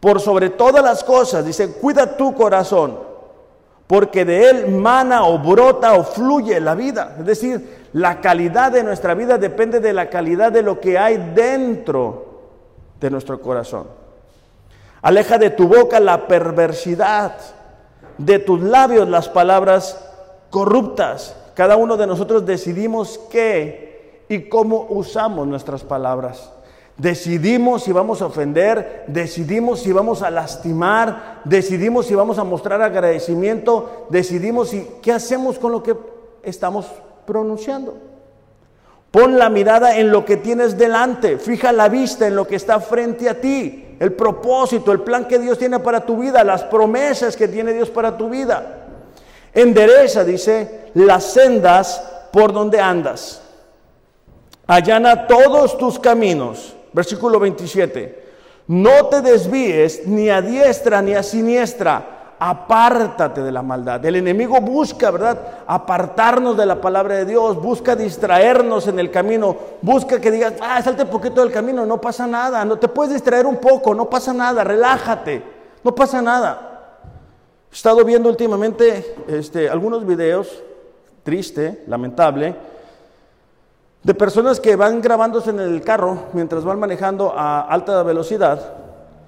Por 0.00 0.20
sobre 0.20 0.50
todas 0.50 0.84
las 0.84 1.04
cosas, 1.04 1.46
dice, 1.46 1.74
cuida 1.74 2.16
tu 2.16 2.34
corazón, 2.34 2.98
porque 3.86 4.24
de 4.24 4.50
él 4.50 4.68
mana 4.68 5.24
o 5.24 5.38
brota 5.38 5.94
o 5.94 6.02
fluye 6.02 6.60
la 6.60 6.74
vida. 6.74 7.14
Es 7.18 7.26
decir, 7.26 7.88
la 7.92 8.20
calidad 8.20 8.72
de 8.72 8.82
nuestra 8.82 9.14
vida 9.14 9.38
depende 9.38 9.78
de 9.78 9.92
la 9.92 10.10
calidad 10.10 10.50
de 10.50 10.62
lo 10.62 10.80
que 10.80 10.98
hay 10.98 11.32
dentro 11.32 12.26
de 12.98 13.08
nuestro 13.08 13.40
corazón. 13.40 13.86
Aleja 15.00 15.38
de 15.38 15.50
tu 15.50 15.68
boca 15.68 16.00
la 16.00 16.26
perversidad, 16.26 17.36
de 18.18 18.40
tus 18.40 18.60
labios 18.60 19.08
las 19.08 19.28
palabras 19.28 20.13
corruptas. 20.54 21.34
Cada 21.54 21.76
uno 21.76 21.96
de 21.96 22.06
nosotros 22.06 22.46
decidimos 22.46 23.18
qué 23.28 24.22
y 24.28 24.48
cómo 24.48 24.86
usamos 24.88 25.48
nuestras 25.48 25.82
palabras. 25.82 26.52
Decidimos 26.96 27.82
si 27.82 27.90
vamos 27.90 28.22
a 28.22 28.26
ofender, 28.26 29.02
decidimos 29.08 29.80
si 29.80 29.90
vamos 29.90 30.22
a 30.22 30.30
lastimar, 30.30 31.40
decidimos 31.44 32.06
si 32.06 32.14
vamos 32.14 32.38
a 32.38 32.44
mostrar 32.44 32.80
agradecimiento, 32.82 34.06
decidimos 34.10 34.68
si 34.68 34.86
qué 35.02 35.10
hacemos 35.10 35.58
con 35.58 35.72
lo 35.72 35.82
que 35.82 35.96
estamos 36.44 36.86
pronunciando. 37.26 37.94
Pon 39.10 39.36
la 39.36 39.50
mirada 39.50 39.98
en 39.98 40.12
lo 40.12 40.24
que 40.24 40.36
tienes 40.36 40.78
delante, 40.78 41.38
fija 41.38 41.72
la 41.72 41.88
vista 41.88 42.28
en 42.28 42.36
lo 42.36 42.46
que 42.46 42.54
está 42.54 42.78
frente 42.78 43.28
a 43.28 43.40
ti, 43.40 43.96
el 43.98 44.12
propósito, 44.12 44.92
el 44.92 45.00
plan 45.00 45.26
que 45.26 45.40
Dios 45.40 45.58
tiene 45.58 45.80
para 45.80 46.06
tu 46.06 46.16
vida, 46.16 46.44
las 46.44 46.62
promesas 46.62 47.36
que 47.36 47.48
tiene 47.48 47.72
Dios 47.72 47.90
para 47.90 48.16
tu 48.16 48.30
vida. 48.30 48.83
Endereza, 49.54 50.24
dice, 50.24 50.90
las 50.94 51.24
sendas 51.24 52.02
por 52.32 52.52
donde 52.52 52.80
andas. 52.80 53.40
Allana 54.66 55.26
todos 55.26 55.78
tus 55.78 55.98
caminos. 55.98 56.74
Versículo 56.92 57.38
27. 57.38 58.24
No 58.66 59.06
te 59.06 59.20
desvíes 59.20 60.06
ni 60.06 60.30
a 60.30 60.40
diestra 60.40 61.02
ni 61.02 61.14
a 61.14 61.22
siniestra. 61.22 62.10
Apártate 62.38 63.42
de 63.42 63.52
la 63.52 63.62
maldad. 63.62 64.04
El 64.04 64.16
enemigo 64.16 64.60
busca, 64.60 65.10
¿verdad? 65.10 65.38
Apartarnos 65.66 66.56
de 66.56 66.66
la 66.66 66.80
palabra 66.80 67.14
de 67.16 67.24
Dios. 67.24 67.60
Busca 67.60 67.94
distraernos 67.94 68.88
en 68.88 68.98
el 68.98 69.10
camino. 69.10 69.56
Busca 69.82 70.20
que 70.20 70.30
digas, 70.30 70.54
ah, 70.60 70.82
salte 70.82 71.04
un 71.04 71.10
poquito 71.10 71.40
del 71.40 71.52
camino. 71.52 71.86
No 71.86 72.00
pasa 72.00 72.26
nada. 72.26 72.64
No 72.64 72.76
te 72.76 72.88
puedes 72.88 73.12
distraer 73.12 73.46
un 73.46 73.56
poco. 73.56 73.94
No 73.94 74.10
pasa 74.10 74.32
nada. 74.32 74.64
Relájate. 74.64 75.42
No 75.84 75.94
pasa 75.94 76.20
nada. 76.20 76.73
He 77.74 77.76
estado 77.76 78.04
viendo 78.04 78.28
últimamente 78.28 79.16
este, 79.26 79.68
algunos 79.68 80.06
videos, 80.06 80.62
triste, 81.24 81.82
lamentable, 81.88 82.54
de 84.00 84.14
personas 84.14 84.60
que 84.60 84.76
van 84.76 85.02
grabándose 85.02 85.50
en 85.50 85.58
el 85.58 85.82
carro 85.82 86.26
mientras 86.34 86.62
van 86.62 86.78
manejando 86.78 87.32
a 87.36 87.62
alta 87.62 88.00
velocidad 88.04 88.74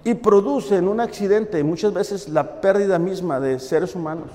y 0.05 0.15
producen 0.15 0.87
un 0.87 1.01
accidente, 1.01 1.65
muchas 1.65 1.93
veces 1.93 2.29
la 2.29 2.61
pérdida 2.61 3.01
misma 3.01 3.41
de 3.41 3.59
seres 3.59 3.97
humanos. 3.97 4.29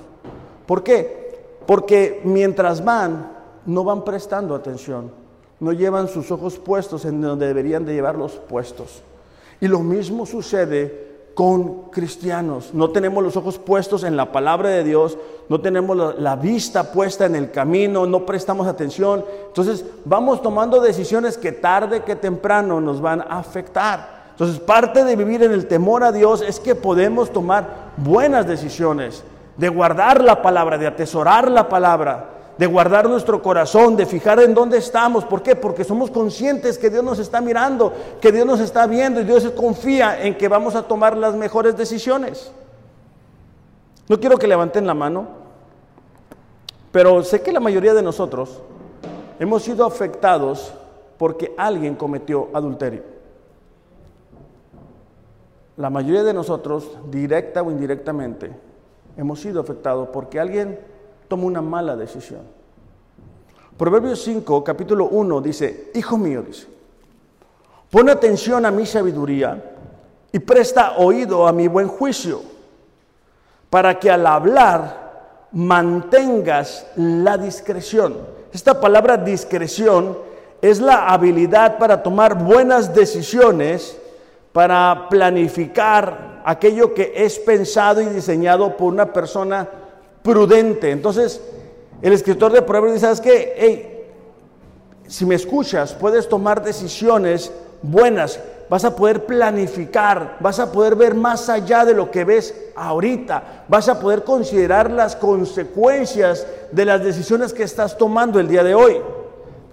¿Por 0.66 0.82
qué? 0.82 1.46
Porque 1.66 2.20
mientras 2.22 2.84
van, 2.84 3.32
no 3.64 3.82
van 3.82 4.04
prestando 4.04 4.54
atención, 4.54 5.10
no 5.58 5.72
llevan 5.72 6.06
sus 6.06 6.30
ojos 6.30 6.58
puestos 6.58 7.06
en 7.06 7.18
donde 7.22 7.46
deberían 7.46 7.86
de 7.86 7.94
llevarlos 7.94 8.32
puestos. 8.46 9.02
Y 9.58 9.68
lo 9.68 9.78
mismo 9.78 10.26
sucede 10.26 11.11
con 11.34 11.90
cristianos. 11.90 12.74
No 12.74 12.90
tenemos 12.90 13.22
los 13.22 13.36
ojos 13.36 13.58
puestos 13.58 14.04
en 14.04 14.16
la 14.16 14.32
palabra 14.32 14.68
de 14.68 14.84
Dios, 14.84 15.16
no 15.48 15.60
tenemos 15.60 15.96
la, 16.18 16.36
vista 16.36 16.92
puesta 16.92 17.26
en 17.26 17.34
el 17.34 17.50
camino, 17.50 18.06
no 18.06 18.26
prestamos 18.26 18.66
atención. 18.66 19.24
Entonces 19.48 19.84
vamos 20.04 20.42
tomando 20.42 20.80
decisiones 20.80 21.38
que 21.38 21.52
tarde 21.52 22.02
que 22.02 22.16
temprano 22.16 22.80
nos 22.80 23.00
van 23.00 23.22
a 23.22 23.38
afectar. 23.38 24.22
Entonces 24.30 24.60
parte 24.60 25.04
de 25.04 25.16
vivir 25.16 25.42
en 25.42 25.52
el 25.52 25.66
temor 25.66 26.04
a 26.04 26.12
Dios 26.12 26.42
es 26.42 26.58
que 26.58 26.74
podemos 26.74 27.30
tomar 27.30 27.92
buenas 27.96 28.46
decisiones, 28.46 29.24
de 29.56 29.68
guardar 29.68 30.22
la 30.22 30.42
palabra, 30.42 30.78
de 30.78 30.86
atesorar 30.86 31.50
la 31.50 31.68
palabra, 31.68 32.30
de 32.58 32.66
guardar 32.66 33.08
nuestro 33.08 33.42
corazón, 33.42 33.96
de 33.96 34.06
fijar 34.06 34.40
en 34.40 34.54
dónde 34.54 34.78
estamos. 34.78 35.24
¿Por 35.24 35.42
qué? 35.42 35.56
Porque 35.56 35.84
somos 35.84 36.10
conscientes 36.10 36.78
que 36.78 36.90
Dios 36.90 37.02
nos 37.02 37.18
está 37.18 37.40
mirando, 37.40 37.92
que 38.20 38.30
Dios 38.30 38.46
nos 38.46 38.60
está 38.60 38.86
viendo 38.86 39.20
y 39.20 39.24
Dios 39.24 39.50
confía 39.56 40.22
en 40.22 40.36
que 40.36 40.48
vamos 40.48 40.74
a 40.74 40.82
tomar 40.82 41.16
las 41.16 41.34
mejores 41.34 41.76
decisiones. 41.76 42.52
No 44.08 44.20
quiero 44.20 44.36
que 44.36 44.46
levanten 44.46 44.86
la 44.86 44.94
mano, 44.94 45.28
pero 46.90 47.24
sé 47.24 47.40
que 47.40 47.52
la 47.52 47.60
mayoría 47.60 47.94
de 47.94 48.02
nosotros 48.02 48.60
hemos 49.38 49.62
sido 49.62 49.86
afectados 49.86 50.74
porque 51.16 51.54
alguien 51.56 51.94
cometió 51.94 52.48
adulterio. 52.52 53.02
La 55.76 55.88
mayoría 55.88 56.22
de 56.22 56.34
nosotros, 56.34 56.98
directa 57.10 57.62
o 57.62 57.70
indirectamente, 57.70 58.52
hemos 59.16 59.40
sido 59.40 59.60
afectados 59.60 60.08
porque 60.12 60.38
alguien 60.38 60.78
tomó 61.32 61.46
una 61.46 61.62
mala 61.62 61.96
decisión. 61.96 62.42
Proverbios 63.78 64.22
5, 64.22 64.62
capítulo 64.62 65.06
1 65.06 65.40
dice, 65.40 65.90
Hijo 65.94 66.18
mío, 66.18 66.42
dice, 66.42 66.66
pon 67.90 68.10
atención 68.10 68.66
a 68.66 68.70
mi 68.70 68.84
sabiduría 68.84 69.64
y 70.30 70.38
presta 70.40 70.98
oído 70.98 71.46
a 71.46 71.52
mi 71.54 71.68
buen 71.68 71.88
juicio, 71.88 72.42
para 73.70 73.98
que 73.98 74.10
al 74.10 74.26
hablar 74.26 75.48
mantengas 75.52 76.86
la 76.96 77.38
discreción. 77.38 78.18
Esta 78.52 78.78
palabra 78.78 79.16
discreción 79.16 80.18
es 80.60 80.82
la 80.82 81.08
habilidad 81.08 81.78
para 81.78 82.02
tomar 82.02 82.44
buenas 82.44 82.94
decisiones, 82.94 83.98
para 84.52 85.06
planificar 85.08 86.42
aquello 86.44 86.92
que 86.92 87.14
es 87.16 87.38
pensado 87.38 88.02
y 88.02 88.06
diseñado 88.10 88.76
por 88.76 88.92
una 88.92 89.14
persona 89.14 89.66
prudente. 90.22 90.90
Entonces, 90.90 91.40
el 92.00 92.12
escritor 92.12 92.52
de 92.52 92.62
Proverbios 92.62 92.94
dice, 92.94 93.14
¿sabes? 93.14 93.22
Hey, 93.56 94.06
si 95.06 95.26
me 95.26 95.34
escuchas, 95.34 95.92
puedes 95.92 96.28
tomar 96.28 96.62
decisiones 96.64 97.52
buenas, 97.82 98.40
vas 98.70 98.84
a 98.84 98.96
poder 98.96 99.26
planificar, 99.26 100.36
vas 100.40 100.58
a 100.58 100.72
poder 100.72 100.96
ver 100.96 101.14
más 101.14 101.48
allá 101.48 101.84
de 101.84 101.94
lo 101.94 102.10
que 102.10 102.24
ves 102.24 102.54
ahorita, 102.74 103.64
vas 103.68 103.88
a 103.88 104.00
poder 104.00 104.24
considerar 104.24 104.90
las 104.90 105.16
consecuencias 105.16 106.46
de 106.70 106.84
las 106.84 107.04
decisiones 107.04 107.52
que 107.52 107.64
estás 107.64 107.98
tomando 107.98 108.40
el 108.40 108.48
día 108.48 108.64
de 108.64 108.74
hoy. 108.74 109.00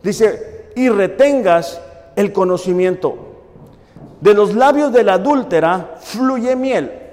Dice, 0.04 0.72
y 0.76 0.90
retengas 0.90 1.80
el 2.16 2.34
conocimiento. 2.34 3.18
De 4.20 4.34
los 4.34 4.54
labios 4.54 4.92
de 4.92 5.04
la 5.04 5.14
adúltera 5.14 5.96
fluye 6.02 6.56
miel 6.56 7.09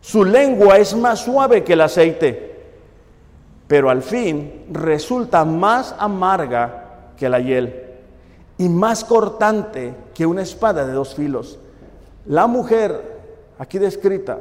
su 0.00 0.24
lengua 0.24 0.78
es 0.78 0.94
más 0.96 1.20
suave 1.20 1.62
que 1.62 1.74
el 1.74 1.82
aceite, 1.82 2.58
pero 3.66 3.90
al 3.90 4.02
fin 4.02 4.66
resulta 4.72 5.44
más 5.44 5.94
amarga 5.98 7.12
que 7.16 7.28
la 7.28 7.38
hiel 7.38 7.84
y 8.56 8.68
más 8.68 9.04
cortante 9.04 9.94
que 10.14 10.26
una 10.26 10.42
espada 10.42 10.86
de 10.86 10.92
dos 10.92 11.14
filos. 11.14 11.58
La 12.26 12.46
mujer, 12.46 13.20
aquí 13.58 13.78
descrita, 13.78 14.38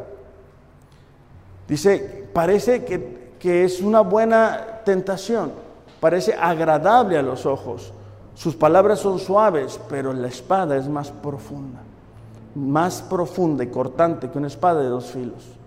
dice, 1.67 2.27
parece 2.33 2.85
que, 2.85 3.33
que 3.37 3.65
es 3.65 3.81
una 3.81 3.99
buena 3.99 4.81
tentación, 4.85 5.51
parece 5.99 6.33
agradable 6.33 7.17
a 7.17 7.21
los 7.21 7.45
ojos. 7.45 7.93
Sus 8.33 8.55
palabras 8.55 8.99
son 8.99 9.19
suaves, 9.19 9.79
pero 9.89 10.13
la 10.13 10.29
espada 10.29 10.77
es 10.77 10.87
más 10.87 11.11
profunda 11.11 11.81
más 12.59 13.01
profunda 13.01 13.63
y 13.63 13.67
cortante 13.67 14.29
que 14.29 14.37
una 14.37 14.47
espada 14.47 14.81
de 14.81 14.89
dos 14.89 15.11
filos. 15.11 15.59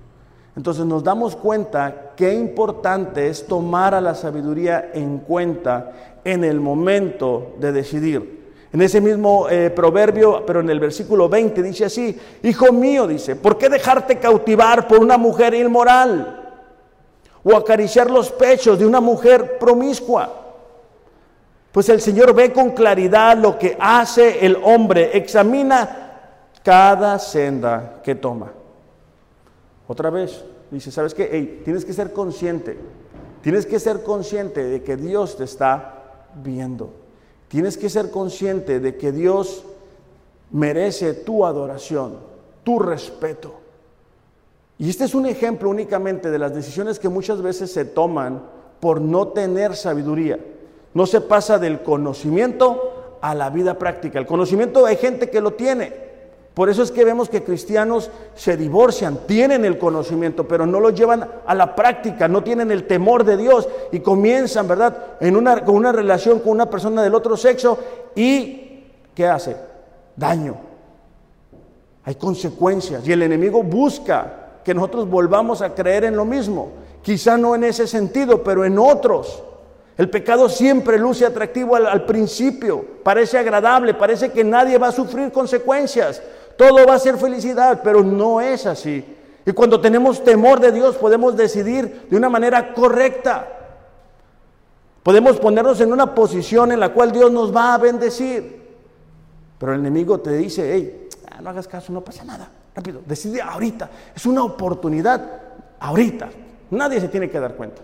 Entonces 0.55 0.85
nos 0.85 1.03
damos 1.03 1.35
cuenta 1.35 2.13
qué 2.15 2.35
importante 2.35 3.29
es 3.29 3.47
tomar 3.47 3.95
a 3.95 4.01
la 4.01 4.15
sabiduría 4.15 4.91
en 4.93 5.19
cuenta 5.19 5.93
en 6.25 6.45
el 6.45 6.61
momento 6.61 7.55
de 7.59 7.73
decidir. 7.73 8.43
En 8.73 8.81
ese 8.81 9.01
mismo 9.01 9.49
eh, 9.49 9.71
proverbio, 9.71 10.45
pero 10.47 10.61
en 10.61 10.71
el 10.71 10.81
versículo 10.81 11.29
20 11.29 11.63
dice 11.63 11.87
así, 11.87 12.19
Hijo 12.43 12.73
mío, 12.73 13.07
dice, 13.07 13.37
¿por 13.37 13.59
qué 13.59 13.69
dejarte 13.69 14.19
cautivar 14.19 14.89
por 14.89 14.99
una 15.01 15.19
mujer 15.19 15.55
inmoral? 15.55 16.39
O 17.45 17.57
acariciar 17.57 18.11
los 18.11 18.31
pechos 18.31 18.79
de 18.79 18.87
una 18.87 19.01
mujer 19.01 19.59
promiscua. 19.59 20.43
Pues 21.71 21.89
el 21.89 22.01
Señor 22.01 22.35
ve 22.35 22.53
con 22.53 22.71
claridad 22.71 23.37
lo 23.37 23.59
que 23.59 23.77
hace 23.81 24.45
el 24.45 24.59
hombre, 24.63 25.17
examina 25.17 26.02
cada 26.63 27.19
senda 27.19 28.01
que 28.03 28.15
toma. 28.15 28.53
Otra 29.89 30.11
vez, 30.11 30.45
dice, 30.71 30.91
¿sabes 30.91 31.15
qué? 31.15 31.61
tienes 31.65 31.85
que 31.85 31.93
ser 31.93 32.13
consciente, 32.13 32.79
tienes 33.43 33.67
que 33.67 33.81
ser 33.81 34.03
consciente 34.03 34.65
de 34.65 34.83
que 34.83 34.97
Dios 34.97 35.37
te 35.37 35.45
está 35.45 36.03
viendo. 36.43 37.03
Tienes 37.49 37.77
que 37.77 37.91
ser 37.91 38.11
consciente 38.11 38.81
de 38.81 38.97
que 38.97 39.13
Dios 39.13 39.65
merece 40.53 41.13
tu 41.13 41.45
adoración, 41.45 42.17
tu 42.65 42.79
respeto. 42.79 43.55
Y 44.79 44.89
este 44.89 45.05
es 45.05 45.15
un 45.15 45.27
ejemplo 45.27 45.69
únicamente 45.69 46.31
de 46.31 46.39
las 46.39 46.55
decisiones 46.55 46.99
que 46.99 47.11
muchas 47.11 47.43
veces 47.43 47.71
se 47.71 47.85
toman 47.85 48.43
por 48.81 49.01
no 49.01 49.29
tener 49.29 49.77
sabiduría. 49.77 50.39
No 50.95 51.07
se 51.07 51.21
pasa 51.21 51.59
del 51.59 51.83
conocimiento 51.83 53.19
a 53.21 53.35
la 53.35 53.51
vida 53.51 53.79
práctica. 53.79 54.19
El 54.19 54.27
conocimiento 54.27 54.87
hay 54.87 54.97
gente 54.97 55.31
que 55.31 55.41
lo 55.41 55.53
tiene, 55.53 55.93
por 56.55 56.69
eso 56.69 56.83
es 56.83 56.91
que 56.91 57.05
vemos 57.05 57.31
que 57.31 57.43
cristianos 57.43 58.11
se 58.35 58.59
divorcian, 58.59 59.21
tienen 59.27 59.65
el 59.65 59.79
conocimiento, 59.79 60.47
pero 60.47 60.67
no 60.67 60.81
lo 60.81 60.91
llevan 60.91 61.27
a 61.47 61.55
la 61.55 61.75
práctica, 61.75 62.29
no 62.29 62.45
tienen 62.45 62.71
el 62.71 62.87
temor 62.87 63.25
de 63.25 63.39
Dios 63.39 63.67
y 63.91 64.01
comienzan, 64.01 64.69
¿verdad?, 64.69 65.17
en 65.21 65.37
una, 65.37 65.65
con 65.65 65.77
una 65.77 65.93
relación 65.93 66.41
con 66.41 66.53
una 66.53 66.69
persona 66.69 67.03
del 67.03 67.15
otro 67.15 67.39
sexo 67.39 67.79
y 68.15 68.85
¿qué 69.15 69.27
hace? 69.27 69.57
Daño. 70.15 70.57
Hay 72.05 72.17
consecuencias 72.17 73.07
y 73.09 73.13
el 73.13 73.23
enemigo 73.23 73.63
busca 73.63 74.59
que 74.63 74.75
nosotros 74.75 75.09
volvamos 75.09 75.63
a 75.63 75.75
creer 75.75 76.05
en 76.05 76.17
lo 76.17 76.27
mismo. 76.27 76.73
Quizá 77.01 77.39
no 77.39 77.55
en 77.55 77.65
ese 77.65 77.87
sentido, 77.87 78.43
pero 78.43 78.65
en 78.65 78.79
otros. 78.79 79.43
El 79.97 80.11
pecado 80.11 80.49
siempre 80.49 80.99
luce 80.99 81.25
atractivo 81.25 81.77
al, 81.77 81.87
al 81.87 82.05
principio, 82.05 82.85
parece 83.03 83.39
agradable, 83.39 83.95
parece 83.95 84.33
que 84.33 84.43
nadie 84.43 84.79
va 84.79 84.89
a 84.89 84.93
sufrir 84.93 85.31
consecuencias 85.31 86.23
todo 86.57 86.87
va 86.87 86.95
a 86.95 86.99
ser 86.99 87.17
felicidad, 87.17 87.81
pero 87.83 88.03
no 88.03 88.41
es 88.41 88.67
así. 88.67 89.05
Y 89.45 89.53
cuando 89.53 89.81
tenemos 89.81 90.23
temor 90.23 90.61
de 90.61 90.73
Dios 90.73 90.97
podemos 90.97 91.37
decidir 91.37 92.07
de 92.09 92.17
una 92.17 92.29
manera 92.29 92.73
correcta. 92.73 93.49
Podemos 95.03 95.39
ponernos 95.39 95.81
en 95.81 95.93
una 95.93 96.15
posición 96.15 96.71
en 96.71 96.79
la 96.79 96.93
cual 96.93 97.11
Dios 97.11 97.33
nos 97.33 97.55
va 97.55 97.75
a 97.75 97.79
bendecir. 97.79 98.63
Pero 99.59 99.75
el 99.75 99.81
enemigo 99.81 100.21
te 100.21 100.37
dice, 100.37 100.73
hey, 100.73 101.09
ah, 101.31 101.41
no 101.43 101.51
hagas 101.51 101.67
caso, 101.67 101.93
no 101.93 102.03
pasa 102.03 102.25
nada. 102.25 102.49
Rápido, 102.75 103.03
decide 103.05 103.43
ahorita. 103.43 103.91
Es 104.15 104.27
una 104.27 104.45
oportunidad 104.45 105.41
ahorita. 105.81 106.31
Nadie 106.71 107.01
se 107.01 107.09
tiene 107.09 107.29
que 107.29 107.41
dar 107.41 107.55
cuenta. 107.55 107.83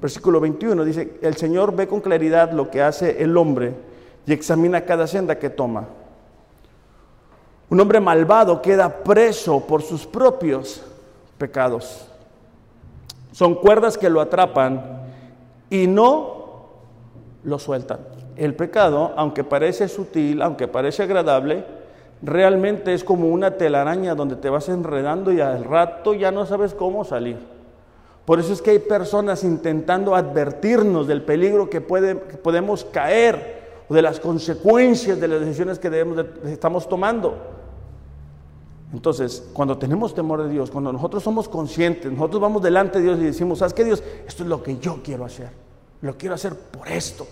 Versículo 0.00 0.40
21 0.40 0.84
dice, 0.84 1.18
el 1.22 1.36
Señor 1.36 1.74
ve 1.74 1.88
con 1.88 2.00
claridad 2.00 2.52
lo 2.52 2.70
que 2.70 2.82
hace 2.82 3.22
el 3.22 3.36
hombre 3.36 3.74
y 4.28 4.32
examina 4.34 4.82
cada 4.82 5.06
senda 5.06 5.38
que 5.38 5.48
toma. 5.48 5.86
Un 7.70 7.80
hombre 7.80 7.98
malvado 7.98 8.60
queda 8.60 9.02
preso 9.02 9.66
por 9.66 9.80
sus 9.80 10.06
propios 10.06 10.82
pecados. 11.38 12.06
Son 13.32 13.54
cuerdas 13.54 13.96
que 13.96 14.10
lo 14.10 14.20
atrapan 14.20 15.00
y 15.70 15.86
no 15.86 16.66
lo 17.42 17.58
sueltan. 17.58 18.00
El 18.36 18.54
pecado, 18.54 19.14
aunque 19.16 19.44
parece 19.44 19.88
sutil, 19.88 20.42
aunque 20.42 20.68
parece 20.68 21.04
agradable, 21.04 21.64
realmente 22.20 22.92
es 22.92 23.04
como 23.04 23.28
una 23.28 23.52
telaraña 23.52 24.14
donde 24.14 24.36
te 24.36 24.50
vas 24.50 24.68
enredando 24.68 25.32
y 25.32 25.40
al 25.40 25.64
rato 25.64 26.12
ya 26.12 26.30
no 26.30 26.44
sabes 26.44 26.74
cómo 26.74 27.02
salir. 27.02 27.38
Por 28.26 28.40
eso 28.40 28.52
es 28.52 28.60
que 28.60 28.72
hay 28.72 28.78
personas 28.78 29.42
intentando 29.42 30.14
advertirnos 30.14 31.06
del 31.06 31.22
peligro 31.22 31.70
que, 31.70 31.82
que 31.82 32.36
podemos 32.36 32.84
caer 32.84 33.57
o 33.88 33.94
de 33.94 34.02
las 34.02 34.20
consecuencias 34.20 35.18
de 35.18 35.28
las 35.28 35.40
decisiones 35.40 35.78
que 35.78 35.90
debemos 35.90 36.24
estamos 36.44 36.88
tomando. 36.88 37.36
Entonces, 38.92 39.48
cuando 39.52 39.76
tenemos 39.76 40.14
temor 40.14 40.42
de 40.42 40.48
Dios, 40.48 40.70
cuando 40.70 40.92
nosotros 40.92 41.22
somos 41.22 41.48
conscientes, 41.48 42.10
nosotros 42.10 42.40
vamos 42.40 42.62
delante 42.62 42.98
de 42.98 43.04
Dios 43.04 43.18
y 43.18 43.24
decimos, 43.24 43.58
¿sabes 43.58 43.74
qué 43.74 43.84
Dios? 43.84 44.02
Esto 44.26 44.42
es 44.42 44.48
lo 44.48 44.62
que 44.62 44.78
yo 44.78 45.00
quiero 45.02 45.24
hacer. 45.24 45.50
Lo 46.00 46.16
quiero 46.16 46.34
hacer 46.34 46.54
por 46.54 46.88
esto. 46.88 47.26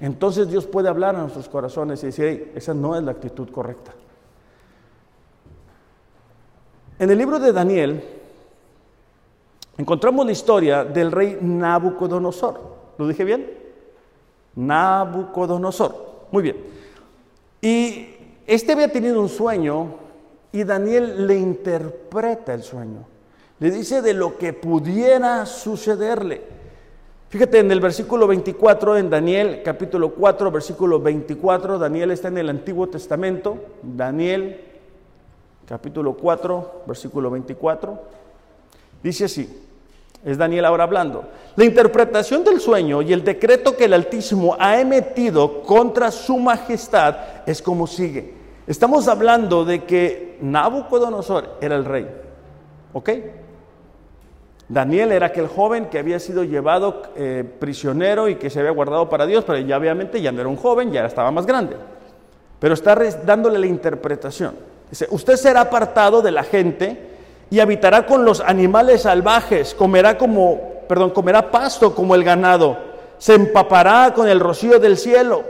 Entonces 0.00 0.48
Dios 0.48 0.66
puede 0.66 0.88
hablar 0.88 1.16
a 1.16 1.20
nuestros 1.20 1.48
corazones 1.48 2.02
y 2.02 2.06
decir, 2.06 2.52
esa 2.54 2.74
no 2.74 2.96
es 2.96 3.02
la 3.02 3.12
actitud 3.12 3.48
correcta. 3.50 3.92
En 6.98 7.10
el 7.10 7.18
libro 7.18 7.38
de 7.38 7.52
Daniel 7.52 8.02
encontramos 9.76 10.26
la 10.26 10.32
historia 10.32 10.84
del 10.84 11.12
rey 11.12 11.38
Nabucodonosor. 11.40 12.60
¿Lo 12.98 13.06
dije 13.06 13.24
bien? 13.24 13.57
Nabucodonosor. 14.58 16.26
Muy 16.32 16.42
bien. 16.42 16.56
Y 17.60 18.08
este 18.46 18.72
había 18.72 18.90
tenido 18.90 19.20
un 19.20 19.28
sueño 19.28 19.94
y 20.52 20.64
Daniel 20.64 21.26
le 21.26 21.36
interpreta 21.38 22.54
el 22.54 22.62
sueño. 22.62 23.06
Le 23.60 23.70
dice 23.70 24.02
de 24.02 24.14
lo 24.14 24.36
que 24.36 24.52
pudiera 24.52 25.46
sucederle. 25.46 26.42
Fíjate 27.28 27.58
en 27.60 27.70
el 27.70 27.80
versículo 27.80 28.26
24, 28.26 28.96
en 28.96 29.10
Daniel 29.10 29.60
capítulo 29.64 30.14
4, 30.14 30.50
versículo 30.50 31.00
24, 31.00 31.78
Daniel 31.78 32.10
está 32.10 32.28
en 32.28 32.38
el 32.38 32.48
Antiguo 32.48 32.88
Testamento, 32.88 33.58
Daniel 33.82 34.62
capítulo 35.66 36.14
4, 36.16 36.84
versículo 36.86 37.30
24, 37.30 38.00
dice 39.02 39.26
así, 39.26 39.67
es 40.24 40.36
Daniel 40.36 40.64
ahora 40.64 40.84
hablando, 40.84 41.24
la 41.56 41.64
interpretación 41.64 42.44
del 42.44 42.60
sueño 42.60 43.02
y 43.02 43.12
el 43.12 43.24
decreto 43.24 43.76
que 43.76 43.84
el 43.84 43.94
Altísimo 43.94 44.56
ha 44.58 44.80
emitido 44.80 45.62
contra 45.62 46.10
su 46.10 46.38
majestad 46.38 47.16
es 47.46 47.62
como 47.62 47.86
sigue. 47.86 48.34
Estamos 48.66 49.08
hablando 49.08 49.64
de 49.64 49.84
que 49.84 50.38
Nabucodonosor 50.40 51.56
era 51.60 51.76
el 51.76 51.84
rey, 51.84 52.06
¿ok? 52.92 53.10
Daniel 54.68 55.12
era 55.12 55.26
aquel 55.26 55.46
joven 55.46 55.86
que 55.86 55.98
había 55.98 56.18
sido 56.18 56.44
llevado 56.44 57.02
eh, 57.16 57.42
prisionero 57.58 58.28
y 58.28 58.34
que 58.34 58.50
se 58.50 58.58
había 58.60 58.72
guardado 58.72 59.08
para 59.08 59.24
Dios, 59.24 59.44
pero 59.46 59.58
ya 59.58 59.78
obviamente 59.78 60.20
ya 60.20 60.30
no 60.30 60.40
era 60.40 60.48
un 60.48 60.56
joven, 60.56 60.92
ya 60.92 61.06
estaba 61.06 61.30
más 61.30 61.46
grande. 61.46 61.76
Pero 62.58 62.74
está 62.74 62.94
dándole 63.24 63.58
la 63.58 63.66
interpretación. 63.66 64.56
Dice, 64.90 65.06
usted 65.10 65.36
será 65.36 65.62
apartado 65.62 66.20
de 66.20 66.30
la 66.30 66.42
gente 66.42 67.17
y 67.50 67.60
habitará 67.60 68.06
con 68.06 68.24
los 68.24 68.40
animales 68.40 69.02
salvajes, 69.02 69.74
comerá 69.74 70.18
como, 70.18 70.60
perdón, 70.88 71.10
comerá 71.10 71.50
pasto 71.50 71.94
como 71.94 72.14
el 72.14 72.24
ganado, 72.24 72.76
se 73.18 73.34
empapará 73.34 74.12
con 74.14 74.28
el 74.28 74.40
rocío 74.40 74.78
del 74.78 74.96
cielo. 74.96 75.42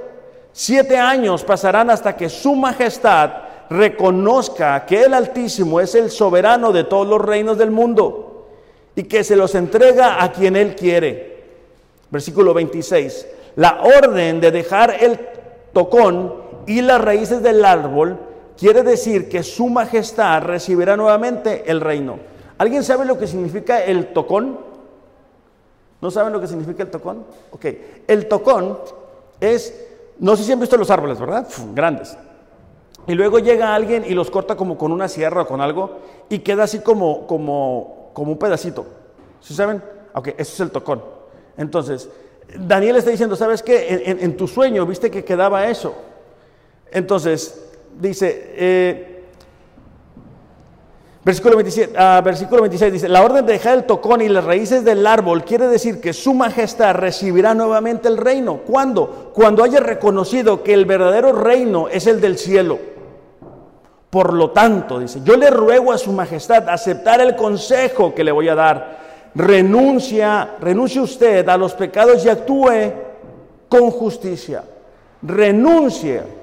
Siete 0.53 0.97
años 0.97 1.45
pasarán 1.45 1.91
hasta 1.91 2.17
que 2.17 2.29
su 2.29 2.55
majestad 2.55 3.31
reconozca 3.71 4.87
que 4.87 5.03
el 5.03 5.15
Altísimo 5.15 5.81
es 5.81 5.95
el 5.95 6.11
soberano 6.11 6.73
de 6.73 6.85
todos 6.85 7.07
los 7.07 7.21
reinos 7.21 7.59
del 7.59 7.71
mundo 7.71 8.47
y 8.95 9.05
que 9.05 9.23
se 9.23 9.37
los 9.37 9.55
entrega 9.55 10.23
a 10.23 10.33
quien 10.33 10.57
Él 10.57 10.75
quiere. 10.75 11.39
Versículo 12.11 12.55
26. 12.55 13.27
La 13.57 13.83
orden 13.83 14.41
de 14.41 14.51
dejar 14.51 14.97
el 15.01 15.21
tocón 15.73 16.35
y 16.67 16.81
las 16.81 17.01
raíces 17.01 17.43
del 17.43 17.65
árbol 17.65 18.19
quiere 18.59 18.83
decir 18.83 19.29
que 19.29 19.43
su 19.43 19.69
majestad 19.69 20.43
recibirá 20.43 20.97
nuevamente 20.97 21.71
el 21.71 21.81
reino. 21.81 22.19
¿Alguien 22.59 22.83
sabe 22.83 23.05
lo 23.05 23.19
que 23.19 23.27
significa 23.27 23.83
el 23.85 24.13
tocón? 24.13 24.59
¿No 26.01 26.11
saben 26.11 26.33
lo 26.33 26.41
que 26.41 26.47
significa 26.47 26.83
el 26.83 26.91
tocón? 26.91 27.25
Ok, 27.51 27.67
el 28.07 28.27
tocón 28.27 28.79
es, 29.41 29.75
no 30.19 30.37
sé 30.37 30.45
si 30.45 30.53
han 30.53 30.61
visto 30.61 30.77
los 30.77 30.91
árboles, 30.91 31.19
¿verdad? 31.19 31.47
grandes. 31.75 32.17
Y 33.07 33.15
luego 33.15 33.39
llega 33.39 33.75
alguien 33.75 34.05
y 34.07 34.15
los 34.15 34.31
corta 34.31 34.57
como 34.57 34.77
con 34.77 34.93
una 34.93 35.09
sierra 35.09 35.43
o 35.43 35.47
con 35.47 35.61
algo 35.61 35.99
y 36.29 36.41
queda 36.41 36.65
así 36.65 36.81
como, 36.81 37.27
como 37.27 37.99
como 38.19 38.33
un 38.33 38.39
pedacito. 38.39 38.85
¿Sí 39.41 39.55
saben? 39.55 39.81
Ok, 40.13 40.31
eso 40.37 40.53
es 40.53 40.59
el 40.59 40.73
tocón. 40.73 41.05
Entonces, 41.57 42.09
Daniel 42.59 42.97
está 42.97 43.13
diciendo, 43.13 43.37
¿sabes 43.37 43.63
qué? 43.63 44.03
En, 44.07 44.37
tu 44.37 44.49
sueño 44.49 44.85
viste 44.87 45.09
que 45.09 45.25
quedaba 45.25 45.69
eso. 45.69 45.95
Entonces, 46.91 47.68
dice, 48.01 48.53
eh, 48.55 49.25
versículo, 51.25 51.57
27, 51.57 51.95
ah, 51.97 52.21
versículo 52.25 52.63
26 52.63 52.93
dice, 52.93 53.09
la 53.09 53.23
orden 53.23 53.45
de 53.45 53.53
dejar 53.53 53.79
el 53.79 53.85
tocón 53.85 54.23
y 54.23 54.29
las 54.29 54.45
raíces 54.45 54.85
del 54.85 55.07
árbol 55.07 55.45
quiere 55.45 55.67
decir 55.67 56.01
que 56.01 56.13
su 56.13 56.35
majestad 56.35 56.95
recibirá 56.95 57.55
nuevamente 57.55 58.09
el 58.09 58.17
reino. 58.17 58.59
¿Cuándo? 58.59 59.33
Cuando 59.35 59.65
haya 59.65 59.81
reconocido 59.81 60.63
que 60.63 60.75
el 60.75 60.85
verdadero 60.85 61.33
reino 61.33 61.89
es 61.89 62.07
el 62.07 62.21
del 62.21 62.39
cielo. 62.39 62.79
Por 64.11 64.33
lo 64.33 64.53
tanto, 64.53 64.99
dice, 64.99 65.21
yo 65.23 65.37
le 65.37 65.51
ruego 65.51 65.93
a 65.93 65.99
su 65.99 66.13
majestad 66.13 66.69
aceptar 66.69 67.21
el 67.21 67.37
consejo 67.37 68.15
que 68.15 68.25
le 68.25 68.33
voy 68.33 68.49
a 68.49 68.55
dar. 68.55 68.99
Renuncia, 69.35 70.57
renuncie 70.61 71.01
usted 71.03 71.47
a 71.47 71.59
los 71.59 71.75
pecados 71.75 72.25
y 72.25 72.31
actúe 72.31 72.93
con 73.69 73.91
justicia. 73.91 74.65
Renuncie 75.21 76.38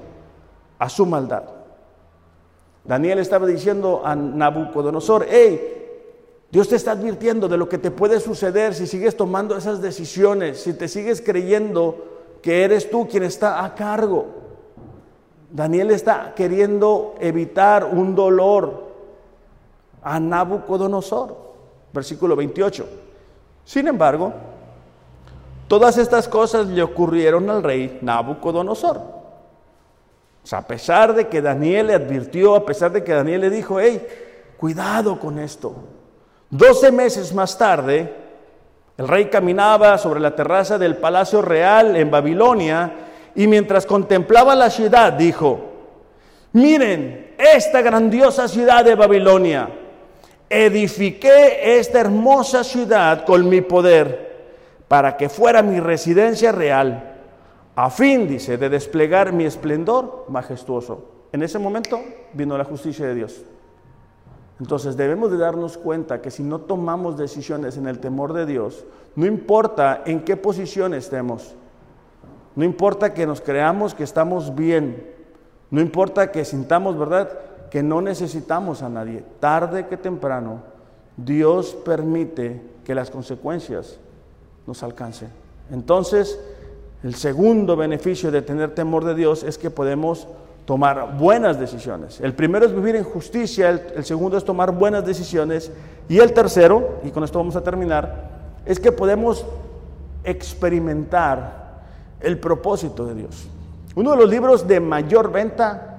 a 0.78 0.88
su 0.88 1.06
maldad. 1.06 1.44
Daniel 2.84 3.18
estaba 3.18 3.46
diciendo 3.46 4.02
a 4.04 4.14
Nabucodonosor, 4.14 5.26
hey, 5.28 5.76
Dios 6.50 6.68
te 6.68 6.76
está 6.76 6.92
advirtiendo 6.92 7.48
de 7.48 7.56
lo 7.56 7.68
que 7.68 7.78
te 7.78 7.90
puede 7.90 8.20
suceder 8.20 8.74
si 8.74 8.86
sigues 8.86 9.16
tomando 9.16 9.56
esas 9.56 9.82
decisiones, 9.82 10.60
si 10.60 10.72
te 10.72 10.88
sigues 10.88 11.20
creyendo 11.20 12.04
que 12.40 12.62
eres 12.62 12.88
tú 12.88 13.08
quien 13.08 13.24
está 13.24 13.64
a 13.64 13.74
cargo. 13.74 14.26
Daniel 15.50 15.90
está 15.90 16.32
queriendo 16.34 17.14
evitar 17.18 17.84
un 17.84 18.14
dolor 18.14 18.84
a 20.02 20.20
Nabucodonosor. 20.20 21.36
Versículo 21.92 22.36
28. 22.36 22.86
Sin 23.64 23.88
embargo, 23.88 24.32
todas 25.66 25.98
estas 25.98 26.28
cosas 26.28 26.68
le 26.68 26.82
ocurrieron 26.82 27.50
al 27.50 27.62
rey 27.62 27.98
Nabucodonosor. 28.02 29.00
A 30.52 30.66
pesar 30.66 31.14
de 31.14 31.28
que 31.28 31.42
Daniel 31.42 31.88
le 31.88 31.94
advirtió, 31.94 32.54
a 32.54 32.64
pesar 32.64 32.92
de 32.92 33.02
que 33.02 33.12
Daniel 33.12 33.42
le 33.42 33.50
dijo, 33.50 33.80
hey, 33.80 34.06
cuidado 34.56 35.18
con 35.18 35.38
esto. 35.38 35.74
Doce 36.50 36.92
meses 36.92 37.34
más 37.34 37.58
tarde, 37.58 38.12
el 38.96 39.08
rey 39.08 39.26
caminaba 39.26 39.98
sobre 39.98 40.20
la 40.20 40.34
terraza 40.34 40.78
del 40.78 40.96
palacio 40.96 41.42
real 41.42 41.96
en 41.96 42.10
Babilonia 42.10 42.92
y 43.34 43.46
mientras 43.46 43.84
contemplaba 43.84 44.54
la 44.54 44.70
ciudad 44.70 45.12
dijo, 45.12 45.72
miren 46.52 47.34
esta 47.36 47.82
grandiosa 47.82 48.48
ciudad 48.48 48.84
de 48.84 48.94
Babilonia, 48.94 49.68
edifiqué 50.48 51.78
esta 51.78 52.00
hermosa 52.00 52.64
ciudad 52.64 53.24
con 53.24 53.48
mi 53.48 53.60
poder 53.60 54.26
para 54.88 55.16
que 55.16 55.28
fuera 55.28 55.62
mi 55.62 55.80
residencia 55.80 56.52
real, 56.52 57.15
a 57.76 57.90
fin, 57.90 58.26
dice, 58.26 58.58
de 58.58 58.68
desplegar 58.68 59.32
mi 59.32 59.44
esplendor 59.44 60.24
majestuoso. 60.28 61.04
En 61.32 61.42
ese 61.42 61.58
momento 61.58 62.00
vino 62.32 62.58
la 62.58 62.64
justicia 62.64 63.06
de 63.06 63.14
Dios. 63.14 63.42
Entonces 64.58 64.96
debemos 64.96 65.30
de 65.30 65.36
darnos 65.36 65.76
cuenta 65.76 66.22
que 66.22 66.30
si 66.30 66.42
no 66.42 66.62
tomamos 66.62 67.16
decisiones 67.18 67.76
en 67.76 67.86
el 67.86 67.98
temor 67.98 68.32
de 68.32 68.46
Dios, 68.46 68.84
no 69.14 69.26
importa 69.26 70.02
en 70.06 70.24
qué 70.24 70.36
posición 70.36 70.94
estemos, 70.94 71.54
no 72.56 72.64
importa 72.64 73.12
que 73.12 73.26
nos 73.26 73.42
creamos 73.42 73.94
que 73.94 74.02
estamos 74.02 74.54
bien. 74.56 75.14
No 75.70 75.80
importa 75.80 76.32
que 76.32 76.44
sintamos, 76.44 76.98
¿verdad? 76.98 77.28
Que 77.70 77.82
no 77.82 78.00
necesitamos 78.00 78.82
a 78.82 78.88
nadie. 78.88 79.22
Tarde 79.40 79.86
que 79.86 79.98
temprano, 79.98 80.62
Dios 81.18 81.76
permite 81.84 82.62
que 82.82 82.94
las 82.94 83.10
consecuencias 83.10 83.98
nos 84.66 84.82
alcancen. 84.82 85.28
Entonces, 85.70 86.40
el 87.06 87.14
segundo 87.14 87.76
beneficio 87.76 88.32
de 88.32 88.42
tener 88.42 88.74
temor 88.74 89.04
de 89.04 89.14
Dios 89.14 89.44
es 89.44 89.58
que 89.58 89.70
podemos 89.70 90.26
tomar 90.64 91.16
buenas 91.16 91.60
decisiones. 91.60 92.20
El 92.20 92.34
primero 92.34 92.66
es 92.66 92.74
vivir 92.74 92.96
en 92.96 93.04
justicia, 93.04 93.70
el, 93.70 94.04
segundo 94.04 94.36
es 94.36 94.44
tomar 94.44 94.72
buenas 94.72 95.06
decisiones 95.06 95.70
y 96.08 96.18
el 96.18 96.32
tercero, 96.32 96.98
y 97.04 97.10
con 97.10 97.22
esto 97.22 97.38
vamos 97.38 97.54
a 97.54 97.62
terminar, 97.62 98.58
es 98.66 98.80
que 98.80 98.90
podemos 98.90 99.46
experimentar 100.24 101.84
el 102.18 102.40
propósito 102.40 103.06
de 103.06 103.14
Dios. 103.14 103.46
Uno 103.94 104.10
de 104.10 104.16
los 104.16 104.28
libros 104.28 104.66
de 104.66 104.80
mayor 104.80 105.30
venta 105.30 105.92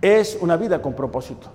es 0.00 0.38
Una 0.40 0.56
vida 0.56 0.80
con 0.80 0.94
propósito. 0.94 1.48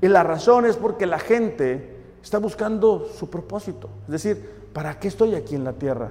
Y 0.00 0.06
la 0.06 0.22
razón 0.22 0.66
es 0.66 0.76
porque 0.76 1.06
la 1.06 1.18
gente 1.18 1.96
está 2.22 2.38
buscando 2.38 3.08
su 3.18 3.28
propósito. 3.28 3.88
Es 4.06 4.12
decir, 4.12 4.68
¿para 4.72 5.00
qué 5.00 5.08
estoy 5.08 5.34
aquí 5.34 5.56
en 5.56 5.64
la 5.64 5.72
tierra? 5.72 6.10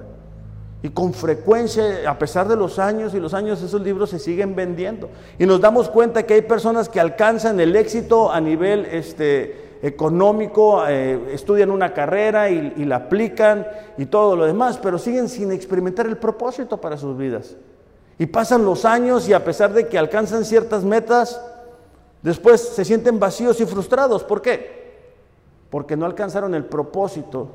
Y 0.82 0.90
con 0.90 1.14
frecuencia, 1.14 2.10
a 2.10 2.18
pesar 2.18 2.48
de 2.48 2.56
los 2.56 2.80
años 2.80 3.14
y 3.14 3.20
los 3.20 3.34
años, 3.34 3.62
esos 3.62 3.80
libros 3.82 4.10
se 4.10 4.18
siguen 4.18 4.56
vendiendo. 4.56 5.08
Y 5.38 5.46
nos 5.46 5.60
damos 5.60 5.88
cuenta 5.88 6.24
que 6.24 6.34
hay 6.34 6.42
personas 6.42 6.88
que 6.88 6.98
alcanzan 6.98 7.60
el 7.60 7.76
éxito 7.76 8.32
a 8.32 8.40
nivel 8.40 8.86
este, 8.86 9.78
económico, 9.82 10.84
eh, 10.88 11.20
estudian 11.32 11.70
una 11.70 11.94
carrera 11.94 12.50
y, 12.50 12.72
y 12.76 12.84
la 12.84 12.96
aplican 12.96 13.64
y 13.96 14.06
todo 14.06 14.34
lo 14.34 14.44
demás, 14.44 14.78
pero 14.82 14.98
siguen 14.98 15.28
sin 15.28 15.52
experimentar 15.52 16.06
el 16.06 16.16
propósito 16.16 16.80
para 16.80 16.96
sus 16.96 17.16
vidas. 17.16 17.56
Y 18.18 18.26
pasan 18.26 18.64
los 18.64 18.84
años 18.84 19.28
y 19.28 19.34
a 19.34 19.44
pesar 19.44 19.72
de 19.72 19.86
que 19.86 19.98
alcanzan 19.98 20.44
ciertas 20.44 20.84
metas, 20.84 21.40
después 22.22 22.60
se 22.60 22.84
sienten 22.84 23.20
vacíos 23.20 23.60
y 23.60 23.66
frustrados. 23.66 24.24
¿Por 24.24 24.42
qué? 24.42 24.82
Porque 25.70 25.96
no 25.96 26.06
alcanzaron 26.06 26.56
el 26.56 26.64
propósito 26.64 27.48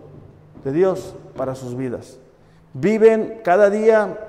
de 0.63 0.71
Dios 0.71 1.13
para 1.35 1.55
sus 1.55 1.75
vidas. 1.75 2.19
Viven 2.79 3.41
cada 3.43 3.69
día 3.69 4.27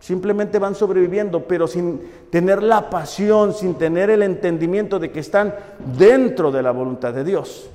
Simplemente 0.00 0.58
van 0.58 0.74
sobreviviendo, 0.74 1.44
pero 1.44 1.66
sin 1.68 2.00
tener 2.30 2.62
la 2.62 2.88
pasión, 2.88 3.52
sin 3.52 3.74
tener 3.74 4.08
el 4.08 4.22
entendimiento 4.22 4.98
de 4.98 5.12
que 5.12 5.20
están 5.20 5.54
dentro 5.98 6.50
de 6.50 6.62
la 6.62 6.70
voluntad 6.70 7.12
de 7.12 7.22
Dios. 7.22 7.68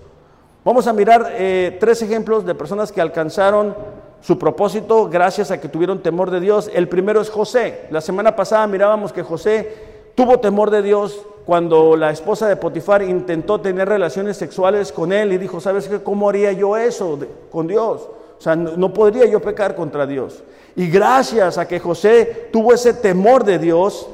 Vamos 0.64 0.88
a 0.88 0.94
mirar 0.94 1.34
eh, 1.34 1.78
tres 1.80 2.02
ejemplos 2.02 2.44
de 2.44 2.56
personas 2.56 2.92
que 2.92 3.00
alcanzaron 3.00 3.76
su 4.22 4.40
propósito 4.40 5.08
gracias 5.08 5.52
a 5.52 5.62
que 5.62 5.70
tuvieron 5.70 6.02
temor 6.02 6.32
de 6.32 6.40
Dios. 6.40 6.72
El 6.74 6.90
primero 6.90 7.22
es 7.22 7.30
José. 7.30 7.86
La 7.92 8.02
semana 8.02 8.36
pasada 8.36 8.66
mirábamos 8.66 9.14
que 9.14 9.22
José 9.22 10.12
tuvo 10.16 10.40
temor 10.40 10.72
de 10.72 10.82
Dios 10.82 11.24
cuando 11.46 11.96
la 11.96 12.10
esposa 12.10 12.48
de 12.48 12.56
Potifar 12.56 13.04
intentó 13.04 13.62
tener 13.62 13.88
relaciones 13.88 14.36
sexuales 14.38 14.92
con 14.92 15.14
él 15.14 15.32
y 15.32 15.38
dijo, 15.38 15.60
¿sabes 15.60 15.88
qué? 15.88 16.02
¿Cómo 16.02 16.28
haría 16.28 16.52
yo 16.54 16.76
eso 16.76 17.20
con 17.52 17.68
Dios? 17.68 18.10
O 18.38 18.42
sea, 18.42 18.56
no, 18.56 18.94
podría 18.94 19.26
yo 19.26 19.42
pecar 19.42 19.76
contra 19.76 20.06
Dios. 20.06 20.44
Y 20.76 20.88
gracias 20.88 21.58
a 21.58 21.68
que 21.68 21.80
José 21.80 22.50
tuvo 22.52 22.74
ese 22.74 22.94
temor 22.94 23.44
de 23.44 23.60
Dios, 23.60 24.08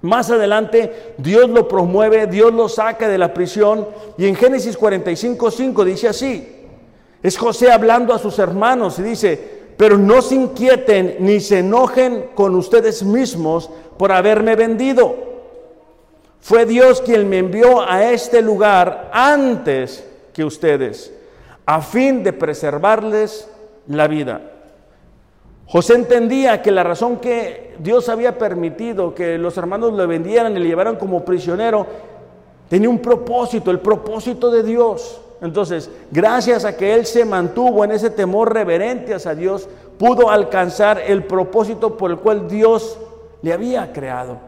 más 0.00 0.30
adelante 0.30 1.14
Dios 1.18 1.48
lo 1.48 1.68
promueve, 1.68 2.26
Dios 2.26 2.52
lo 2.52 2.68
saca 2.68 3.08
de 3.08 3.18
la 3.18 3.32
prisión 3.32 3.86
y 4.18 4.26
en 4.26 4.34
Génesis 4.34 4.76
45, 4.76 5.50
5 5.50 5.84
dice 5.84 6.08
así, 6.08 6.62
es 7.22 7.38
José 7.38 7.70
hablando 7.70 8.12
a 8.12 8.18
sus 8.18 8.38
hermanos 8.40 8.98
y 8.98 9.02
dice, 9.02 9.62
pero 9.76 9.96
no 9.96 10.20
se 10.20 10.34
inquieten 10.34 11.16
ni 11.20 11.40
se 11.40 11.60
enojen 11.60 12.30
con 12.34 12.56
ustedes 12.56 13.04
mismos 13.04 13.70
por 13.96 14.10
haberme 14.10 14.56
vendido. 14.56 15.14
Fue 16.40 16.66
Dios 16.66 17.00
quien 17.00 17.28
me 17.28 17.38
envió 17.38 17.88
a 17.88 18.10
este 18.10 18.42
lugar 18.42 19.10
antes 19.12 20.04
que 20.32 20.44
ustedes, 20.44 21.12
a 21.66 21.80
fin 21.80 22.22
de 22.22 22.32
preservarles 22.32 23.48
la 23.86 24.08
vida. 24.08 24.40
José 25.66 25.94
entendía 25.94 26.60
que 26.60 26.70
la 26.70 26.82
razón 26.82 27.18
que 27.18 27.74
Dios 27.78 28.08
había 28.08 28.36
permitido 28.36 29.14
que 29.14 29.38
los 29.38 29.56
hermanos 29.56 29.92
lo 29.92 30.06
vendieran 30.06 30.56
y 30.56 30.58
le 30.58 30.66
llevaran 30.66 30.96
como 30.96 31.24
prisionero 31.24 31.86
tenía 32.68 32.88
un 32.88 32.98
propósito, 33.00 33.70
el 33.70 33.80
propósito 33.80 34.50
de 34.50 34.62
Dios. 34.62 35.20
Entonces, 35.42 35.90
gracias 36.10 36.64
a 36.64 36.76
que 36.76 36.94
él 36.94 37.04
se 37.04 37.24
mantuvo 37.24 37.84
en 37.84 37.90
ese 37.90 38.10
temor 38.10 38.54
reverente 38.54 39.12
hacia 39.12 39.34
Dios, 39.34 39.68
pudo 39.98 40.30
alcanzar 40.30 41.00
el 41.06 41.24
propósito 41.24 41.96
por 41.96 42.10
el 42.10 42.18
cual 42.18 42.48
Dios 42.48 42.98
le 43.42 43.52
había 43.52 43.92
creado. 43.92 44.38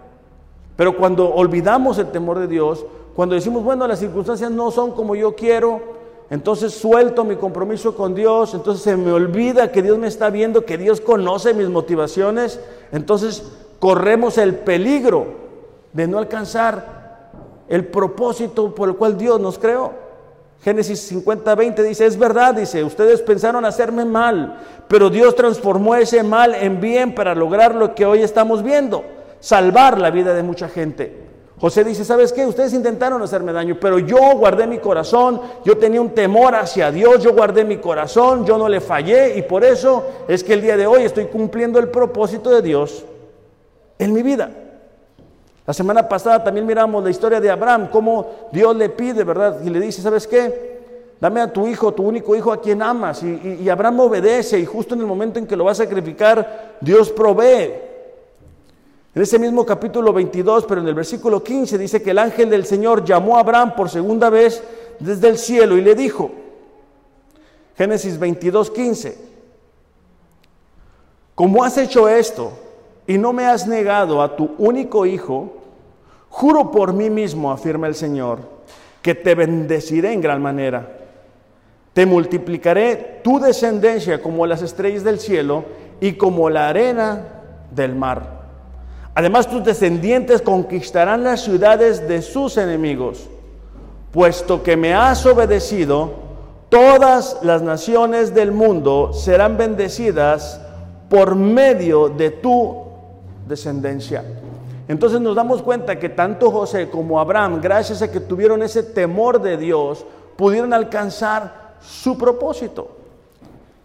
Pero 0.77 0.97
cuando 0.97 1.35
olvidamos 1.35 1.99
el 1.99 2.11
temor 2.13 2.39
de 2.39 2.47
Dios, 2.47 2.87
cuando 3.15 3.35
decimos, 3.35 3.63
bueno, 3.63 3.87
las 3.87 3.99
circunstancias 3.99 4.51
no 4.51 4.71
son 4.71 4.93
como 4.93 5.15
yo 5.15 5.35
quiero, 5.35 5.81
entonces 6.35 6.75
suelto 6.75 7.23
mi 7.23 7.37
compromiso 7.37 7.95
con 7.95 8.13
Dios, 8.13 8.55
entonces 8.55 8.83
se 8.83 8.97
me 8.97 9.13
olvida 9.13 9.71
que 9.71 9.83
Dios 9.83 9.97
me 9.99 10.09
está 10.09 10.31
viendo, 10.31 10.65
que 10.65 10.77
Dios 10.77 11.01
conoce 11.01 11.55
mis 11.55 11.69
motivaciones, 11.69 12.59
entonces 12.91 13.45
corremos 13.79 14.37
el 14.37 14.57
peligro 14.57 15.29
de 15.93 16.09
no 16.09 16.19
alcanzar 16.19 17.31
el 17.69 17.87
propósito 17.87 18.75
por 18.75 18.89
el 18.89 18.97
cual 18.97 19.17
Dios 19.17 19.39
nos 19.39 19.61
creó. 19.61 19.93
Génesis 20.65 21.03
50, 21.03 21.55
20 21.55 21.83
dice, 21.85 22.05
es 22.05 22.19
verdad, 22.19 22.53
dice, 22.53 22.83
ustedes 22.83 23.23
pensaron 23.23 23.65
hacerme 23.65 24.05
mal, 24.05 24.59
pero 24.89 25.11
Dios 25.11 25.37
transformó 25.37 25.95
ese 25.95 26.25
mal 26.25 26.57
en 26.57 26.81
bien 26.81 27.15
para 27.15 27.37
lograr 27.37 27.77
lo 27.77 27.95
que 27.95 28.07
hoy 28.07 28.23
estamos 28.23 28.65
viendo, 28.65 29.05
salvar 29.39 30.01
la 30.01 30.11
vida 30.11 30.35
de 30.35 30.43
mucha 30.43 30.69
gente. 30.69 31.15
José 31.61 31.85
dice, 31.85 32.05
¿sabes 32.05 32.33
qué? 32.33 32.45
Ustedes 32.47 32.73
intentaron 32.73 33.23
hacerme 33.23 33.53
daño, 33.53 33.79
pero 33.81 33.99
yo 33.99 34.19
guardé 34.37 34.67
mi 34.67 34.79
corazón, 34.79 35.41
yo 35.65 35.79
tenía 35.79 36.01
un 36.01 36.11
temor 36.11 36.55
hacia 36.55 36.91
Dios, 36.91 37.23
yo 37.23 37.33
guardé 37.33 37.65
mi 37.65 37.79
corazón, 37.79 38.45
yo 38.45 38.59
no 38.59 38.69
le 38.69 38.81
fallé 38.81 39.39
y 39.39 39.43
por 39.43 39.65
eso 39.65 40.05
es 40.27 40.43
que 40.43 40.55
el 40.55 40.63
día 40.63 40.77
de 40.77 40.87
hoy 40.87 41.05
estoy 41.05 41.27
cumpliendo 41.27 41.79
el 41.79 41.89
propósito 41.89 42.51
de 42.51 42.61
Dios 42.61 43.05
en 43.99 44.13
mi 44.13 44.23
vida. 44.23 44.51
La 45.67 45.73
semana 45.73 46.07
pasada 46.09 46.45
también 46.45 46.67
miramos 46.67 47.03
la 47.03 47.11
historia 47.11 47.41
de 47.41 47.51
Abraham, 47.51 47.89
cómo 47.91 48.49
Dios 48.53 48.77
le 48.77 48.91
pide, 48.91 49.25
¿verdad? 49.25 49.61
Y 49.65 49.71
le 49.71 49.81
dice, 49.81 50.03
¿sabes 50.03 50.27
qué? 50.27 50.75
Dame 51.21 51.41
a 51.41 51.51
tu 51.51 51.67
hijo, 51.67 51.95
tu 51.95 52.03
único 52.03 52.37
hijo 52.37 52.53
a 52.53 52.61
quien 52.61 52.83
amas. 52.83 53.23
Y, 53.23 53.67
Abraham 53.71 54.01
obedece 54.01 54.59
y 54.59 54.67
justo 54.67 54.95
en 54.95 55.01
el 55.01 55.07
momento 55.07 55.39
en 55.39 55.47
que 55.47 55.57
lo 55.57 55.65
va 55.65 55.73
a 55.73 55.77
sacrificar, 55.77 56.77
Dios 56.81 57.11
provee. 57.11 57.94
En 59.15 59.23
ese 59.23 59.39
mismo 59.39 59.65
capítulo 59.65 60.13
22, 60.13 60.65
pero 60.67 60.81
en 60.81 60.89
el 60.89 60.95
versículo 60.95 61.43
15 61.43 61.79
dice 61.79 62.03
que 62.03 62.11
el 62.11 62.19
ángel 62.19 62.51
del 62.51 62.65
Señor 62.65 63.05
llamó 63.05 63.37
a 63.37 63.41
Abraham 63.41 63.75
por 63.77 63.89
segunda 63.89 64.29
vez 64.29 64.63
desde 64.99 65.29
el 65.29 65.39
cielo 65.39 65.77
y 65.77 65.83
le 65.83 65.95
dijo, 65.95 66.33
Génesis 67.77 68.19
22, 68.19 68.71
15, 68.71 69.19
¿cómo 71.35 71.63
has 71.63 71.79
hecho 71.79 72.09
esto? 72.09 72.53
y 73.07 73.19
no 73.19 73.33
me 73.33 73.47
has 73.47 73.67
negado 73.67 74.23
a 74.23 74.37
tu 74.37 74.55
único 74.59 75.07
hijo, 75.07 75.53
juro 76.29 76.71
por 76.71 76.93
mí 76.93 77.11
mismo, 77.11 77.53
afirma 77.53 77.87
el 77.87 77.95
Señor, 77.95 78.41
que 79.03 79.15
te 79.15 79.35
bendeciré 79.35 80.13
en 80.13 80.21
gran 80.21 80.41
manera. 80.41 81.01
Te 81.93 82.07
multiplicaré 82.07 83.21
tu 83.23 83.39
descendencia 83.39 84.21
como 84.21 84.47
las 84.47 84.63
estrellas 84.63 85.05
del 85.05 85.21
cielo 85.21 85.65
y 86.01 86.15
como 86.15 86.51
la 86.51 86.69
arena 86.69 87.43
del 87.71 87.95
mar. 87.95 88.44
Además 89.15 89.49
tus 89.49 89.63
descendientes 89.63 90.43
conquistarán 90.43 91.23
las 91.23 91.43
ciudades 91.43 92.09
de 92.09 92.21
sus 92.21 92.57
enemigos. 92.57 93.29
Puesto 94.11 94.63
que 94.63 94.77
me 94.77 94.95
has 94.95 95.25
obedecido, 95.25 96.13
todas 96.69 97.39
las 97.43 97.63
naciones 97.63 98.35
del 98.35 98.51
mundo 98.51 99.13
serán 99.13 99.57
bendecidas 99.57 100.61
por 101.09 101.37
medio 101.37 102.09
de 102.09 102.31
tu 102.31 102.85
descendencia. 103.47 104.25
Entonces 104.89 105.21
nos 105.21 105.37
damos 105.37 105.63
cuenta 105.63 105.99
que 105.99 106.09
tanto 106.09 106.51
José 106.51 106.91
como 106.91 107.21
Abraham, 107.21 107.61
gracias 107.63 108.03
a 108.03 108.11
que 108.11 108.21
tuvieron 108.21 108.63
ese 108.63 108.83
temor 108.83 109.41
de 109.41 109.57
Dios, 109.57 110.05
pudieron 110.37 110.73
alcanzar 110.75 111.77
su 111.81 112.19
propósito. 112.19 112.94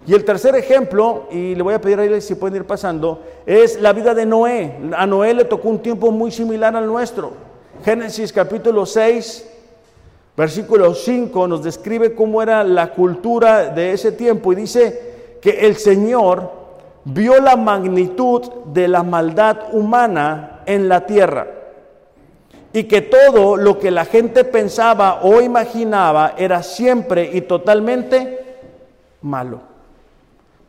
Y 0.08 0.14
el 0.14 0.24
tercer 0.26 0.56
ejemplo, 0.56 1.28
y 1.30 1.56
le 1.56 1.62
voy 1.62 1.74
a 1.74 1.82
pedir 1.82 2.00
a 2.00 2.06
él 2.06 2.22
si 2.22 2.36
pueden 2.36 2.58
ir 2.58 2.66
pasando, 2.66 3.22
es 3.46 3.80
la 3.82 3.94
vida 3.94 4.14
de 4.14 4.26
Noé. 4.26 4.78
A 4.96 5.06
Noé 5.06 5.34
le 5.34 5.46
tocó 5.46 5.70
un 5.70 5.80
tiempo 5.80 6.12
muy 6.12 6.32
similar 6.32 6.76
al 6.76 6.88
nuestro. 6.88 7.34
Génesis 7.84 8.34
capítulo 8.34 8.86
6, 8.86 9.50
versículo 10.36 10.94
5 10.94 11.48
nos 11.48 11.64
describe 11.64 12.16
cómo 12.16 12.42
era 12.42 12.64
la 12.64 12.92
cultura 12.92 13.66
de 13.66 13.94
ese 13.94 14.12
tiempo 14.12 14.52
y 14.52 14.58
dice 14.58 15.38
que 15.42 15.66
el 15.66 15.78
Señor 15.78 16.52
vio 17.06 17.40
la 17.40 17.56
magnitud 17.56 18.42
de 18.66 18.88
la 18.88 19.04
maldad 19.04 19.74
humana 19.74 20.62
en 20.66 20.90
la 20.90 21.06
tierra 21.06 21.48
y 22.74 22.84
que 22.84 23.02
todo 23.02 23.58
lo 23.58 23.80
que 23.80 23.92
la 23.92 24.06
gente 24.06 24.44
pensaba 24.44 25.22
o 25.24 25.42
imaginaba 25.42 26.36
era 26.38 26.62
siempre 26.64 27.30
y 27.34 27.42
totalmente 27.42 28.60
malo. 29.22 29.69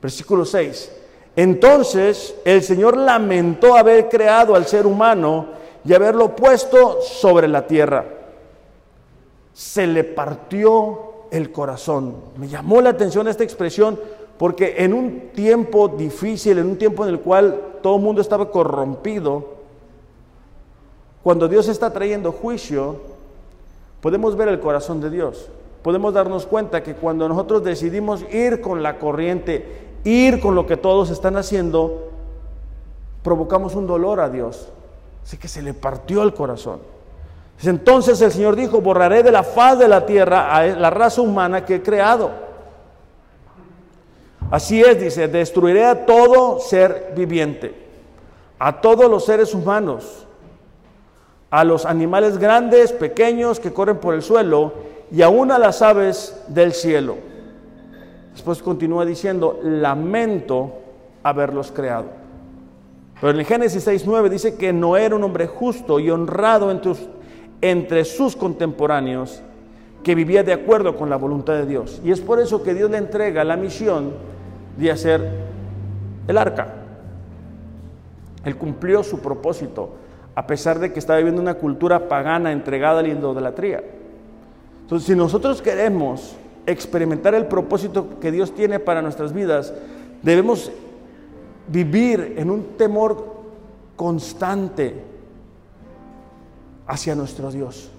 Versículo 0.01 0.45
6. 0.45 0.93
Entonces 1.37 2.35
el 2.45 2.63
Señor 2.63 2.97
lamentó 2.97 3.77
haber 3.77 4.09
creado 4.09 4.55
al 4.55 4.67
ser 4.67 4.87
humano 4.87 5.49
y 5.85 5.95
haberlo 5.95 6.35
puesto 6.35 7.01
sobre 7.01 7.49
la 7.49 7.67
tierra. 7.67 8.05
Se 9.53 9.87
le 9.87 10.05
partió 10.05 11.27
el 11.31 11.53
corazón. 11.53 12.17
Me 12.37 12.49
llamó 12.49 12.81
la 12.81 12.91
atención 12.91 13.29
esta 13.29 13.45
expresión 13.45 13.99
porque 14.39 14.77
en 14.79 14.95
un 14.95 15.31
tiempo 15.35 15.89
difícil, 15.89 16.59
en 16.59 16.67
un 16.67 16.79
tiempo 16.79 17.05
en 17.05 17.11
el 17.11 17.21
cual 17.21 17.61
todo 17.83 17.97
el 17.97 18.03
mundo 18.03 18.23
estaba 18.23 18.51
corrompido, 18.51 19.61
cuando 21.23 21.47
Dios 21.47 21.69
está 21.69 21.93
trayendo 21.93 22.33
juicio, 22.33 22.97
podemos 24.01 24.37
ver 24.37 24.49
el 24.49 24.59
corazón 24.59 25.01
de 25.01 25.11
Dios. 25.11 25.51
Podemos 25.83 26.15
darnos 26.15 26.47
cuenta 26.47 26.83
que 26.83 26.95
cuando 26.95 27.29
nosotros 27.29 27.63
decidimos 27.63 28.25
ir 28.33 28.63
con 28.63 28.83
la 28.83 28.99
corriente, 28.99 29.90
ir 30.05 30.41
con 30.41 30.55
lo 30.55 30.67
que 30.67 30.77
todos 30.77 31.11
están 31.11 31.37
haciendo, 31.37 32.11
provocamos 33.23 33.75
un 33.75 33.87
dolor 33.87 34.21
a 34.21 34.29
Dios. 34.29 34.69
Así 35.23 35.37
que 35.37 35.49
se 35.49 35.63
le 35.63 35.75
partió 35.75 36.23
el 36.23 36.35
corazón. 36.35 36.81
Entonces 37.63 38.21
el 38.23 38.33
Señor 38.33 38.57
dijo, 38.57 38.81
borraré 38.81 39.23
de 39.23 39.33
la 39.33 39.43
faz 39.43 39.79
de 39.79 39.89
la 39.89 40.07
tierra 40.07 40.55
a 40.55 40.65
la 40.67 40.91
raza 40.91 41.21
humana 41.21 41.65
que 41.65 41.77
he 41.77 41.83
creado 41.83 42.51
Así 44.51 44.81
es, 44.81 44.99
dice, 44.99 45.29
destruiré 45.29 45.85
a 45.85 46.07
todo 46.07 46.59
ser 46.59 47.13
viviente, 47.17 47.73
a 48.59 48.81
todos 48.81 49.09
los 49.09 49.25
seres 49.25 49.55
humanos, 49.55 50.27
a 51.51 51.63
los 51.63 51.87
animales 51.87 52.37
grandes, 52.37 52.93
pequeños 52.93 53.61
que 53.61 53.73
corren 53.73 53.99
por 53.99 54.15
el 54.15 54.23
suelo 54.23 54.73
y 55.13 55.23
aún 55.23 55.53
a 55.53 55.59
las 55.59 55.83
aves 55.83 56.43
del 56.49 56.73
cielo. 56.73 57.17
Después 58.41 58.63
continúa 58.63 59.05
diciendo, 59.05 59.61
lamento 59.63 60.73
haberlos 61.23 61.71
creado. 61.71 62.07
Pero 63.21 63.35
en 63.35 63.41
el 63.41 63.45
Génesis 63.45 63.87
6.9 63.87 64.31
dice 64.31 64.57
que 64.57 64.73
no 64.73 64.97
era 64.97 65.15
un 65.15 65.23
hombre 65.25 65.47
justo 65.47 66.01
y 66.01 66.09
honrado 66.09 66.71
entre, 66.71 66.95
entre 67.61 68.07
sus 68.07 68.37
contemporáneos, 68.37 69.43
que 70.03 70.15
vivía 70.15 70.43
de 70.43 70.55
acuerdo 70.55 70.97
con 70.97 71.11
la 71.11 71.17
voluntad 71.17 71.53
de 71.53 71.67
Dios. 71.67 72.01
Y 72.03 72.13
es 72.13 72.23
por 72.23 72.41
eso 72.41 72.63
que 72.63 72.73
Dios 72.73 72.91
le 72.91 72.97
entrega 72.97 73.45
la 73.45 73.59
misión 73.59 74.15
de 74.79 74.91
hacer 74.91 75.21
el 76.27 76.39
arca. 76.39 76.77
Él 78.43 78.57
cumplió 78.57 79.03
su 79.03 79.19
propósito, 79.19 79.91
a 80.35 80.47
pesar 80.47 80.79
de 80.79 80.95
que 80.95 80.99
estaba 80.99 81.19
viviendo 81.19 81.43
una 81.43 81.57
cultura 81.57 82.09
pagana 82.09 82.53
entregada 82.53 83.01
a 83.01 83.03
la 83.03 83.09
idolatría. 83.11 83.85
Entonces, 84.81 85.09
si 85.09 85.15
nosotros 85.15 85.61
queremos 85.61 86.39
experimentar 86.67 87.35
el 87.35 87.47
propósito 87.47 88.19
que 88.21 88.31
Dios 88.31 88.55
tiene 88.55 88.79
para 88.79 89.03
nuestras 89.03 89.33
vidas, 89.33 89.73
debemos 90.23 90.71
vivir 91.69 92.35
en 92.37 92.51
un 92.51 92.77
temor 92.77 93.41
constante 93.97 94.95
hacia 96.87 97.15
nuestro 97.15 97.51
Dios. 97.51 97.91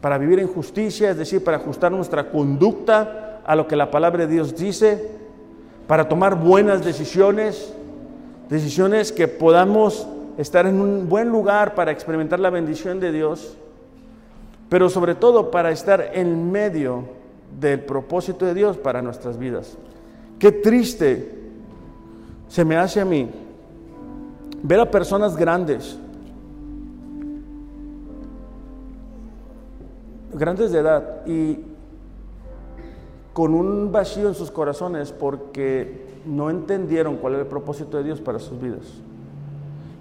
Para 0.00 0.18
vivir 0.18 0.38
en 0.38 0.48
justicia, 0.48 1.10
es 1.10 1.16
decir, 1.16 1.42
para 1.42 1.58
ajustar 1.58 1.92
nuestra 1.92 2.30
conducta 2.30 3.40
a 3.44 3.56
lo 3.56 3.66
que 3.66 3.76
la 3.76 3.90
palabra 3.90 4.26
de 4.26 4.32
Dios 4.32 4.56
dice, 4.56 5.10
para 5.86 6.08
tomar 6.08 6.36
buenas 6.36 6.84
decisiones, 6.84 7.74
decisiones 8.48 9.12
que 9.12 9.28
podamos 9.28 10.06
estar 10.38 10.66
en 10.66 10.80
un 10.80 11.08
buen 11.08 11.28
lugar 11.28 11.74
para 11.74 11.90
experimentar 11.90 12.38
la 12.38 12.50
bendición 12.50 13.00
de 13.00 13.12
Dios, 13.12 13.56
pero 14.68 14.88
sobre 14.88 15.16
todo 15.16 15.50
para 15.50 15.70
estar 15.70 16.12
en 16.14 16.50
medio 16.52 17.19
del 17.58 17.80
propósito 17.80 18.46
de 18.46 18.54
Dios 18.54 18.76
para 18.76 19.02
nuestras 19.02 19.38
vidas. 19.38 19.76
Qué 20.38 20.52
triste 20.52 21.38
se 22.48 22.64
me 22.64 22.76
hace 22.76 23.00
a 23.00 23.04
mí 23.04 23.30
ver 24.62 24.80
a 24.80 24.90
personas 24.90 25.36
grandes, 25.36 25.98
grandes 30.32 30.72
de 30.72 30.78
edad 30.78 31.26
y 31.26 31.58
con 33.32 33.54
un 33.54 33.92
vacío 33.92 34.28
en 34.28 34.34
sus 34.34 34.50
corazones 34.50 35.12
porque 35.12 36.08
no 36.26 36.50
entendieron 36.50 37.16
cuál 37.16 37.34
era 37.34 37.42
el 37.42 37.48
propósito 37.48 37.96
de 37.96 38.04
Dios 38.04 38.20
para 38.20 38.38
sus 38.38 38.60
vidas. 38.60 38.82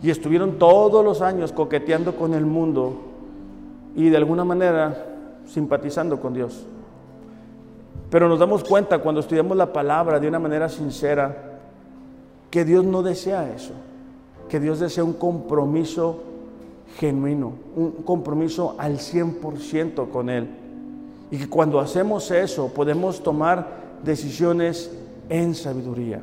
Y 0.01 0.09
estuvieron 0.09 0.57
todos 0.57 1.03
los 1.03 1.21
años 1.21 1.51
coqueteando 1.51 2.15
con 2.15 2.33
el 2.33 2.45
mundo 2.45 2.97
y 3.95 4.09
de 4.09 4.17
alguna 4.17 4.45
manera 4.45 5.05
simpatizando 5.45 6.19
con 6.19 6.33
Dios. 6.33 6.65
Pero 8.09 8.27
nos 8.27 8.39
damos 8.39 8.63
cuenta 8.63 8.99
cuando 8.99 9.21
estudiamos 9.21 9.55
la 9.55 9.71
palabra 9.71 10.19
de 10.19 10.27
una 10.27 10.39
manera 10.39 10.67
sincera 10.67 11.59
que 12.49 12.65
Dios 12.65 12.83
no 12.83 13.03
desea 13.03 13.53
eso, 13.53 13.73
que 14.47 14.59
Dios 14.59 14.79
desea 14.79 15.03
un 15.03 15.13
compromiso 15.13 16.23
genuino, 16.97 17.53
un 17.75 17.91
compromiso 18.03 18.75
al 18.77 18.97
100% 18.97 20.09
con 20.09 20.29
Él. 20.29 20.49
Y 21.29 21.37
que 21.37 21.49
cuando 21.49 21.79
hacemos 21.79 22.31
eso 22.31 22.73
podemos 22.73 23.21
tomar 23.21 23.67
decisiones 24.03 24.91
en 25.29 25.53
sabiduría. 25.53 26.21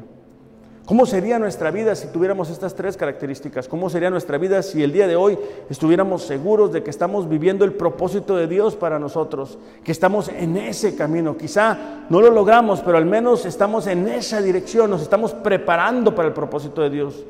¿Cómo 0.86 1.04
sería 1.04 1.40
nuestra 1.40 1.72
vida 1.72 1.96
si 1.96 2.06
tuviéramos 2.06 2.48
estas 2.48 2.76
tres 2.76 2.96
características? 2.96 3.66
¿Cómo 3.66 3.90
sería 3.90 4.08
nuestra 4.08 4.38
vida 4.38 4.62
si 4.62 4.84
el 4.84 4.92
día 4.92 5.08
de 5.08 5.16
hoy 5.16 5.36
estuviéramos 5.68 6.22
seguros 6.22 6.72
de 6.72 6.84
que 6.84 6.90
estamos 6.90 7.28
viviendo 7.28 7.64
el 7.64 7.72
propósito 7.72 8.36
de 8.36 8.46
Dios 8.46 8.76
para 8.76 9.00
nosotros? 9.00 9.58
Que 9.82 9.90
estamos 9.90 10.28
en 10.28 10.56
ese 10.56 10.94
camino. 10.94 11.36
Quizá 11.36 11.76
no 12.08 12.20
lo 12.20 12.30
logramos, 12.30 12.82
pero 12.82 12.98
al 12.98 13.04
menos 13.04 13.46
estamos 13.46 13.88
en 13.88 14.06
esa 14.06 14.40
dirección, 14.40 14.88
nos 14.88 15.02
estamos 15.02 15.34
preparando 15.34 16.14
para 16.14 16.28
el 16.28 16.34
propósito 16.34 16.82
de 16.82 16.90
Dios. 16.90 17.24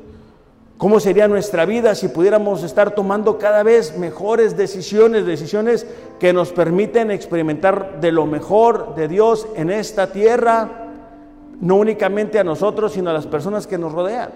¿Cómo 0.77 0.99
sería 0.99 1.27
nuestra 1.27 1.65
vida 1.65 1.95
si 1.95 2.09
pudiéramos 2.09 2.61
estar 2.61 2.91
tomando 2.91 3.39
cada 3.39 3.63
vez 3.63 3.97
mejores 3.97 4.55
decisiones, 4.55 5.25
decisiones 5.25 5.87
que 6.19 6.31
nos 6.31 6.51
permiten 6.51 7.09
experimentar 7.09 7.99
de 8.01 8.11
lo 8.11 8.27
mejor 8.27 8.93
de 8.93 9.07
Dios 9.07 9.47
en 9.55 9.71
esta 9.71 10.11
tierra? 10.11 10.86
No 11.61 11.75
únicamente 11.75 12.39
a 12.39 12.43
nosotros, 12.43 12.93
sino 12.93 13.09
a 13.09 13.13
las 13.13 13.27
personas 13.27 13.67
que 13.67 13.77
nos 13.77 13.91
rodean. 13.91 14.29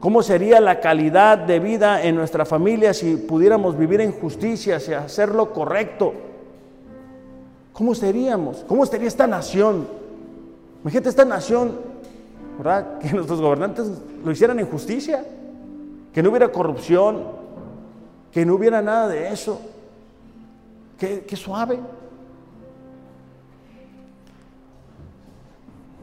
¿Cómo 0.00 0.22
sería 0.22 0.60
la 0.60 0.80
calidad 0.80 1.36
de 1.36 1.60
vida 1.60 2.02
en 2.02 2.16
nuestra 2.16 2.46
familia 2.46 2.94
si 2.94 3.16
pudiéramos 3.16 3.76
vivir 3.76 4.00
en 4.00 4.12
justicia, 4.12 4.80
si 4.80 4.94
hacer 4.94 5.28
lo 5.30 5.52
correcto? 5.52 6.14
¿Cómo 7.72 7.94
seríamos? 7.94 8.64
¿Cómo 8.66 8.84
estaría 8.84 9.08
esta 9.08 9.26
nación? 9.26 9.86
Imagínate 10.82 11.10
esta 11.10 11.24
nación, 11.24 11.72
¿verdad? 12.56 12.98
Que 13.00 13.12
nuestros 13.12 13.40
gobernantes 13.40 13.90
lo 14.24 14.32
hicieran 14.32 14.58
en 14.58 14.66
justicia, 14.66 15.24
que 16.14 16.22
no 16.22 16.30
hubiera 16.30 16.50
corrupción, 16.50 17.24
que 18.32 18.46
no 18.46 18.54
hubiera 18.54 18.80
nada 18.80 19.08
de 19.08 19.28
eso. 19.28 19.60
Qué, 20.98 21.24
qué 21.26 21.36
suave. 21.36 21.78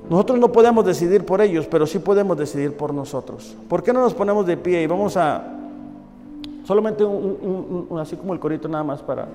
Nosotros 0.10 0.40
no 0.40 0.52
podemos 0.52 0.86
decidir 0.86 1.26
por 1.26 1.42
ellos, 1.42 1.68
pero 1.68 1.86
sí 1.86 2.00
podemos 2.00 2.38
decidir 2.38 2.76
por 2.76 2.94
nosotros. 2.94 3.56
¿Por 3.68 3.84
qué 3.84 3.92
no 3.92 4.00
nos 4.00 4.14
ponemos 4.14 4.46
de 4.46 4.56
pie 4.56 4.82
y 4.84 4.88
vamos 4.88 5.18
a, 5.18 5.44
solamente 6.66 7.04
un, 7.04 7.88
así 8.00 8.16
como 8.16 8.34
el 8.34 8.40
corito 8.40 8.70
nada 8.70 8.86
más 8.86 9.02
para, 9.02 9.28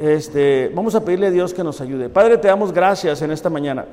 este, 0.00 0.72
vamos 0.74 0.96
a 0.96 1.04
pedirle 1.04 1.28
a 1.28 1.30
Dios 1.30 1.54
que 1.54 1.62
nos 1.62 1.80
ayude. 1.80 2.08
Padre, 2.08 2.38
te 2.38 2.48
damos 2.48 2.72
gracias 2.72 3.22
en 3.22 3.30
esta 3.30 3.48
mañana. 3.48 3.84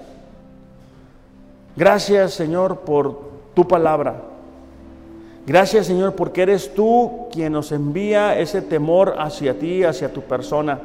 Gracias, 1.75 2.33
Señor, 2.33 2.79
por 2.79 3.19
tu 3.53 3.67
palabra. 3.67 4.21
Gracias, 5.45 5.85
Señor, 5.85 6.15
porque 6.15 6.41
eres 6.41 6.73
tú 6.73 7.27
quien 7.31 7.53
nos 7.53 7.71
envía 7.71 8.39
ese 8.39 8.61
temor 8.61 9.15
hacia 9.19 9.59
ti, 9.59 9.83
hacia 9.83 10.11
tu 10.11 10.21
persona. 10.21 10.79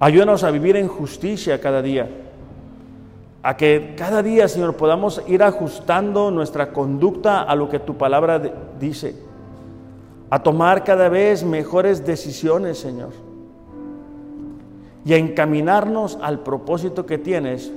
Ayúdanos 0.00 0.42
a 0.42 0.50
vivir 0.50 0.76
en 0.76 0.88
justicia 0.88 1.60
cada 1.60 1.80
día 1.80 2.08
a 3.46 3.56
que 3.56 3.94
cada 3.96 4.24
día, 4.24 4.48
Señor, 4.48 4.74
podamos 4.74 5.22
ir 5.28 5.40
ajustando 5.44 6.32
nuestra 6.32 6.72
conducta 6.72 7.42
a 7.42 7.54
lo 7.54 7.68
que 7.68 7.78
tu 7.78 7.96
palabra 7.96 8.42
dice, 8.80 9.14
a 10.28 10.42
tomar 10.42 10.82
cada 10.82 11.08
vez 11.08 11.44
mejores 11.44 12.04
decisiones, 12.04 12.76
Señor, 12.76 13.10
y 15.04 15.14
a 15.14 15.16
encaminarnos 15.16 16.18
al 16.20 16.40
propósito 16.40 17.06
que 17.06 17.18
tienes 17.18 17.70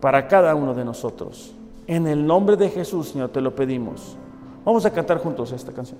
para 0.00 0.26
cada 0.26 0.54
uno 0.54 0.72
de 0.72 0.86
nosotros. 0.86 1.52
En 1.86 2.06
el 2.06 2.26
nombre 2.26 2.56
de 2.56 2.70
Jesús, 2.70 3.10
Señor, 3.10 3.28
te 3.28 3.42
lo 3.42 3.54
pedimos. 3.54 4.16
Vamos 4.64 4.86
a 4.86 4.90
cantar 4.90 5.18
juntos 5.18 5.52
esta 5.52 5.72
canción. 5.72 5.98